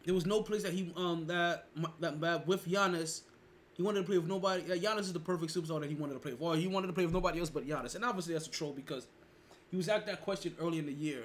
[0.05, 1.67] there was no place that he um that
[1.99, 3.21] that, that with Giannis
[3.73, 4.63] he wanted to play with nobody.
[4.63, 6.41] That Giannis is the perfect superstar that he wanted to play with.
[6.41, 7.95] Or he wanted to play with nobody else but Giannis.
[7.95, 9.07] And obviously that's a troll because
[9.69, 11.23] he was asked that question early in the year,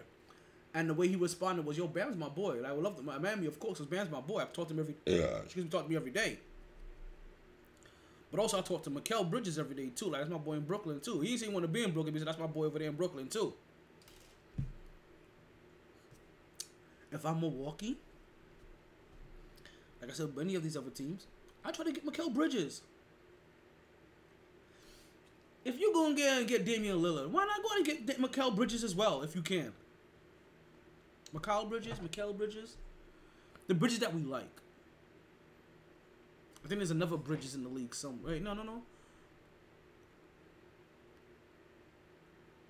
[0.73, 2.61] and the way he responded was, "Yo, Bam's my boy.
[2.61, 3.07] Like, I would love him.
[3.07, 4.41] Miami, of course, because Bam's my boy.
[4.41, 4.95] I've talked to him every.
[5.05, 5.39] Yeah.
[5.39, 6.39] Excuse me, talk to me every day.
[8.31, 10.07] But also, I talk to Mikal Bridges every day too.
[10.07, 11.21] Like that's my boy in Brooklyn too.
[11.21, 12.17] He didn't want to be in Brooklyn.
[12.17, 13.53] Said that's my boy over there in Brooklyn too.
[17.13, 17.97] If I'm Milwaukee,
[20.01, 21.27] like I said, any of these other teams,
[21.65, 22.83] I try to get Mikal Bridges.
[25.65, 28.55] If you're going to get and get Damian Lillard, why not go and get Mikal
[28.55, 29.73] Bridges as well if you can?
[31.35, 32.77] Mikal Bridges, Mikal Bridges,
[33.67, 34.45] the Bridges that we like.
[36.65, 38.35] I think there's another Bridges in the league somewhere.
[38.35, 38.83] Wait, no, no, no.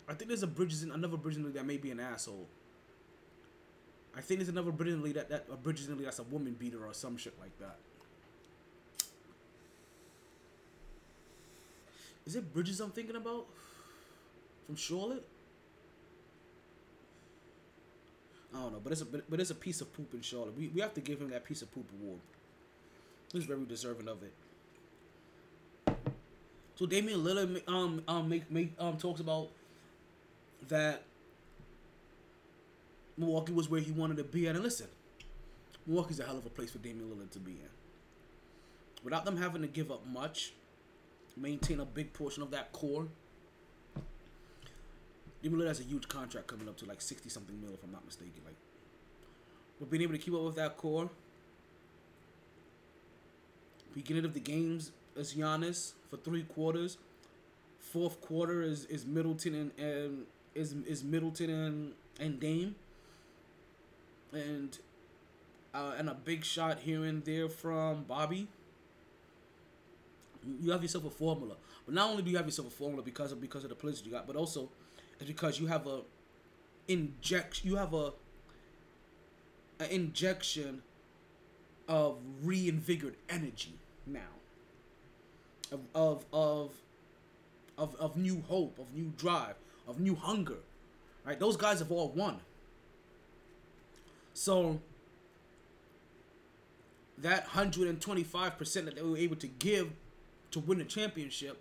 [0.08, 2.00] I think there's a Bridges in another Bridges in the league that may be an
[2.00, 2.46] asshole.
[4.16, 6.86] I think there's another Bridges in that, that a Bridges in that's a woman beater
[6.86, 7.76] or some shit like that.
[12.26, 13.46] Is it Bridges I'm thinking about?
[14.66, 15.24] From Charlotte?
[18.54, 20.56] I don't know, but it's a but it's a piece of poop in Charlotte.
[20.56, 22.20] We, we have to give him that piece of poop award.
[23.32, 24.32] He's very deserving of it.
[26.76, 29.48] So Damian Lillard um um make make um talks about
[30.68, 31.02] that
[33.16, 34.54] Milwaukee was where he wanted to be at.
[34.54, 34.88] And listen,
[35.86, 37.70] Milwaukee's a hell of a place for Damian Lillard to be in.
[39.04, 40.52] Without them having to give up much,
[41.36, 43.06] maintain a big portion of that core.
[45.42, 47.92] Damian Lillard has a huge contract coming up to like sixty something mil, if I'm
[47.92, 48.40] not mistaken.
[48.44, 48.56] Like,
[49.78, 51.10] but being able to keep up with that core.
[53.94, 56.98] Beginning of the games is Giannis for three quarters.
[57.80, 62.74] Fourth quarter is, is Middleton and, and is is Middleton and and Dame.
[64.36, 64.78] And
[65.74, 68.48] uh, and a big shot here and there from Bobby.
[70.60, 73.32] You have yourself a formula, but not only do you have yourself a formula because
[73.32, 74.68] of because of the players you got, but also
[75.18, 76.00] it's because you have a
[76.88, 78.12] inject you have a
[79.80, 80.82] an injection
[81.88, 83.74] of reinvigorated energy
[84.06, 84.20] now.
[85.72, 86.70] Of of of
[87.78, 89.56] of, of new hope of new drive
[89.88, 90.58] of new hunger.
[91.24, 91.40] Right?
[91.40, 92.40] Those guys have all won
[94.36, 94.78] so
[97.16, 99.90] that 125% that they were able to give
[100.50, 101.58] to win the championship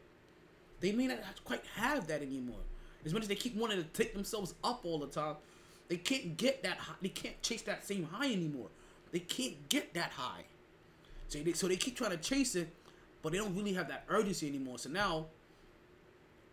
[0.82, 2.60] they may not quite have that anymore.
[3.06, 5.38] As much as they keep wanting to take themselves up all the time
[5.88, 8.68] they can't get that high they can't chase that same high anymore.
[9.14, 10.44] They can't get that high.
[11.30, 12.68] So they, so they keep trying to chase it,
[13.22, 14.78] but they don't really have that urgency anymore.
[14.80, 15.28] So now,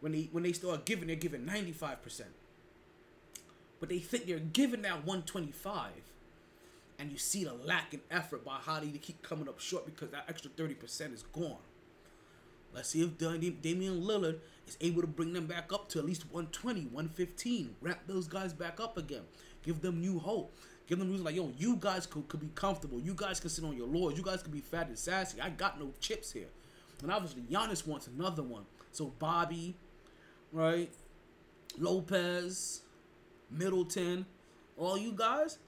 [0.00, 2.30] when they when they start giving, they're giving ninety five percent,
[3.80, 6.11] but they think they're giving that one twenty five,
[7.02, 10.10] and you see the lack in effort by how to keep coming up short because
[10.10, 11.58] that extra thirty percent is gone.
[12.72, 14.38] Let's see if Damian Lillard
[14.68, 17.74] is able to bring them back up to at least 120, 115.
[17.82, 19.22] Wrap those guys back up again.
[19.64, 20.54] Give them new hope.
[20.86, 22.98] Give them reason like, yo, you guys could, could be comfortable.
[22.98, 24.16] You guys can sit on your laurels.
[24.16, 25.40] You guys can be fat and sassy.
[25.40, 26.48] I got no chips here.
[27.02, 28.64] And obviously, Giannis wants another one.
[28.92, 29.74] So Bobby,
[30.52, 30.90] right?
[31.78, 32.82] Lopez,
[33.50, 34.24] Middleton,
[34.78, 35.58] all you guys.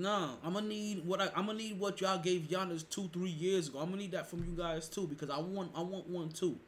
[0.00, 3.28] Nah, I'm gonna need what I, I'm gonna need what y'all gave Giannis two, three
[3.28, 3.80] years ago.
[3.80, 6.58] I'm gonna need that from you guys too because I want I want one too.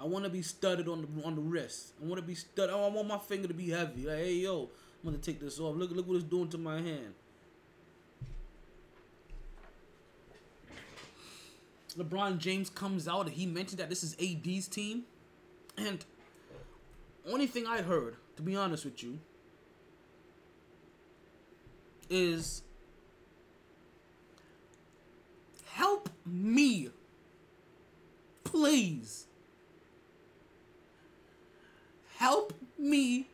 [0.00, 1.92] I want to be studded on the on the wrist.
[2.02, 2.74] I want to be studded.
[2.74, 4.06] I want my finger to be heavy.
[4.06, 4.70] Like, hey yo,
[5.04, 5.76] I'm gonna take this off.
[5.76, 7.12] Look, look what it's doing to my hand.
[11.98, 15.02] LeBron James comes out and he mentioned that this is AD's team.
[15.76, 16.02] And
[17.30, 19.18] only thing I heard, to be honest with you,
[22.12, 22.62] is
[25.66, 26.90] help me.
[28.44, 29.26] Please.
[32.18, 33.26] Help me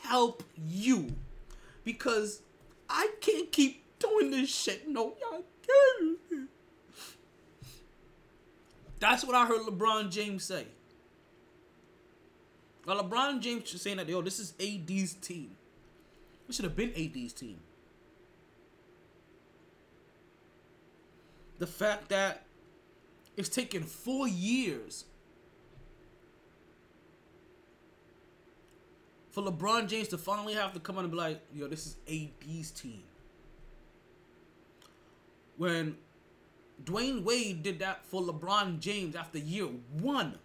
[0.00, 1.14] help you.
[1.84, 2.40] Because
[2.88, 4.88] I can't keep doing this shit.
[4.88, 6.48] No, y'all can't.
[8.98, 10.66] That's what I heard LeBron James say.
[12.86, 15.50] Now LeBron James was saying that yo, this is AD's team.
[16.48, 17.58] It should have been AD's team.
[21.62, 22.42] The fact that
[23.36, 25.04] it's taken four years
[29.30, 31.96] for LeBron James to finally have to come out and be like, yo, this is
[32.08, 33.04] AD's team.
[35.56, 35.98] When
[36.82, 39.68] Dwyane Wade did that for LeBron James after year
[40.00, 40.40] one.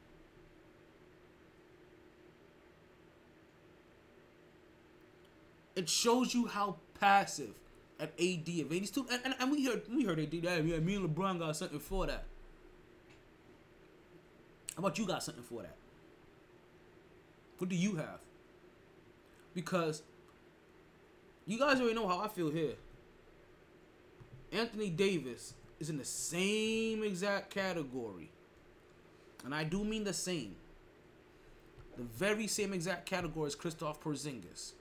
[5.75, 7.55] It shows you how passive
[7.99, 10.79] at AD of AD's too, and, and, and we heard we heard AD that yeah,
[10.79, 12.25] me and LeBron got something for that.
[14.75, 15.75] How about you got something for that?
[17.57, 18.19] What do you have?
[19.55, 20.03] Because
[21.47, 22.75] you guys already know how I feel here.
[24.51, 28.29] Anthony Davis is in the same exact category.
[29.43, 30.55] And I do mean the same.
[31.97, 34.73] The very same exact category as Kristaps Porzingis.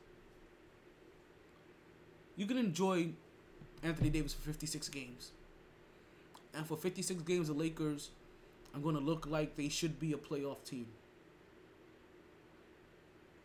[2.37, 3.09] You can enjoy
[3.83, 5.31] Anthony Davis for 56 games.
[6.55, 8.11] And for 56 games, the Lakers
[8.75, 10.87] are going to look like they should be a playoff team.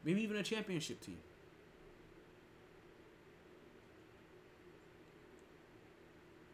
[0.04, 1.18] Maybe even a championship team.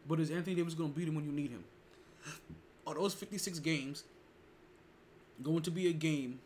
[0.06, 1.64] But is Anthony Davis going to beat him when you need him?
[2.86, 4.04] Are those 56 games
[5.42, 6.40] going to be a game?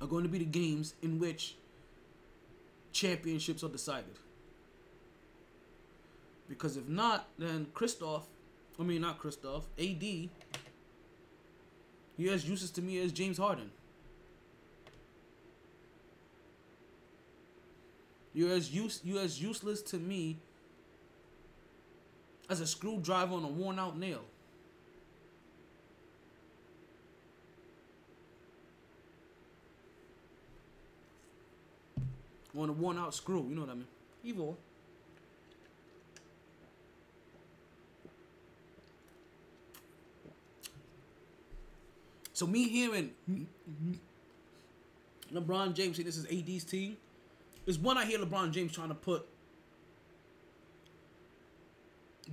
[0.00, 1.54] Are going to be the games in which
[2.92, 4.18] championships are decided?
[6.48, 8.24] Because if not, then Kristaps,
[8.78, 10.30] I mean not Kristaps, AD, he
[12.28, 13.70] as useless to me as James Harden.
[18.34, 20.38] You're as use you as useless to me
[22.48, 24.22] as a screwdriver on a worn out nail.
[32.56, 33.86] On a worn out screw, you know what I mean?
[34.22, 34.58] Evil.
[42.34, 43.12] So me hearing
[45.32, 46.96] LeBron James say this is AD's team
[47.66, 49.26] is one I hear LeBron James trying to put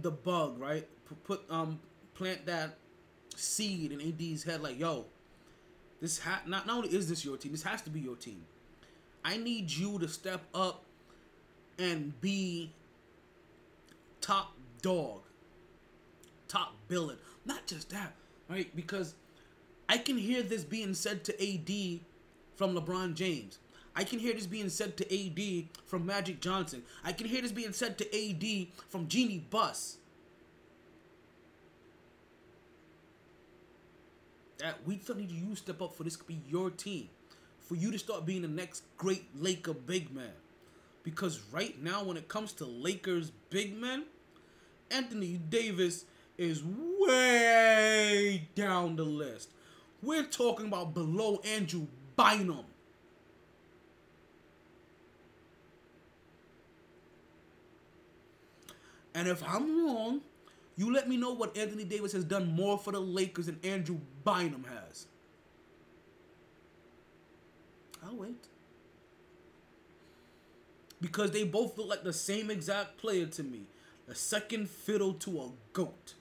[0.02, 0.88] the bug right,
[1.26, 1.80] put um
[2.14, 2.78] plant that
[3.36, 5.06] seed in AD's head like yo,
[6.02, 8.44] this ha- not not only is this your team, this has to be your team.
[9.30, 10.86] I need you to step up
[11.78, 12.72] and be
[14.22, 15.22] top dog,
[16.48, 17.18] top billing.
[17.46, 18.16] Not just that,
[18.50, 18.76] right?
[18.76, 19.14] Because
[19.88, 22.00] I can hear this being said to AD
[22.56, 23.60] from LeBron James.
[23.96, 26.82] I can hear this being said to AD from Magic Johnson.
[27.04, 29.98] I can hear this being said to AD from Jeanie Buss.
[34.58, 37.10] That we still need you to step up for this could be your team.
[37.70, 40.34] For you to start being the next great Laker big man.
[41.04, 44.06] Because right now, when it comes to Lakers big men,
[44.90, 46.06] Anthony Davis
[46.36, 49.52] is way down the list.
[50.02, 51.86] We're talking about below Andrew
[52.16, 52.66] Bynum.
[59.14, 60.22] And if I'm wrong,
[60.76, 64.00] you let me know what Anthony Davis has done more for the Lakers than Andrew
[64.24, 65.06] Bynum has.
[68.04, 68.48] I'll wait.
[71.02, 73.62] Because they both look like the same exact player to me.
[74.10, 76.16] A second fiddle to a goat.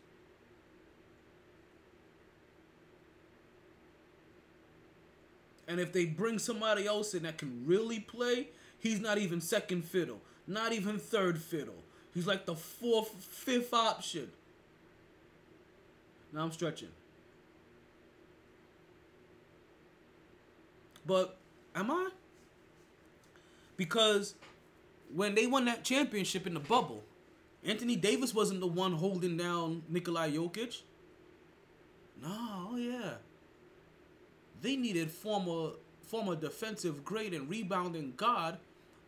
[5.67, 8.49] And if they bring somebody else in that can really play,
[8.79, 11.83] he's not even second fiddle, not even third fiddle.
[12.15, 14.31] He's like the fourth, fifth option.
[16.33, 16.89] Now I'm stretching.
[21.07, 21.38] But
[21.79, 22.11] am I?
[23.77, 24.35] Because
[25.15, 27.03] when they won that championship in the bubble,
[27.65, 30.83] Anthony Davis wasn't the one holding down Nikolai Jokic.
[32.21, 32.29] No,
[32.73, 33.15] oh yeah.
[34.61, 35.73] They needed former
[36.03, 38.59] former defensive great and rebounding god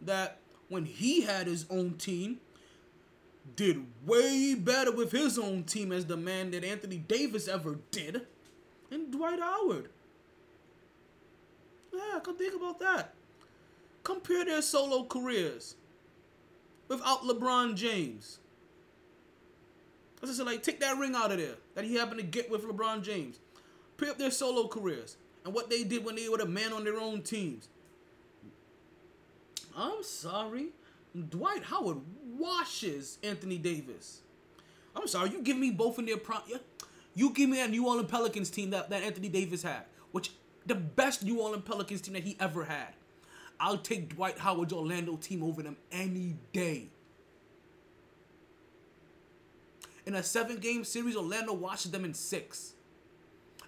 [0.03, 0.39] that
[0.69, 2.39] when he had his own team
[3.57, 8.27] did way better with his own team as the man that Anthony Davis ever did
[8.91, 9.89] and Dwight Howard.
[11.93, 13.15] Yeah, come think about that.
[14.03, 15.75] Compare their solo careers
[16.89, 18.39] without LeBron James.
[20.23, 22.65] I just like take that ring out of there that he happened to get with
[22.65, 23.39] LeBron James.
[23.97, 26.85] Pair up their solo careers and what they did when they were the man on
[26.85, 27.69] their own teams.
[29.77, 30.69] I'm sorry.
[31.29, 31.99] Dwight Howard
[32.39, 34.21] washes Anthony Davis.
[34.95, 36.43] I'm sorry, you give me both in their prime.
[37.15, 39.85] You give me that New Orleans Pelicans team that, that Anthony Davis had,
[40.67, 42.95] the best New Orleans Pelicans team that he ever had.
[43.59, 46.87] I'll take Dwight Howard's Orlando team over them any day.
[50.07, 52.73] In a seven game series, Orlando washes them in six.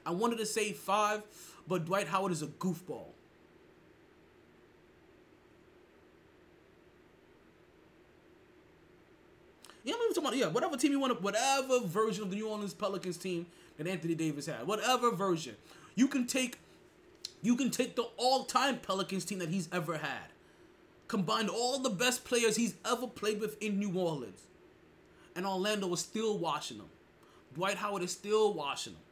[0.05, 1.23] I wanted to say five,
[1.69, 3.09] but Dwight Howard is a goofball.
[9.85, 12.73] Yeah, I'm talking about yeah, whatever team you want, whatever version of the New Orleans
[12.73, 13.47] Pelicans team
[13.79, 15.57] that Anthony Davis had, whatever version,
[15.97, 16.59] you can take,
[17.43, 20.31] you can take the all-time Pelicans team that he's ever had,
[21.09, 24.43] combine all the best players he's ever played with in New Orleans,
[25.35, 26.89] and Orlando is still watching them.
[27.55, 29.03] Dwight Howard is still watching them.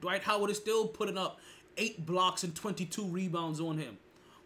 [0.00, 1.38] Dwight Howard is still putting up
[1.76, 3.98] eight blocks and 22 rebounds on him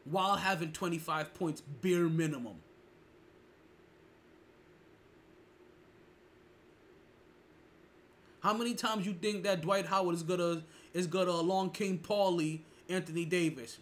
[0.04, 2.56] while having 25 points bare minimum.
[8.42, 10.62] How many times you think that Dwight Howard is gonna
[10.92, 13.78] is gonna along King Paulie Anthony Davis?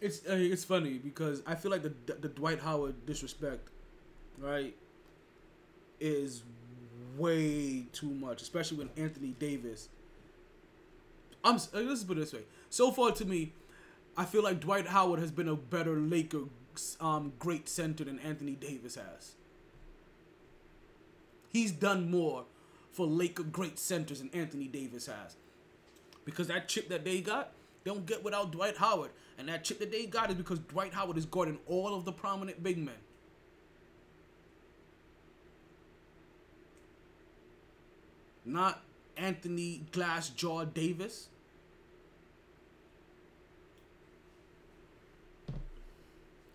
[0.00, 3.68] It's uh, it's funny because I feel like the the Dwight Howard disrespect,
[4.38, 4.76] right,
[5.98, 6.42] is
[7.16, 9.88] way too much, especially when Anthony Davis.
[11.42, 12.42] I'm uh, let's put it this way.
[12.68, 13.52] So far to me,
[14.16, 16.44] I feel like Dwight Howard has been a better Laker
[17.00, 19.32] um, great center than Anthony Davis has.
[21.50, 22.44] He's done more
[22.92, 25.36] for Laker great centers than Anthony Davis has.
[26.24, 27.52] Because that chip that they got,
[27.84, 29.10] they don't get without Dwight Howard.
[29.38, 32.12] And that chip that they got is because Dwight Howard is guarding all of the
[32.12, 32.94] prominent big men.
[38.44, 38.82] Not
[39.16, 41.28] Anthony Glass Jaw Davis.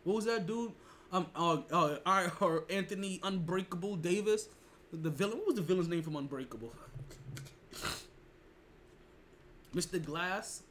[0.04, 0.72] What was that dude?
[1.12, 4.48] Um, uh, uh, I or Anthony Unbreakable Davis,
[4.94, 5.40] the villain.
[5.40, 6.74] What was the villain's name from Unbreakable?
[9.76, 10.04] Mr.
[10.04, 10.64] Glass.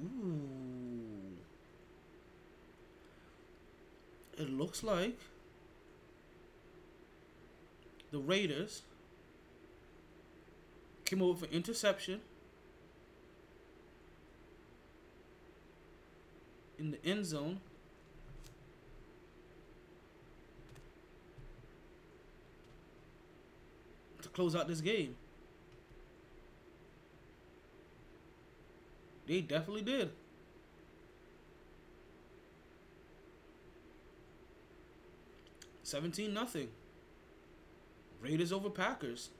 [0.00, 0.40] Ooh.
[4.36, 5.18] It looks like
[8.12, 8.82] the Raiders
[11.04, 12.20] came over for interception
[16.78, 17.60] in the end zone.
[24.22, 25.16] To close out this game.
[29.26, 30.10] They definitely did.
[35.82, 36.68] Seventeen nothing.
[38.20, 39.30] Raiders over Packers.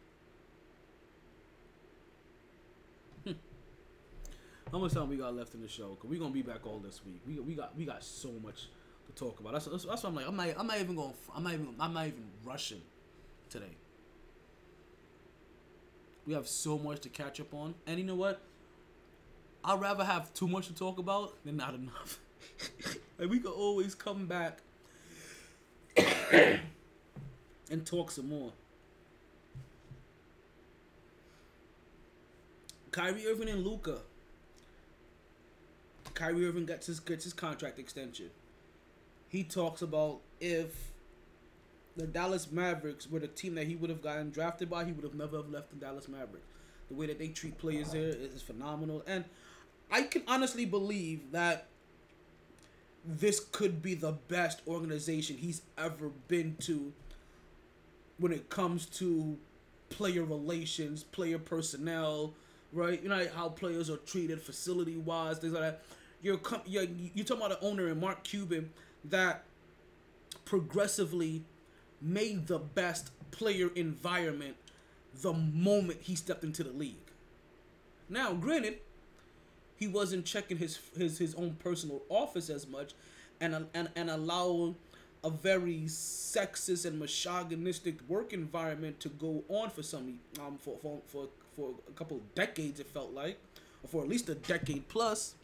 [4.70, 5.96] How much time we got left in the show?
[6.00, 7.22] Cause we gonna be back all this week.
[7.26, 8.68] We, we got we got so much
[9.06, 9.54] to talk about.
[9.54, 11.68] That's, that's, that's why I'm like I'm not I'm not even going I'm not even
[11.80, 12.82] I'm not even rushing
[13.48, 13.76] today.
[16.26, 18.42] We have so much to catch up on, and you know what?
[19.64, 22.18] I'd rather have too much to talk about than not enough.
[23.18, 24.58] like we could always come back
[27.70, 28.52] and talk some more.
[32.90, 34.00] Kyrie Irving and Luka.
[36.18, 38.30] Kyrie Irving gets his gets his contract extension.
[39.28, 40.90] He talks about if
[41.96, 45.04] the Dallas Mavericks were the team that he would have gotten drafted by, he would
[45.04, 46.46] have never have left the Dallas Mavericks.
[46.88, 49.26] The way that they treat players there is phenomenal, and
[49.92, 51.68] I can honestly believe that
[53.04, 56.92] this could be the best organization he's ever been to
[58.18, 59.38] when it comes to
[59.88, 62.34] player relations, player personnel,
[62.72, 63.00] right?
[63.00, 65.82] You know how players are treated facility wise, things like that.
[66.22, 66.84] You're you're
[67.14, 68.70] you talking about an owner in Mark Cuban
[69.04, 69.44] that
[70.44, 71.44] progressively
[72.00, 74.56] made the best player environment
[75.22, 76.94] the moment he stepped into the league.
[78.08, 78.78] Now, granted,
[79.76, 82.94] he wasn't checking his his his own personal office as much,
[83.40, 84.76] and and and allowing
[85.24, 91.00] a very sexist and misogynistic work environment to go on for some um for for
[91.06, 93.38] for, for a couple decades it felt like,
[93.82, 95.34] or for at least a decade plus,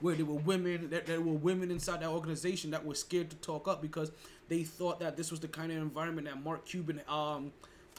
[0.00, 3.36] where there were women that there were women inside that organization that were scared to
[3.36, 4.12] talk up because
[4.48, 7.52] they thought that this was the kind of environment that Mark Cuban um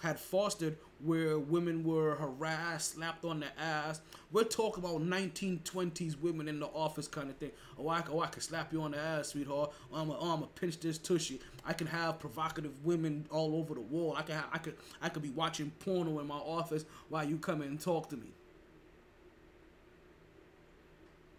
[0.04, 4.02] had fostered where women were harassed, slapped on the ass.
[4.32, 7.52] We're talking about 1920s women in the office kind of thing.
[7.78, 9.72] Oh, I, oh, I can slap you on the ass, sweetheart.
[9.92, 11.40] Oh, I'm gonna oh, pinch this tushy.
[11.66, 14.16] I can have provocative women all over the wall.
[14.18, 17.38] I can have, I could I could be watching porno in my office while you
[17.38, 18.34] come in and talk to me.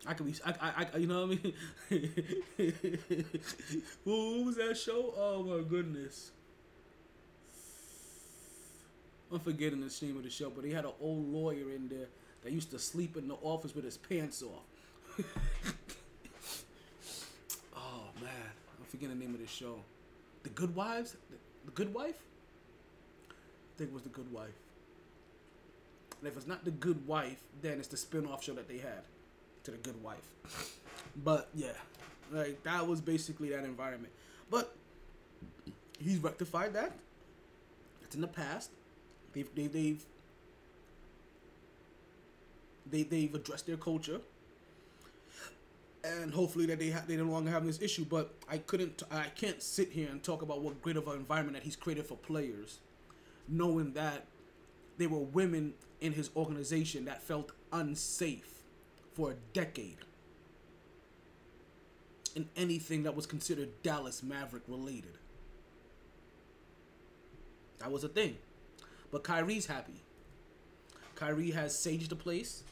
[0.07, 2.13] I could be, I, I, I you know what I mean?
[4.05, 5.15] what was that show?
[5.17, 6.31] Oh my goodness.
[9.33, 12.09] I'm forgetting the name of the show, but he had an old lawyer in there
[12.43, 14.67] that used to sleep in the office with his pants off.
[17.75, 18.31] oh man,
[18.79, 19.81] I'm forgetting the name of the show.
[20.43, 21.17] The Good Wives?
[21.31, 22.21] The, the Good Wife?
[23.31, 24.51] I think it was The Good Wife.
[26.21, 29.03] And if it's not The Good Wife, then it's the spin-off show that they had
[29.65, 30.77] to The Good Wife.
[31.25, 31.73] But yeah,
[32.33, 34.13] like that was basically that environment.
[34.51, 34.75] But
[35.99, 36.93] he's rectified that.
[38.03, 38.71] It's in the past.
[39.33, 40.05] They've they've they've
[42.91, 44.21] they, they've addressed their culture,
[46.05, 48.05] and hopefully that they ha- they no longer have this issue.
[48.05, 51.57] But I couldn't I can't sit here and talk about what great of an environment
[51.57, 52.79] that he's created for players,
[53.49, 54.27] knowing that
[54.99, 58.54] there were women in his organization that felt unsafe
[59.15, 59.99] for a decade
[62.35, 65.19] in anything that was considered Dallas Maverick related.
[67.79, 68.39] That was a thing.
[69.11, 70.03] But Kyrie's happy.
[71.15, 72.65] Kyrie has saged the place.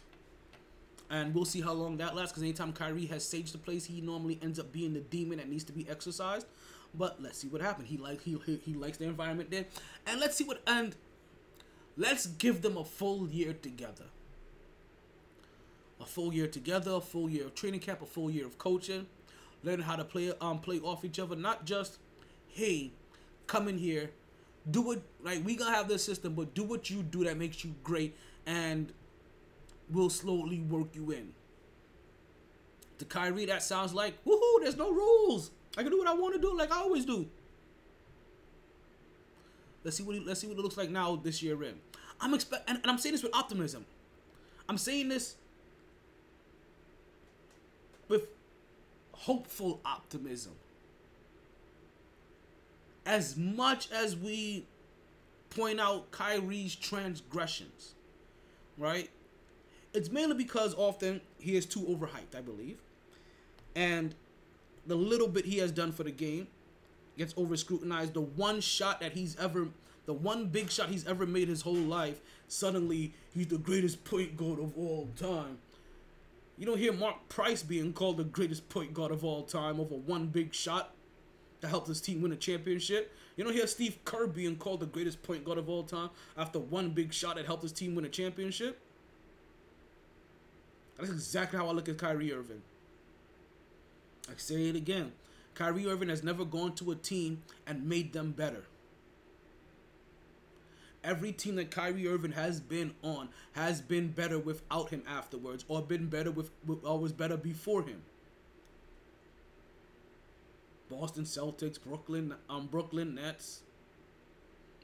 [1.10, 4.00] And we'll see how long that lasts because anytime Kyrie has saged the place, he
[4.00, 6.46] normally ends up being the demon that needs to be exorcised.
[6.94, 7.88] But let's see what happens.
[7.88, 9.66] He like he, he he likes the environment there.
[10.06, 10.96] And let's see what and
[11.96, 14.04] let's give them a full year together.
[16.02, 19.06] A full year together, a full year of training camp, a full year of coaching,
[19.62, 21.36] learning how to play um play off each other.
[21.36, 21.98] Not just,
[22.48, 22.90] hey,
[23.46, 24.10] come in here,
[24.68, 27.64] do it like we gonna have this system, but do what you do that makes
[27.64, 28.16] you great,
[28.46, 28.92] and
[29.90, 31.34] we'll slowly work you in.
[32.98, 34.60] To Kyrie, that sounds like woohoo!
[34.60, 35.52] There's no rules.
[35.76, 37.28] I can do what I want to do, like I always do.
[39.84, 41.74] Let's see what he, let's see what it looks like now this year in.
[42.20, 43.86] I'm expect and, and I'm saying this with optimism.
[44.68, 45.36] I'm saying this
[48.08, 48.26] with
[49.12, 50.52] hopeful optimism
[53.04, 54.64] as much as we
[55.50, 57.94] point out Kyrie's transgressions,
[58.78, 59.10] right?
[59.92, 62.78] It's mainly because often he is too overhyped, I believe.
[63.74, 64.14] And
[64.86, 66.46] the little bit he has done for the game
[67.18, 68.14] gets over scrutinized.
[68.14, 69.68] The one shot that he's ever
[70.04, 74.36] the one big shot he's ever made his whole life, suddenly he's the greatest point
[74.36, 75.58] guard of all time.
[76.62, 79.96] You don't hear Mark Price being called the greatest point guard of all time over
[79.96, 80.94] one big shot
[81.60, 83.12] that helped his team win a championship.
[83.34, 86.60] You don't hear Steve Kerr being called the greatest point guard of all time after
[86.60, 88.78] one big shot that helped his team win a championship.
[90.96, 92.62] That's exactly how I look at Kyrie Irving.
[94.28, 95.10] I say it again.
[95.56, 98.66] Kyrie Irving has never gone to a team and made them better.
[101.04, 105.82] Every team that Kyrie Irving has been on has been better without him afterwards, or
[105.82, 106.50] been better with,
[106.84, 108.02] or was better before him.
[110.88, 113.62] Boston Celtics, Brooklyn, um, Brooklyn Nets,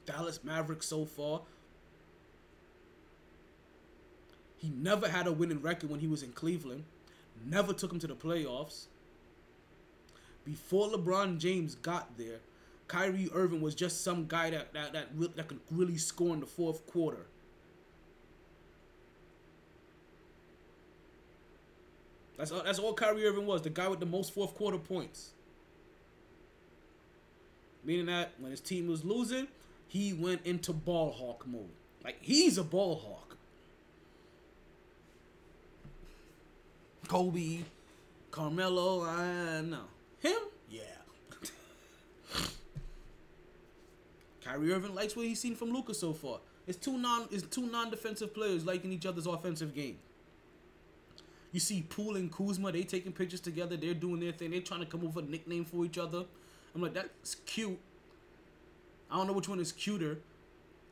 [0.06, 1.42] Dallas Mavericks so far.
[4.56, 6.84] He never had a winning record when he was in Cleveland.
[7.44, 8.86] Never took him to the playoffs.
[10.44, 12.40] Before LeBron James got there,
[12.88, 16.40] Kyrie Irving was just some guy that that that, re- that could really score in
[16.40, 17.26] the fourth quarter.
[22.38, 25.30] That's all, that's all Kyrie Irving was, the guy with the most fourth quarter points.
[27.84, 29.48] Meaning that when his team was losing,
[29.88, 31.68] he went into ball hawk mode.
[32.04, 33.36] Like he's a ball hawk.
[37.08, 37.64] Kobe,
[38.30, 39.84] Carmelo, I know.
[40.20, 40.38] Him?
[40.70, 40.82] Yeah.
[44.48, 46.38] Kyrie Irving likes what he's seen from Luka so far.
[46.66, 49.98] It's two non it's two non-defensive players liking each other's offensive game.
[51.52, 54.80] You see Poole and Kuzma, they taking pictures together, they're doing their thing, they're trying
[54.80, 56.24] to come up with a nickname for each other.
[56.74, 57.78] I'm like, that's cute.
[59.10, 60.18] I don't know which one is cuter.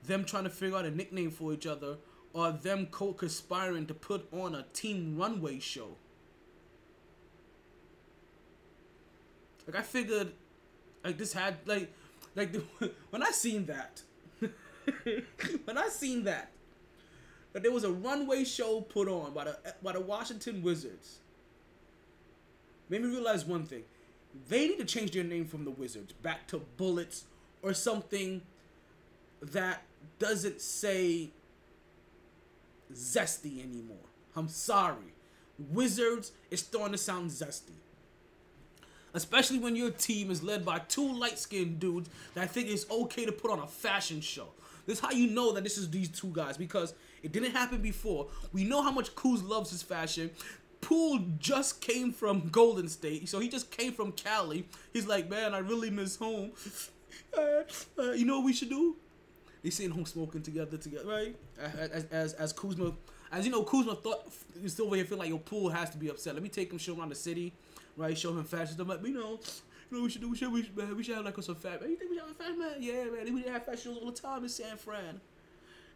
[0.06, 1.96] Them trying to figure out a nickname for each other
[2.32, 5.88] or them co-conspiring to put on a team runway show.
[9.66, 10.32] Like I figured,
[11.04, 11.92] like this had like,
[12.36, 12.62] like the,
[13.10, 14.02] when I seen that,
[15.64, 16.50] when I seen that,
[17.52, 21.20] that there was a runway show put on by the by the Washington Wizards.
[22.88, 23.84] Made me realize one thing:
[24.48, 27.24] they need to change their name from the Wizards back to Bullets
[27.62, 28.42] or something
[29.40, 29.82] that
[30.18, 31.30] doesn't say
[32.92, 33.96] zesty anymore.
[34.36, 35.14] I'm sorry.
[35.58, 37.72] Wizards is starting to sound zesty.
[39.16, 43.24] Especially when your team is led by two light skinned dudes that think it's okay
[43.24, 44.48] to put on a fashion show.
[44.84, 47.80] This is how you know that this is these two guys because it didn't happen
[47.80, 48.26] before.
[48.52, 50.30] We know how much Kuz loves his fashion.
[50.82, 54.68] Poole just came from Golden State, so he just came from Cali.
[54.92, 56.52] He's like, man, I really miss home.
[57.36, 57.62] Uh,
[57.98, 58.96] uh, you know what we should do?
[59.62, 61.36] They sitting home smoking together, together, right?
[61.58, 62.92] As as as Kuzma,
[63.32, 64.32] as you know, Kuzma thought
[64.66, 66.34] still over here feeling like your Poole has to be upset.
[66.34, 67.52] Let me take him, show around the city,
[67.96, 68.16] right?
[68.16, 68.88] Show him fashion stuff.
[68.88, 69.40] Like, you know,
[69.90, 71.54] you know, we should do, we should, we should, man, we should have like some
[71.54, 71.80] fat.
[71.80, 72.76] Man, you think we should have a fat man?
[72.80, 75.20] Yeah, man, we have fat shows all the time in San Fran.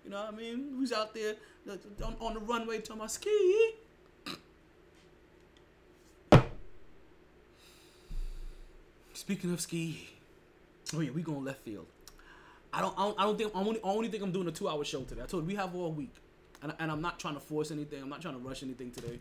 [0.04, 0.72] You know what I mean?
[0.76, 1.34] Who's out there
[1.68, 3.74] on, on the runway talking about ski?
[9.12, 10.08] Speaking of ski,
[10.96, 11.86] oh yeah, we going left field.
[12.72, 14.82] I don't, I don't, I don't think, I only, only think I'm doing a two-hour
[14.84, 15.20] show today.
[15.22, 16.14] I told you we have all week,
[16.62, 18.02] and, and I'm not trying to force anything.
[18.02, 19.20] I'm not trying to rush anything today.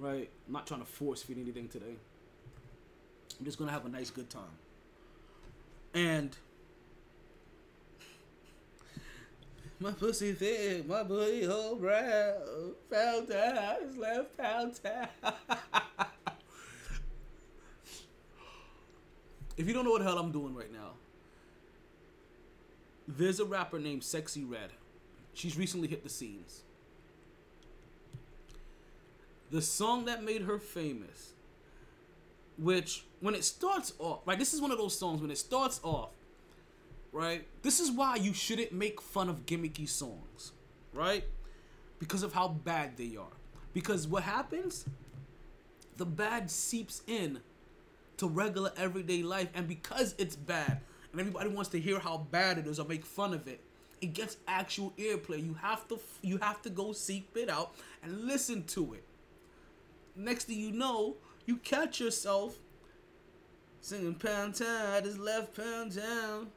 [0.00, 0.30] Right?
[0.46, 1.94] I'm not trying to force feed anything today.
[3.38, 4.56] I'm just gonna have a nice, good time.
[5.92, 6.34] And
[9.80, 14.80] my pussy thick, my booty hole brown, fell down, left pound
[19.58, 20.92] if you don't know what the hell I'm doing right now,
[23.06, 24.70] there's a rapper named Sexy Red.
[25.34, 26.62] She's recently hit the scenes.
[29.50, 31.32] The song that made her famous,
[32.56, 35.80] which when it starts off, right, this is one of those songs when it starts
[35.82, 36.10] off,
[37.12, 37.46] right?
[37.62, 40.52] This is why you shouldn't make fun of gimmicky songs,
[40.94, 41.24] right?
[41.98, 43.32] Because of how bad they are.
[43.72, 44.84] Because what happens?
[45.96, 47.40] The bad seeps in
[48.18, 52.58] to regular everyday life, and because it's bad, and everybody wants to hear how bad
[52.58, 53.60] it is or make fun of it,
[54.00, 55.44] it gets actual airplay.
[55.44, 59.04] You have to you have to go seek it out and listen to it.
[60.16, 61.16] Next thing you know,
[61.46, 62.58] you catch yourself
[63.80, 66.48] singing "Pound Town" his left pound down,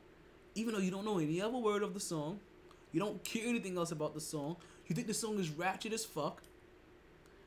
[0.55, 2.39] even though you don't know any other word of the song.
[2.91, 4.57] You don't care anything else about the song.
[4.87, 6.43] You think the song is ratchet as fuck.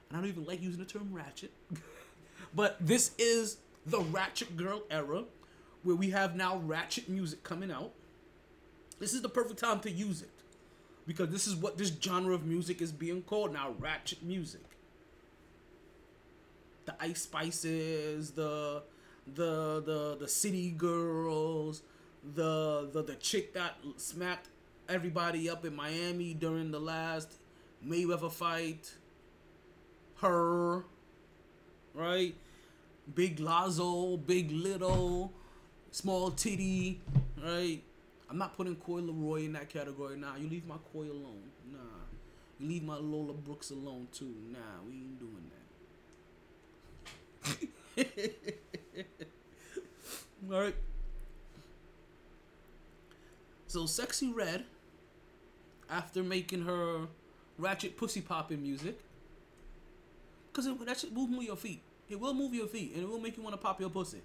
[0.08, 1.52] And I don't even like using the term ratchet.
[2.54, 5.24] but this is the ratchet girl era
[5.84, 7.92] where we have now ratchet music coming out.
[8.98, 10.30] This is the perfect time to use it.
[11.06, 14.62] Because this is what this genre of music is being called now ratchet music.
[16.86, 18.82] The Ice Spices, the
[19.26, 21.82] the the the City Girls,
[22.34, 24.48] the the the chick that smacked
[24.88, 27.34] everybody up in Miami during the last
[27.86, 28.94] Mayweather fight.
[30.22, 30.84] Her,
[31.92, 32.34] right?
[33.14, 35.32] Big Lazo, Big Little,
[35.90, 37.00] Small Titty,
[37.44, 37.82] right?
[38.30, 40.16] I'm not putting Coi Leray in that category.
[40.16, 41.50] Nah, you leave my Coi alone.
[41.70, 41.78] Nah.
[42.58, 44.34] You leave my Lola Brooks alone too.
[44.50, 45.55] Nah, we ain't doing that.
[50.50, 50.74] Alright.
[53.66, 54.64] So Sexy Red,
[55.90, 57.06] after making her
[57.58, 58.98] ratchet pussy popping music,
[60.52, 61.82] because that shit will move your feet.
[62.08, 64.22] It will move your feet and it will make you want to pop your pussy.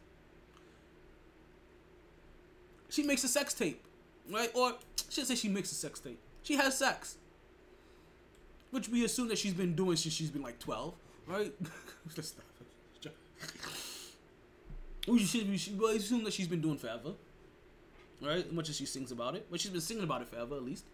[2.90, 3.84] She makes a sex tape,
[4.30, 4.52] right?
[4.54, 4.74] Or
[5.10, 6.20] should say she makes a sex tape.
[6.44, 7.18] She has sex,
[8.70, 10.94] which we assume that she's been doing since she's been like twelve,
[11.28, 11.54] right?
[15.08, 17.14] We should we should well, assume that she's been doing forever,
[18.22, 18.46] right?
[18.46, 20.64] As much as she sings about it, but she's been singing about it forever at
[20.64, 20.86] least.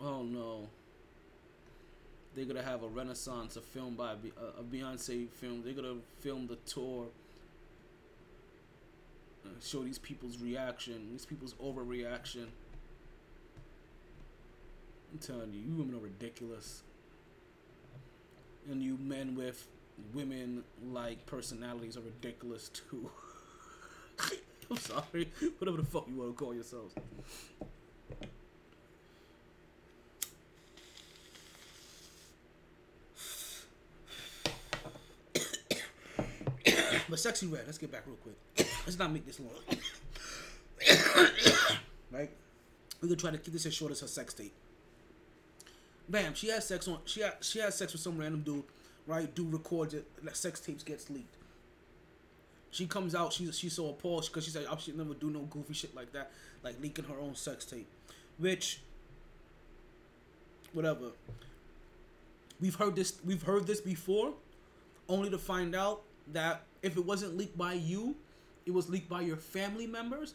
[0.00, 0.68] Oh no.
[2.34, 5.62] They're gonna have a renaissance, a film by a Beyonce film.
[5.64, 7.06] They're gonna film the tour,
[9.46, 12.48] uh, show these people's reaction, these people's overreaction.
[15.14, 16.82] I'm telling you, you women are ridiculous,
[18.68, 19.68] and you men with
[20.12, 23.08] women like personalities are ridiculous too.
[24.70, 26.94] I'm sorry, whatever the fuck you want to call yourselves.
[37.06, 37.62] But sexy red.
[37.66, 38.34] Let's get back real quick.
[38.86, 39.50] let's not make this long.
[42.10, 42.30] right?
[43.00, 44.52] We're gonna try to keep this as short as her sex tape.
[46.08, 48.64] Bam, she has sex on she had she has sex with some random dude,
[49.06, 49.32] right?
[49.34, 51.36] Dude records it, that sex tapes gets leaked.
[52.70, 55.30] She comes out, she's she's so appalled because she said oh, I should never do
[55.30, 56.30] no goofy shit like that,
[56.62, 57.86] like leaking her own sex tape.
[58.38, 58.80] Which
[60.72, 61.12] whatever.
[62.60, 64.34] We've heard this we've heard this before,
[65.08, 66.02] only to find out
[66.32, 68.16] that if it wasn't leaked by you,
[68.66, 70.34] it was leaked by your family members,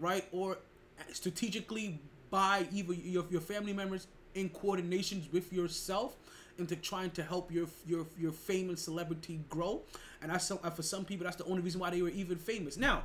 [0.00, 0.24] right?
[0.32, 0.52] Or
[0.98, 2.00] uh, strategically
[2.30, 6.14] by either your, your family members in coordination with yourself
[6.58, 9.82] into trying to help your your your fame and celebrity grow.
[10.22, 12.38] And that's some, uh, for some people that's the only reason why they were even
[12.38, 12.76] famous.
[12.76, 13.04] Now,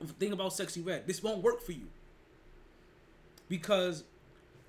[0.00, 1.88] the thing about Sexy Red, this won't work for you
[3.48, 4.04] because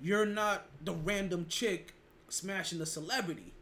[0.00, 1.94] you're not the random chick
[2.28, 3.52] smashing the celebrity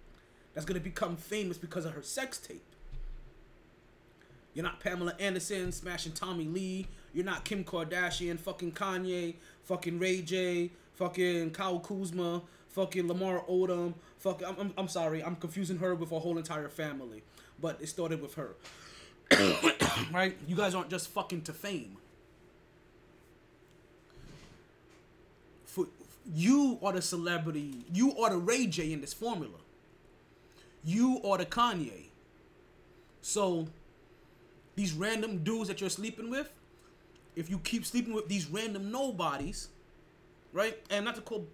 [0.55, 2.64] that's gonna become famous because of her sex tape.
[4.55, 6.89] You're not Pamela Anderson smashing Tommy Lee.
[7.12, 10.70] You're not Kim Kardashian, fucking Kanye, fucking Ray J,
[11.01, 13.94] fucking Kyle Kuzma, fucking Lamar Odom.
[14.18, 17.22] Fucking, I'm, I'm, I'm sorry, I'm confusing her with her whole entire family.
[17.60, 18.51] But it started with her.
[20.12, 20.36] right?
[20.47, 21.97] You guys aren't just fucking to fame.
[25.64, 25.86] For,
[26.35, 27.86] you are the celebrity.
[27.93, 29.56] You are the Ray J in this formula.
[30.85, 32.09] You are the Kanye.
[33.22, 33.68] So,
[34.77, 36.52] these random dudes that you're sleeping with,
[37.36, 39.68] if you keep sleeping with these random nobodies,
[40.52, 40.78] right?
[40.90, 41.47] And not to call,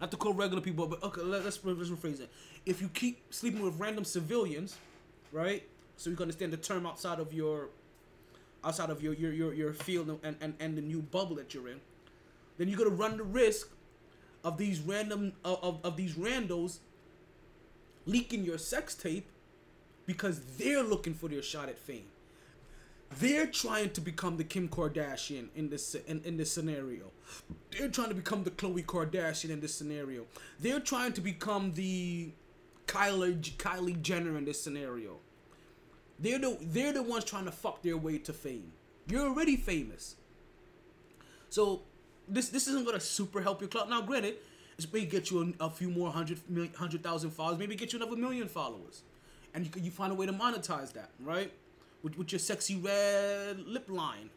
[0.00, 2.30] not to call regular people, but okay, let, us let's rephrase it.
[2.66, 4.76] If you keep sleeping with random civilians,
[5.32, 5.62] right?
[5.96, 7.68] So you can understand the term outside of your,
[8.64, 11.68] outside of your your your, your field and, and and the new bubble that you're
[11.68, 11.80] in,
[12.58, 13.68] then you're gonna run the risk
[14.44, 16.78] of these random of, of, of these randos
[18.06, 19.28] leaking your sex tape
[20.06, 22.04] because they're looking for their shot at fame.
[23.18, 27.10] They're trying to become the Kim Kardashian in this in, in this scenario.
[27.70, 30.26] They're trying to become the Khloe Kardashian in this scenario.
[30.60, 32.32] They're trying to become the
[32.86, 35.18] Kylie Kylie Jenner in this scenario.
[36.18, 38.72] They're the they're the ones trying to fuck their way to fame.
[39.08, 40.16] You're already famous.
[41.50, 41.82] So
[42.28, 43.88] this this isn't gonna super help your club.
[43.88, 44.36] Now, granted,
[44.78, 47.92] it's may get you a, a few more hundred million, hundred thousand followers, maybe get
[47.92, 49.02] you another million followers,
[49.54, 51.52] and you you find a way to monetize that, right?
[52.02, 54.30] With with your sexy red lip line.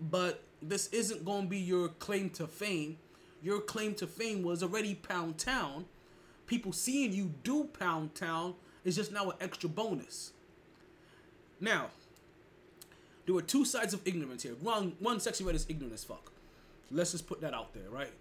[0.00, 2.98] But this isn't gonna be your claim to fame.
[3.42, 5.86] Your claim to fame was already Pound Town.
[6.46, 10.32] People seeing you do Pound Town is just now an extra bonus.
[11.60, 11.90] Now,
[13.26, 14.54] there were two sides of ignorance here.
[14.60, 16.32] One, one sexy red is ignorant as fuck.
[16.90, 18.12] Let's just put that out there, right?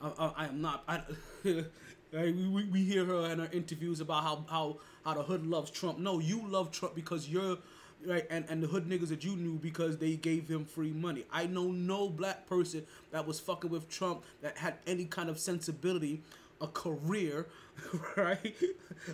[0.00, 0.84] I, I, I am not.
[0.86, 1.02] I,
[2.12, 5.98] we, we hear her in her interviews about how, how how the hood loves Trump.
[5.98, 7.58] No, you love Trump because you're
[8.06, 11.24] right, and and the hood niggas that you knew because they gave him free money.
[11.32, 15.38] I know no black person that was fucking with Trump that had any kind of
[15.38, 16.22] sensibility,
[16.60, 17.46] a career,
[18.16, 18.54] right,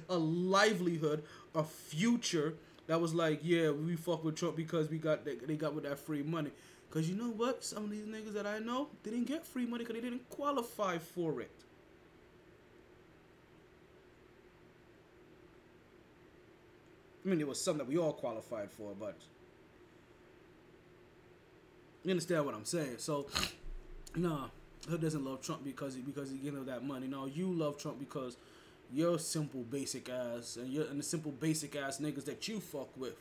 [0.09, 1.23] a livelihood,
[1.55, 2.55] a future
[2.89, 5.99] that was like, yeah, we fuck with Trump because we got they, got with that
[5.99, 6.51] free money.
[6.91, 7.63] Cause you know what?
[7.63, 10.97] Some of these niggas that I know, didn't get free money because they didn't qualify
[10.97, 11.51] for it.
[17.29, 19.15] I mean, there was some that we all qualified for, but
[22.03, 22.95] you understand what I'm saying.
[22.97, 23.27] So,
[24.17, 24.47] nah,
[24.89, 27.07] Hood doesn't love Trump because he because he gave him that money.
[27.07, 28.39] No, you love Trump because
[28.95, 32.89] you're simple, basic ass, and you're and the simple, basic ass niggas that you fuck
[32.97, 33.17] with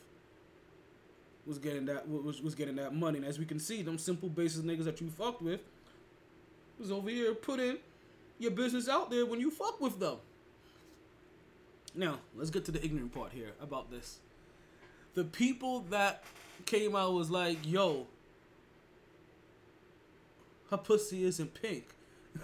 [1.46, 3.18] was getting that was was getting that money.
[3.18, 5.60] And as we can see, them simple, basic niggas that you fucked with
[6.80, 7.76] was over here putting
[8.40, 10.16] your business out there when you fuck with them.
[11.98, 14.20] Now, let's get to the ignorant part here about this.
[15.16, 16.24] The people that
[16.68, 18.06] came out was like, yo,
[20.70, 21.86] her pussy isn't pink.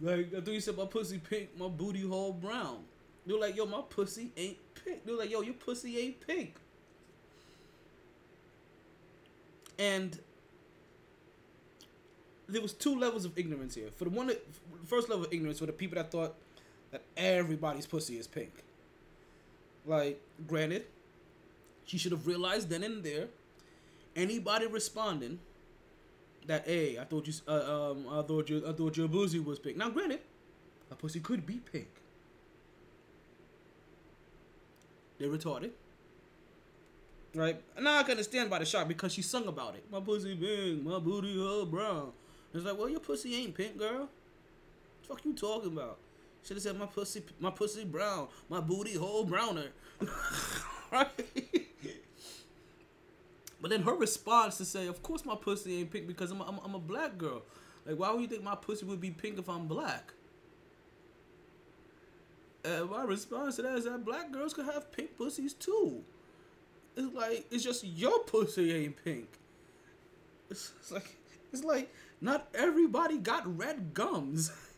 [0.00, 2.84] like, I thought you said my pussy pink, my booty hole brown.
[3.26, 5.04] They're like, yo, my pussy ain't pink.
[5.04, 6.54] They're like, yo, your pussy ain't pink.
[9.76, 10.20] And
[12.48, 13.88] there was two levels of ignorance here.
[13.96, 14.46] For the one, that,
[14.86, 16.36] first level of ignorance were the people that thought
[16.92, 18.52] that everybody's pussy is pink.
[19.84, 20.84] Like, granted,
[21.84, 23.26] she should have realized then and there.
[24.14, 25.40] Anybody responding
[26.46, 29.58] that, hey, I thought you, uh, um, I thought your, I thought your pussy was
[29.58, 29.76] pink.
[29.76, 30.20] Now, granted,
[30.90, 31.88] a pussy could be pink.
[35.18, 35.70] They're retarded.
[37.34, 37.58] Right?
[37.80, 39.84] Now I can understand by the shot because she sung about it.
[39.90, 42.12] My pussy pink, my booty hole brown.
[42.52, 44.10] It's like, well, your pussy ain't pink, girl.
[45.06, 45.96] What fuck you talking about?
[46.44, 49.68] Should have said my pussy, my pussy brown, my booty hole browner.
[50.92, 51.08] right?
[53.60, 56.44] But then her response to say, "Of course my pussy ain't pink because I'm a,
[56.44, 57.42] I'm, a- I'm a black girl.
[57.86, 60.12] Like, why would you think my pussy would be pink if I'm black?"
[62.64, 66.02] And my response to that is that black girls could have pink pussies too.
[66.96, 69.28] It's like it's just your pussy ain't pink.
[70.50, 71.16] It's, it's like
[71.52, 74.52] it's like not everybody got red gums.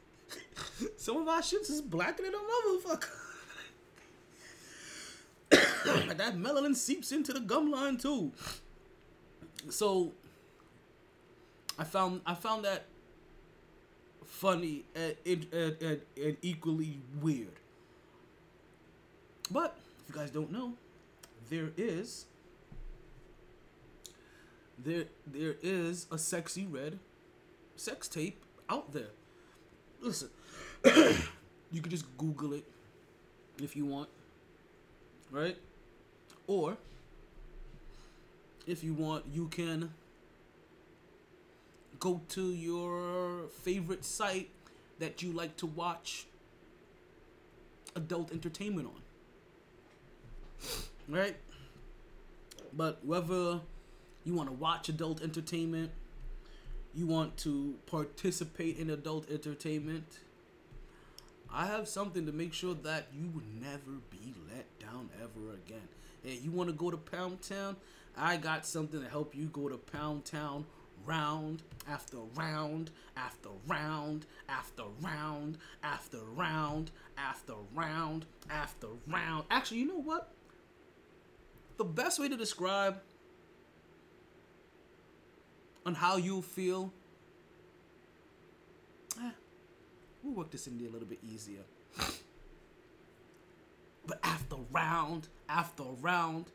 [0.97, 3.11] Some of our shits is blacker than a motherfucker.
[6.17, 8.33] That melanin seeps into the gum line too.
[9.69, 10.13] So
[11.79, 12.87] I found I found that
[14.25, 17.61] funny and, and, and, and equally weird.
[19.51, 20.75] But if you guys don't know,
[21.51, 22.27] there is
[24.79, 26.99] there there is a sexy red
[27.77, 29.11] sex tape out there.
[30.05, 30.29] Listen,
[31.73, 32.65] you could just Google it
[33.59, 34.11] if you want,
[35.31, 35.57] right?
[36.47, 36.77] Or
[38.67, 39.95] if you want, you can
[41.99, 44.51] go to your favorite site
[44.99, 46.27] that you like to watch
[47.97, 49.01] adult entertainment on.
[51.09, 51.37] Right?
[52.75, 53.61] But whether
[54.23, 55.93] you want to watch adult entertainment,
[56.95, 60.19] you want to participate in adult entertainment,
[61.53, 65.89] I have something to make sure that you will never be let down ever again.
[66.23, 67.77] Hey, you want to go to Pound Town?
[68.17, 70.67] I got something to help you go to Pound Town
[71.07, 75.49] round after round after round after round
[75.83, 79.45] after round after round after round.
[79.51, 80.31] Actually, you know what?
[81.77, 83.01] The best way to describe
[85.87, 86.93] on how you feel.
[89.21, 89.31] Eh,
[90.23, 91.63] we'll work this in there a little bit easier.
[94.07, 96.47] But after round after round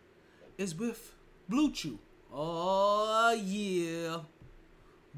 [0.58, 1.14] is with
[1.50, 1.98] BlueChew.
[2.34, 4.20] Oh yeah.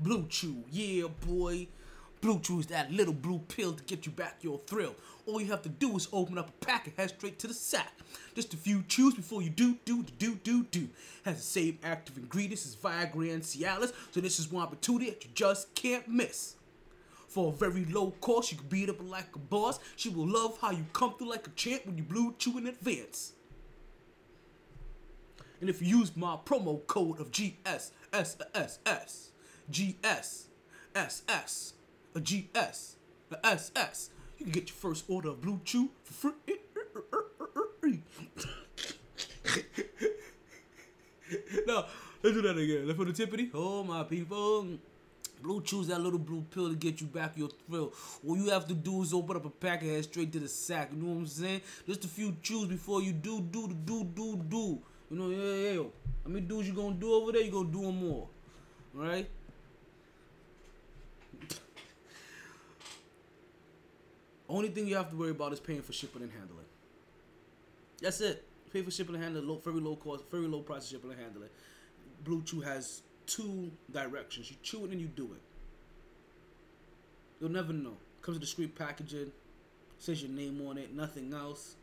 [0.01, 1.67] BlueChew, yeah boy.
[2.21, 4.93] BlueChew is that little blue pill to get you back your thrill.
[5.25, 7.53] All you have to do is open up a pack and head straight to the
[7.53, 7.91] sack.
[8.35, 10.87] Just a few chews before you do, do, do, do, do.
[11.25, 15.23] Has the same active ingredients as Viagra and Cialis, so this is one opportunity that
[15.23, 16.55] you just can't miss.
[17.27, 19.79] For a very low cost, you can beat up like a boss.
[19.95, 22.67] She will love how you come through like a champ when you blue chew in
[22.67, 23.33] advance.
[25.59, 29.29] And if you use my promo code of GSSSS,
[29.71, 30.47] GSSS,
[32.15, 32.95] a GS,
[33.31, 36.33] a SS, you can get your first order of BlueChew for
[37.79, 38.01] free.
[41.67, 41.85] no,
[42.23, 42.87] let's do that again.
[42.87, 43.49] Let's put the tippity.
[43.53, 44.67] Oh my people.
[45.43, 47.93] BlueChew's that little blue pill to get you back your thrill.
[48.27, 50.47] All you have to do is open up a pack and head straight to the
[50.47, 50.89] sack.
[50.93, 51.61] You know what I'm saying?
[51.87, 54.79] Just a few chews before you do, do, do, do, do.
[55.09, 55.91] You know, yeah, yeah, yo.
[56.23, 57.41] How many dudes you gonna do over there?
[57.41, 58.27] You gonna do them more.
[58.95, 59.29] Alright?
[64.51, 66.65] Only thing you have to worry about is paying for shipping and handling.
[68.01, 68.43] That's it.
[68.73, 71.19] Pay for shipping and handling, low, very low cost, very low price of shipping and
[71.19, 71.49] handling.
[72.25, 74.51] BlueChew has two directions.
[74.51, 75.41] You chew it and you do it.
[77.39, 77.93] You'll never know.
[78.21, 79.31] Comes with discreet packaging,
[79.99, 81.75] says your name on it, nothing else.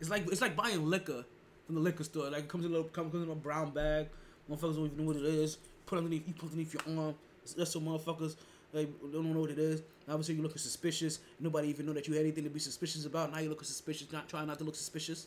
[0.00, 1.24] It's like it's like buying liquor
[1.64, 2.28] from the liquor store.
[2.28, 4.08] Like it comes in a little comes in a brown bag.
[4.50, 5.58] Motherfuckers don't even know what it is.
[5.86, 7.14] Put underneath you put underneath your arm.
[7.56, 8.34] That's so motherfuckers
[8.72, 9.82] like don't know what it is.
[10.08, 11.18] Obviously you're looking suspicious.
[11.40, 13.32] Nobody even know that you had anything to be suspicious about.
[13.32, 15.26] Now you're looking suspicious, not trying not to look suspicious.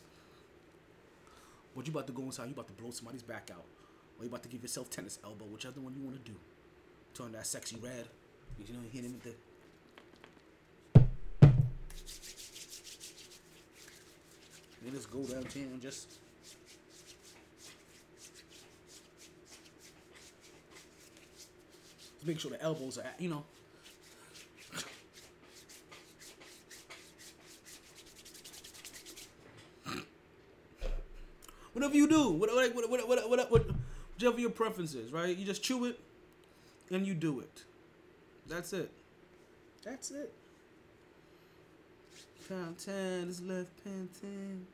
[1.74, 3.64] But you about to go inside, you about to blow somebody's back out.
[4.18, 6.36] Or you about to give yourself tennis elbow, whichever one you want to do.
[7.14, 8.06] Turn that sexy red.
[8.58, 9.34] You know, hit him with the
[14.82, 16.14] Then just go and just
[22.20, 23.44] just make sure the elbows are, at, you know.
[31.72, 33.66] Whatever you do, whatever, what, what, what, what, what, what,
[34.14, 35.34] whichever your preference is, right?
[35.34, 35.98] You just chew it
[36.90, 37.62] and you do it.
[38.46, 38.90] That's it.
[39.82, 40.30] That's it.
[42.46, 44.66] Pound ten is left pen ten.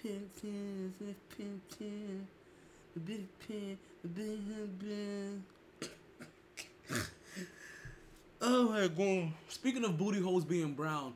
[0.00, 2.28] Pen ten is left pen ten.
[2.94, 5.42] The big pen, the big pen.
[8.46, 9.32] Oh my god.
[9.48, 11.14] Speaking of booty holes being brown,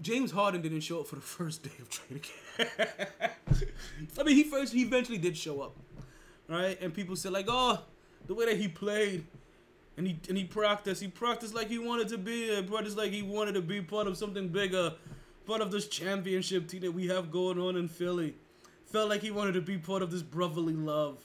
[0.00, 2.22] James Harden didn't show up for the first day of training
[2.56, 2.70] camp.
[4.18, 5.76] I mean, he first he eventually did show up,
[6.48, 6.80] right?
[6.80, 7.80] And people said like, oh,
[8.28, 9.24] the way that he played,
[9.96, 13.10] and he and he practiced, he practiced like he wanted to be, and practiced like
[13.10, 14.94] he wanted to be part of something bigger,
[15.48, 18.36] part of this championship team that we have going on in Philly.
[18.86, 21.18] Felt like he wanted to be part of this brotherly love.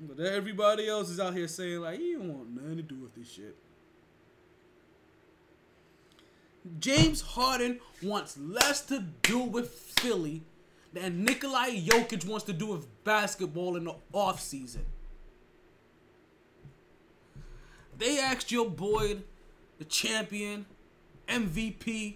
[0.00, 3.14] But everybody else is out here saying like he don't want nothing to do with
[3.14, 3.56] this shit.
[6.78, 10.42] James Harden wants less to do with Philly
[10.92, 14.84] than Nikolai Jokic wants to do with basketball in the offseason.
[17.98, 19.18] They asked your boy,
[19.78, 20.66] the champion,
[21.28, 22.14] MVP,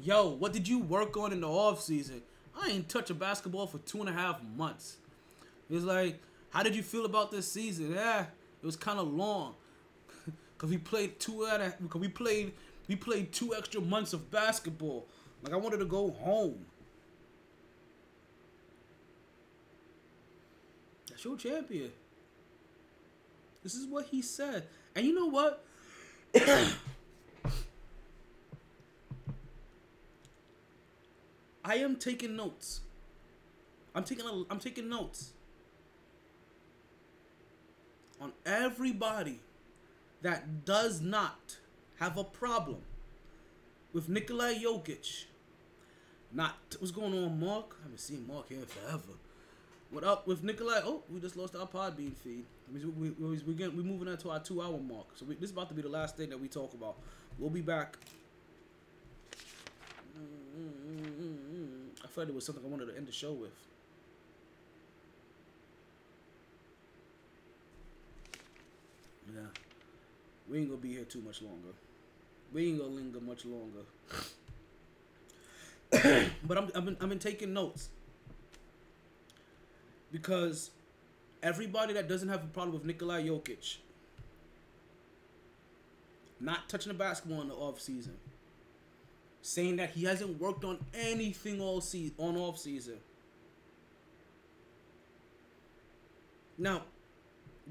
[0.00, 2.20] yo, what did you work on in the offseason?
[2.58, 4.96] I ain't touch a basketball for two and a half months.
[5.68, 6.20] He's like,
[6.50, 7.92] how did you feel about this season?
[7.92, 8.26] Yeah,
[8.62, 9.54] it was kind of long.
[10.58, 12.52] Cause we played two out of, cause we played
[12.88, 15.06] we played two extra months of basketball.
[15.42, 16.66] Like I wanted to go home.
[21.08, 21.92] That's your champion.
[23.62, 24.66] This is what he said.
[24.94, 25.64] And you know what?
[31.64, 32.80] I am taking notes.
[33.94, 35.32] I'm taking a, I'm taking notes
[38.20, 39.40] on everybody
[40.22, 41.56] that does not
[41.98, 42.82] have a problem
[43.92, 45.24] with Nikolai Jokic.
[46.32, 47.76] Not what's going on, Mark?
[47.80, 49.14] I haven't seen Mark here forever.
[49.90, 50.80] What up with Nikolai?
[50.84, 52.44] Oh, we just lost our Podbean feed.
[52.68, 55.06] I mean, we, we, we, we we're moving on to our two hour mark.
[55.16, 56.94] So we, this is about to be the last thing that we talk about.
[57.38, 57.96] We'll be back.
[60.16, 60.24] Mm,
[60.60, 63.50] mm, mm, I felt it was something I wanted to end the show with.
[69.34, 69.40] Yeah.
[70.48, 71.74] We ain't gonna be here too much longer.
[72.52, 73.84] We ain't gonna linger much longer.
[76.44, 77.88] but I'm, I've been, I've been taking notes
[80.12, 80.70] because
[81.42, 83.76] everybody that doesn't have a problem with Nikolai Jokic
[86.40, 88.16] not touching the basketball in the off season,
[89.42, 92.96] saying that he hasn't worked on anything all season on off season.
[96.56, 96.82] Now,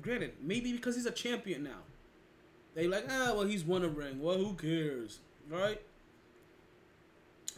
[0.01, 1.81] granted, maybe because he's a champion now,
[2.75, 4.21] they like ah well he's won a ring.
[4.21, 5.19] Well, who cares,
[5.49, 5.81] right?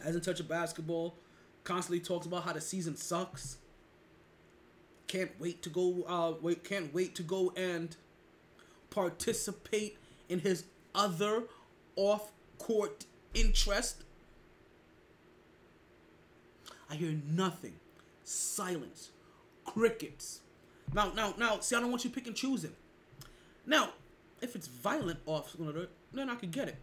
[0.02, 1.14] Hasn't touched a basketball.
[1.64, 3.58] Constantly talks about how the season sucks
[5.12, 7.96] can't wait to go uh wait can't wait to go and
[8.88, 9.98] participate
[10.30, 10.64] in his
[10.94, 11.42] other
[11.96, 13.04] off court
[13.34, 14.04] interest
[16.90, 17.74] i hear nothing
[18.24, 19.10] silence
[19.66, 20.40] crickets
[20.94, 22.72] now now now see i don't want you pick and choosing
[23.66, 23.90] now
[24.40, 25.54] if it's violent off
[26.12, 26.76] then i could get it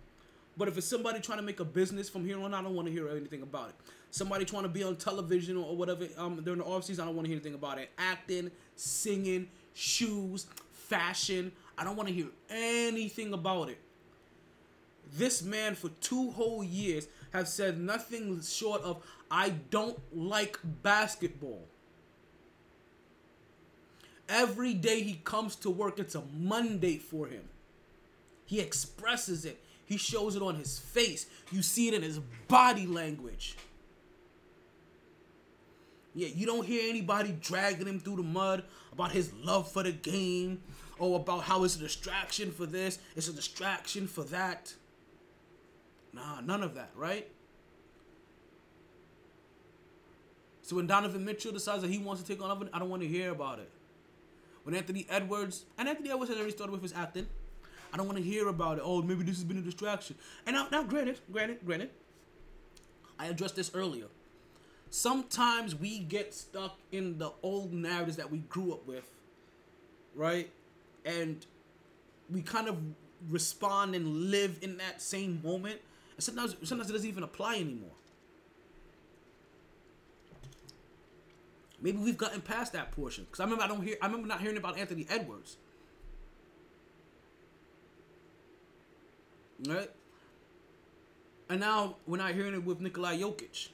[0.60, 2.86] but if it's somebody trying to make a business from here on, I don't want
[2.90, 3.76] to hear anything about it.
[4.12, 7.16] Somebody trying to be on television or, whatever um, during the off season, I don't
[7.16, 7.90] want to hear anything about it.
[7.98, 13.78] Acting, singing, shoes, fashion, I don't want to hear anything about it.
[15.14, 21.64] This man for two whole years have said nothing short of I don't like basketball.
[24.30, 27.44] Every day he comes to work, it's a Monday for him.
[28.46, 29.62] He expresses it.
[29.86, 31.26] He shows it on his face.
[31.52, 33.58] You see it in his body language.
[36.14, 39.92] Yeah, you don't hear anybody dragging him through the mud about his love for the
[39.92, 40.62] game
[41.00, 44.74] or about how it's a distraction for this, it's a distraction for that.
[46.14, 47.28] Nah, none of that, right?
[50.62, 53.02] So when Donovan Mitchell decides that he wants to take on Evan, I don't want
[53.02, 53.72] to hear about it.
[54.64, 57.28] When Anthony Edwards, and Anthony Edwards has already started with his acting,
[57.94, 58.84] I don't want to hear about it.
[58.86, 60.16] Oh, maybe this has been a distraction.
[60.46, 61.90] And now, now, granted, granted, granted,
[63.18, 64.06] I addressed this earlier.
[64.92, 69.10] Sometimes we get stuck in the old narratives that we grew up with,
[70.16, 70.50] right?
[71.06, 71.46] And
[72.32, 72.78] we kind of
[73.30, 75.80] respond and live in that same moment.
[76.16, 77.92] And sometimes, sometimes it doesn't even apply anymore.
[81.82, 83.26] Maybe we've gotten past that portion.
[83.26, 83.96] Because I remember I don't hear.
[84.02, 85.58] I remember not hearing about Anthony Edwards.
[89.66, 89.90] Right?
[91.50, 93.70] And now we're not hearing it with Nikolai Jokic.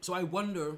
[0.00, 0.76] So I wonder,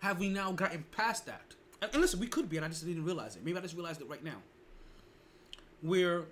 [0.00, 1.54] have we now gotten past that?
[1.82, 3.44] And, listen, we could be, and I just didn't realize it.
[3.44, 4.42] Maybe I just realized it right now.
[5.82, 6.24] Where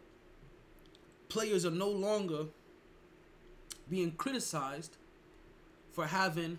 [1.28, 2.46] players are no longer
[3.88, 4.96] being criticized
[5.92, 6.58] for having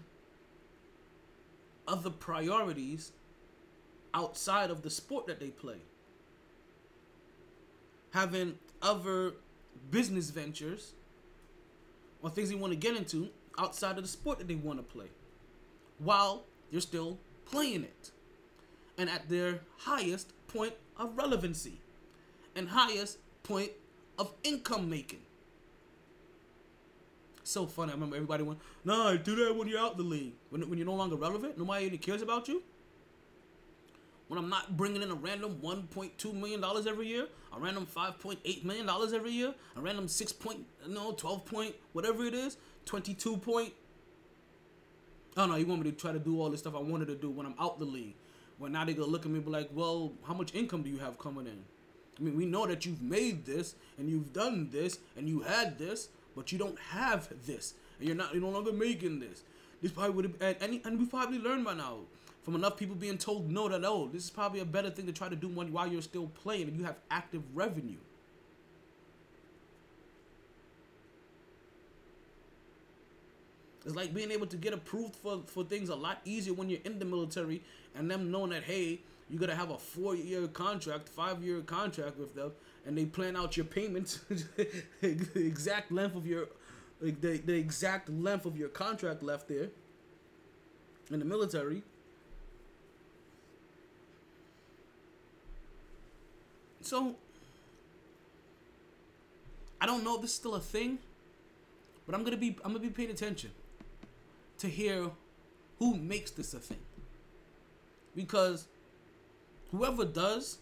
[1.89, 3.11] other priorities
[4.13, 5.77] outside of the sport that they play
[8.11, 9.33] having other
[9.91, 10.93] business ventures
[12.21, 14.83] or things they want to get into outside of the sport that they want to
[14.83, 15.07] play
[15.99, 18.11] while they're still playing it
[18.97, 21.79] and at their highest point of relevancy
[22.55, 23.71] and highest point
[24.17, 25.21] of income making.
[27.49, 27.91] So funny.
[27.91, 30.33] I remember everybody went, "No, do that when you're out the league.
[30.51, 32.61] When, when you're no longer relevant, nobody cares about you."
[34.29, 38.63] when I'm not bringing in a random 1.2 million dollars every year, a random 5.8
[38.63, 43.37] million dollars every year, a random 6 point, no, 12 point, whatever it is, 22
[43.37, 43.73] point.
[45.35, 47.15] Oh no, you want me to try to do all this stuff I wanted to
[47.15, 48.13] do when I'm out the league.
[48.59, 50.91] When now they're gonna look at me and be like, well, how much income do
[50.91, 51.63] you have coming in?
[52.19, 55.79] I mean, we know that you've made this and you've done this and you had
[55.79, 59.43] this, but you don't have this, and you're not, you're no longer making this.
[59.81, 61.99] This probably would have, and, and, we probably learned by now
[62.43, 65.13] from enough people being told no that oh, this is probably a better thing to
[65.13, 67.97] try to do while you're still playing and you have active revenue.
[73.85, 76.81] It's like being able to get approved for, for things a lot easier when you're
[76.83, 77.61] in the military
[77.95, 78.99] and them knowing that hey,
[79.29, 82.51] you're gonna have a four year contract, five year contract with them,
[82.85, 84.19] and they plan out your payments,
[85.01, 86.47] the exact length of your
[87.01, 89.69] like the, the exact length of your contract left there
[91.11, 91.81] in the military.
[96.81, 97.15] So
[99.79, 100.99] I don't know if this is still a thing,
[102.05, 103.51] but I'm gonna be I'm gonna be paying attention
[104.59, 105.11] to hear
[105.77, 106.79] who makes this a thing.
[108.15, 108.67] Because
[109.71, 110.57] whoever does,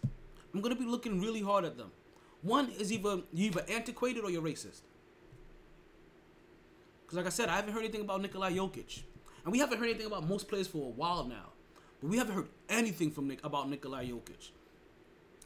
[0.53, 1.91] I'm gonna be looking really hard at them.
[2.41, 4.81] One is either you either antiquated or you're racist.
[7.01, 9.01] Because like I said, I haven't heard anything about Nikolai Jokic,
[9.43, 11.53] and we haven't heard anything about most players for a while now.
[12.01, 14.51] But we haven't heard anything from Nick about Nikolai Jokic,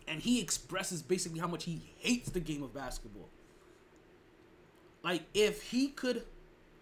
[0.08, 3.30] and he expresses basically how much he hates the game of basketball.
[5.04, 6.24] Like if he could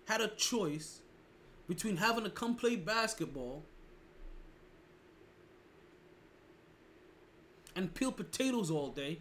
[0.05, 1.01] had a choice
[1.67, 3.63] between having to come play basketball
[7.75, 9.19] and peel potatoes all day,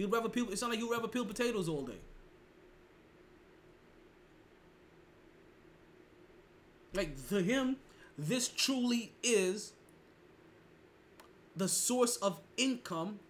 [0.00, 0.50] he'd rather peel.
[0.50, 1.98] It's not like he'd rather peel potatoes all day.
[6.94, 7.76] Like to him,
[8.18, 9.72] this truly is
[11.54, 13.20] the source of income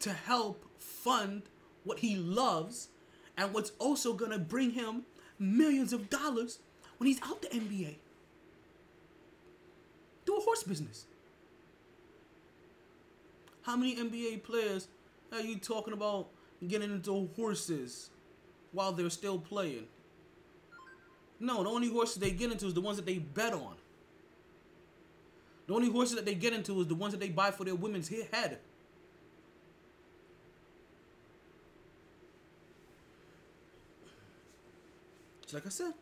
[0.00, 1.42] to help fund
[1.84, 2.88] what he loves
[3.36, 5.02] and what's also gonna bring him
[5.38, 6.60] millions of dollars
[6.98, 7.96] when he's out the NBA.
[10.24, 11.06] Do a horse business.
[13.68, 14.88] How many NBA players
[15.30, 16.28] are you talking about
[16.66, 18.08] getting into horses
[18.72, 19.86] while they're still playing?
[21.38, 23.74] No, the only horses they get into is the ones that they bet on.
[25.66, 27.74] The only horses that they get into is the ones that they buy for their
[27.74, 28.58] women's head.
[35.42, 35.92] Just like I said,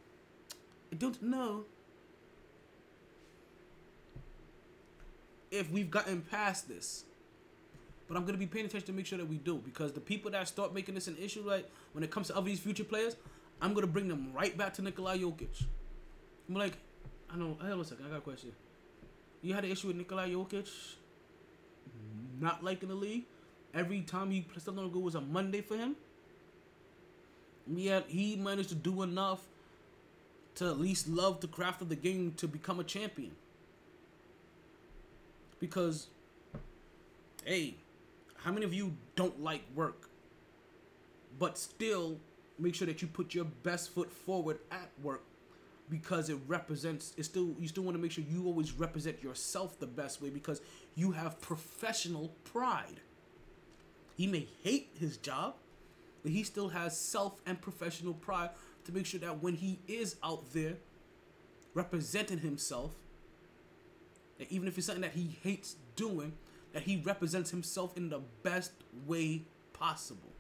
[0.93, 1.65] I don't know
[5.51, 7.03] if we've gotten past this.
[8.09, 10.31] But I'm gonna be paying attention to make sure that we do because the people
[10.31, 13.17] that start making this an issue, like when it comes to other these future players,
[13.61, 15.65] I'm gonna bring them right back to Nikolai Jokic.
[16.49, 16.79] I'm like,
[17.31, 17.57] I know.
[17.61, 18.07] Hold on a second.
[18.07, 18.53] I got a question.
[19.43, 20.69] You had an issue with Nikolai Jokic
[22.41, 23.25] not liking the league.
[23.75, 25.97] Every time he stepped on the was a Monday for him.
[27.67, 29.41] Yet he managed to do enough
[30.57, 33.33] to at least love the craft of the game to become a champion.
[35.59, 36.07] Because,
[37.45, 37.75] hey,
[38.47, 40.09] how many of you don't like work,
[41.37, 42.17] but still
[42.61, 45.25] make sure that you put your best foot forward at work
[45.91, 49.79] because it represents it still you still want to make sure you always represent yourself
[49.81, 50.61] the best way because
[50.95, 53.01] you have professional pride.
[54.17, 55.55] He may hate his job
[56.23, 58.51] but he still has self and professional pride
[58.85, 60.75] to make sure that when he is out there
[61.75, 62.93] representing himself
[64.39, 66.33] that even if it's something that he hates doing
[66.77, 68.73] that he represents himself in the best
[69.07, 69.43] way
[69.73, 70.37] possible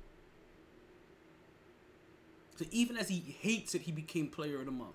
[2.56, 4.94] so even as he hates it, he became player of the month,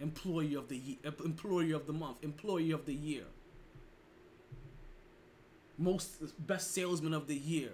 [0.00, 3.24] employee of the year, employee of the month, employee of the year,
[5.78, 7.70] most best salesman of the year.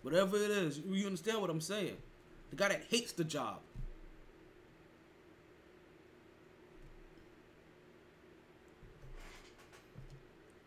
[0.00, 1.96] Whatever it is, you understand what I'm saying?
[2.50, 3.60] The guy that hates the job.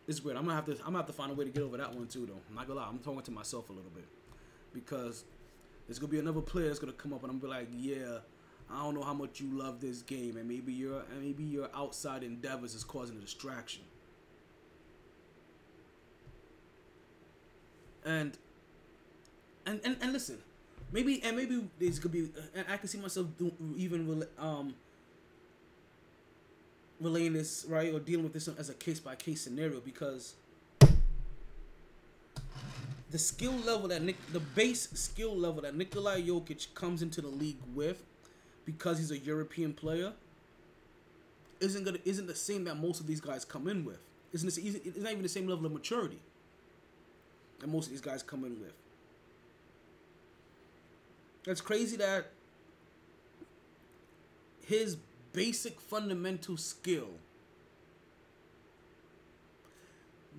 [0.08, 0.38] It's weird.
[0.38, 0.74] I'm gonna have to.
[0.74, 2.40] I'm gonna have to find a way to get over that one too, though.
[2.50, 2.88] I'm not gonna lie.
[2.88, 4.06] I'm talking to myself a little bit
[4.74, 5.24] because
[5.88, 8.18] there's gonna be another player that's gonna come up and I'm gonna be like, yeah,
[8.70, 11.70] I don't know how much you love this game, and maybe your and maybe your
[11.76, 13.84] outside endeavors is causing a distraction.
[18.04, 18.38] And
[19.66, 20.38] and and, and listen,
[20.92, 24.76] maybe and maybe there's gonna be, and I can see myself do, even um
[27.00, 30.36] relaying this right or dealing with this as a case by case scenario because
[33.16, 37.30] the skill level that Nick, the base skill level that Nikolai Jokic comes into the
[37.30, 38.04] league with,
[38.66, 40.12] because he's a European player,
[41.62, 44.00] isn't gonna isn't the same that most of these guys come in with.
[44.34, 46.20] Isn't this, easy it's not even the same level of maturity
[47.60, 48.74] that most of these guys come in with.
[51.48, 52.32] It's crazy that
[54.66, 54.98] his
[55.36, 57.10] basic fundamental skill,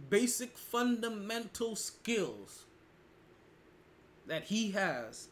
[0.09, 2.64] basic fundamental skills
[4.27, 5.28] that he has,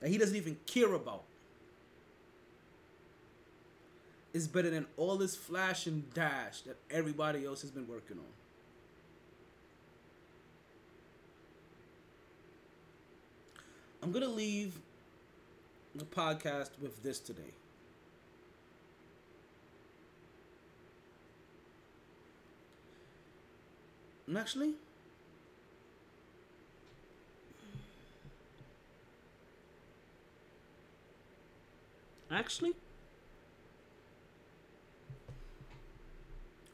[0.00, 1.22] that he doesn't even care about,
[4.32, 8.24] is better than all this flash and dash that everybody else has been working on.
[14.02, 14.78] I'm gonna leave
[15.94, 17.54] the podcast with this today.
[24.34, 24.72] Actually,
[32.30, 32.72] actually,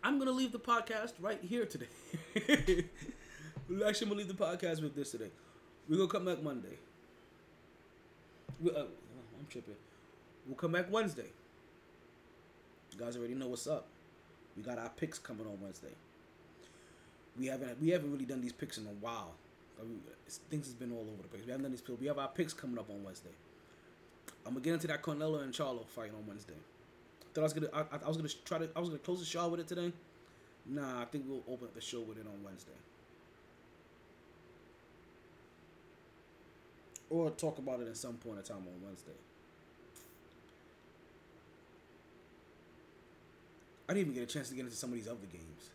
[0.03, 1.87] I'm gonna leave the podcast right here today.
[2.37, 2.87] actually,
[3.69, 5.31] I'm gonna leave the podcast with this today.
[5.89, 6.79] We're gonna come back Monday.
[8.61, 9.75] We, uh, I'm tripping.
[10.47, 11.31] We'll come back Wednesday.
[12.93, 13.87] You guys already know what's up.
[14.57, 15.93] We got our picks coming on Wednesday.
[17.39, 19.33] We haven't we haven't really done these picks in a while.
[20.51, 21.43] Things has been all over the place.
[21.45, 22.01] We haven't done these picks.
[22.01, 23.31] We have our picks coming up on Wednesday.
[24.47, 26.55] I'm gonna get into that Canelo and Charlo fight on Wednesday.
[27.35, 29.27] Thought I was gonna I I was gonna try to I was gonna close the
[29.27, 29.93] show with it today.
[30.67, 32.73] Nah, I think we'll open up the show with it on Wednesday.
[37.11, 39.13] Or talk about it at some point in time on Wednesday.
[43.89, 45.71] I didn't even get a chance to get into some of these other games.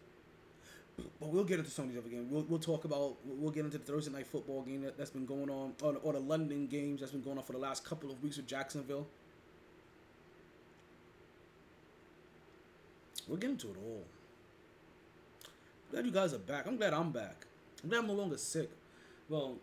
[0.97, 2.31] But we'll get into some of these other games.
[2.31, 5.25] We'll, we'll talk about, we'll get into the Thursday night football game that, that's been
[5.25, 8.11] going on, or, or the London games that's been going on for the last couple
[8.11, 9.07] of weeks with Jacksonville.
[13.27, 14.03] We'll get into it all.
[15.91, 16.65] Glad you guys are back.
[16.67, 17.45] I'm glad I'm back.
[17.83, 18.69] I'm glad I'm no longer sick.
[19.29, 19.55] Well,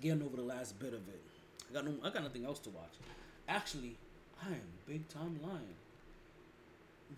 [0.00, 1.20] getting over the last bit of it.
[1.70, 2.92] I got no, I got nothing else to watch.
[3.48, 3.96] Actually,
[4.42, 5.76] I am big time lying.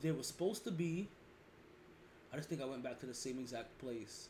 [0.02, 1.08] There was supposed to be.
[2.34, 4.28] I just think I went back to the same exact place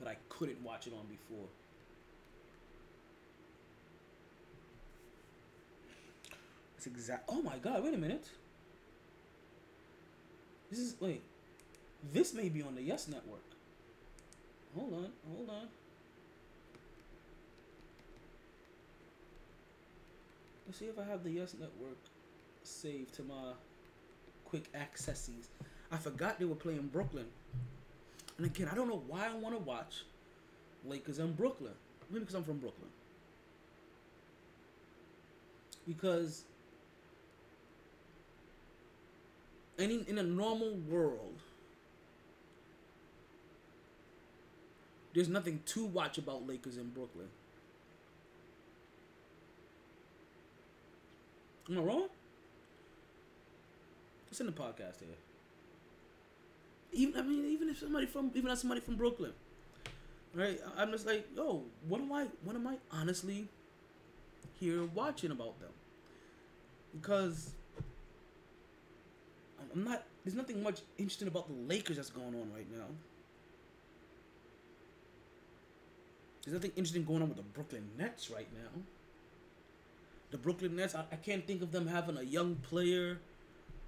[0.00, 1.46] that I couldn't watch it on before.
[6.76, 7.28] It's exact.
[7.28, 7.84] Oh my god!
[7.84, 8.28] Wait a minute.
[10.68, 11.22] This is wait.
[12.12, 13.44] This may be on the Yes Network.
[14.76, 15.68] Hold on, hold on.
[20.66, 21.98] Let's see if I have the Yes Network
[22.64, 23.52] saved to my
[24.44, 25.50] quick accesses.
[25.92, 27.26] I forgot they were playing Brooklyn.
[28.36, 30.02] And again, I don't know why I want to watch
[30.86, 31.72] Lakers in Brooklyn.
[32.10, 32.88] Maybe because I'm from Brooklyn.
[35.86, 36.44] Because
[39.78, 41.38] any in a normal world,
[45.14, 47.28] there's nothing to watch about Lakers in Brooklyn.
[51.70, 52.08] Am I wrong?
[54.30, 55.16] It's in the podcast here.
[56.94, 59.32] Even I mean, even if somebody from even if somebody from Brooklyn,
[60.34, 60.60] right?
[60.76, 62.26] I'm just like, yo, what am I?
[62.44, 63.48] What am I honestly
[64.60, 65.70] here watching about them?
[66.92, 67.50] Because
[69.74, 70.04] I'm not.
[70.24, 72.86] There's nothing much interesting about the Lakers that's going on right now.
[76.44, 78.82] There's nothing interesting going on with the Brooklyn Nets right now.
[80.30, 83.18] The Brooklyn Nets, I, I can't think of them having a young player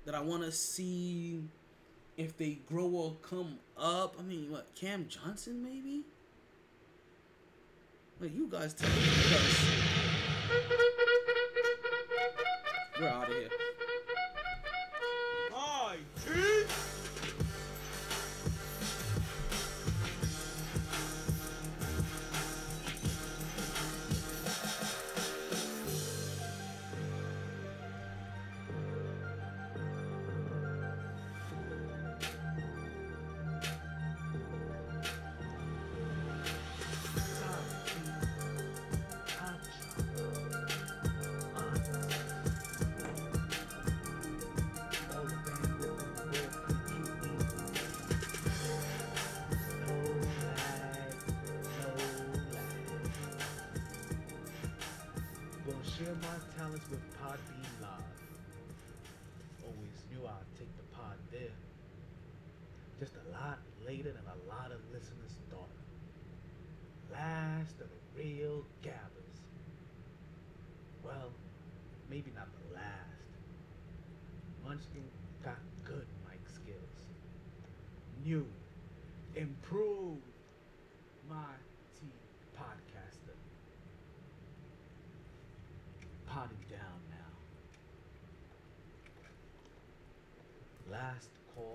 [0.07, 1.43] that I want to see
[2.17, 4.17] if they grow or come up.
[4.19, 6.03] I mean, what, Cam Johnson maybe?
[8.21, 8.97] Like, you guys tell me.
[12.99, 13.49] We're out of here.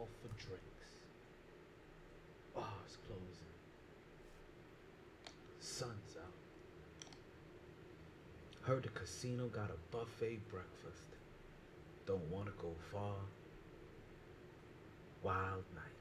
[0.02, 0.88] Call for drinks.
[2.56, 3.54] Oh, it's closing.
[5.60, 6.34] Sun's out.
[8.64, 11.06] Heard the casino got a buffet breakfast.
[12.08, 13.14] Don't want to go far.
[15.22, 16.01] Wild night.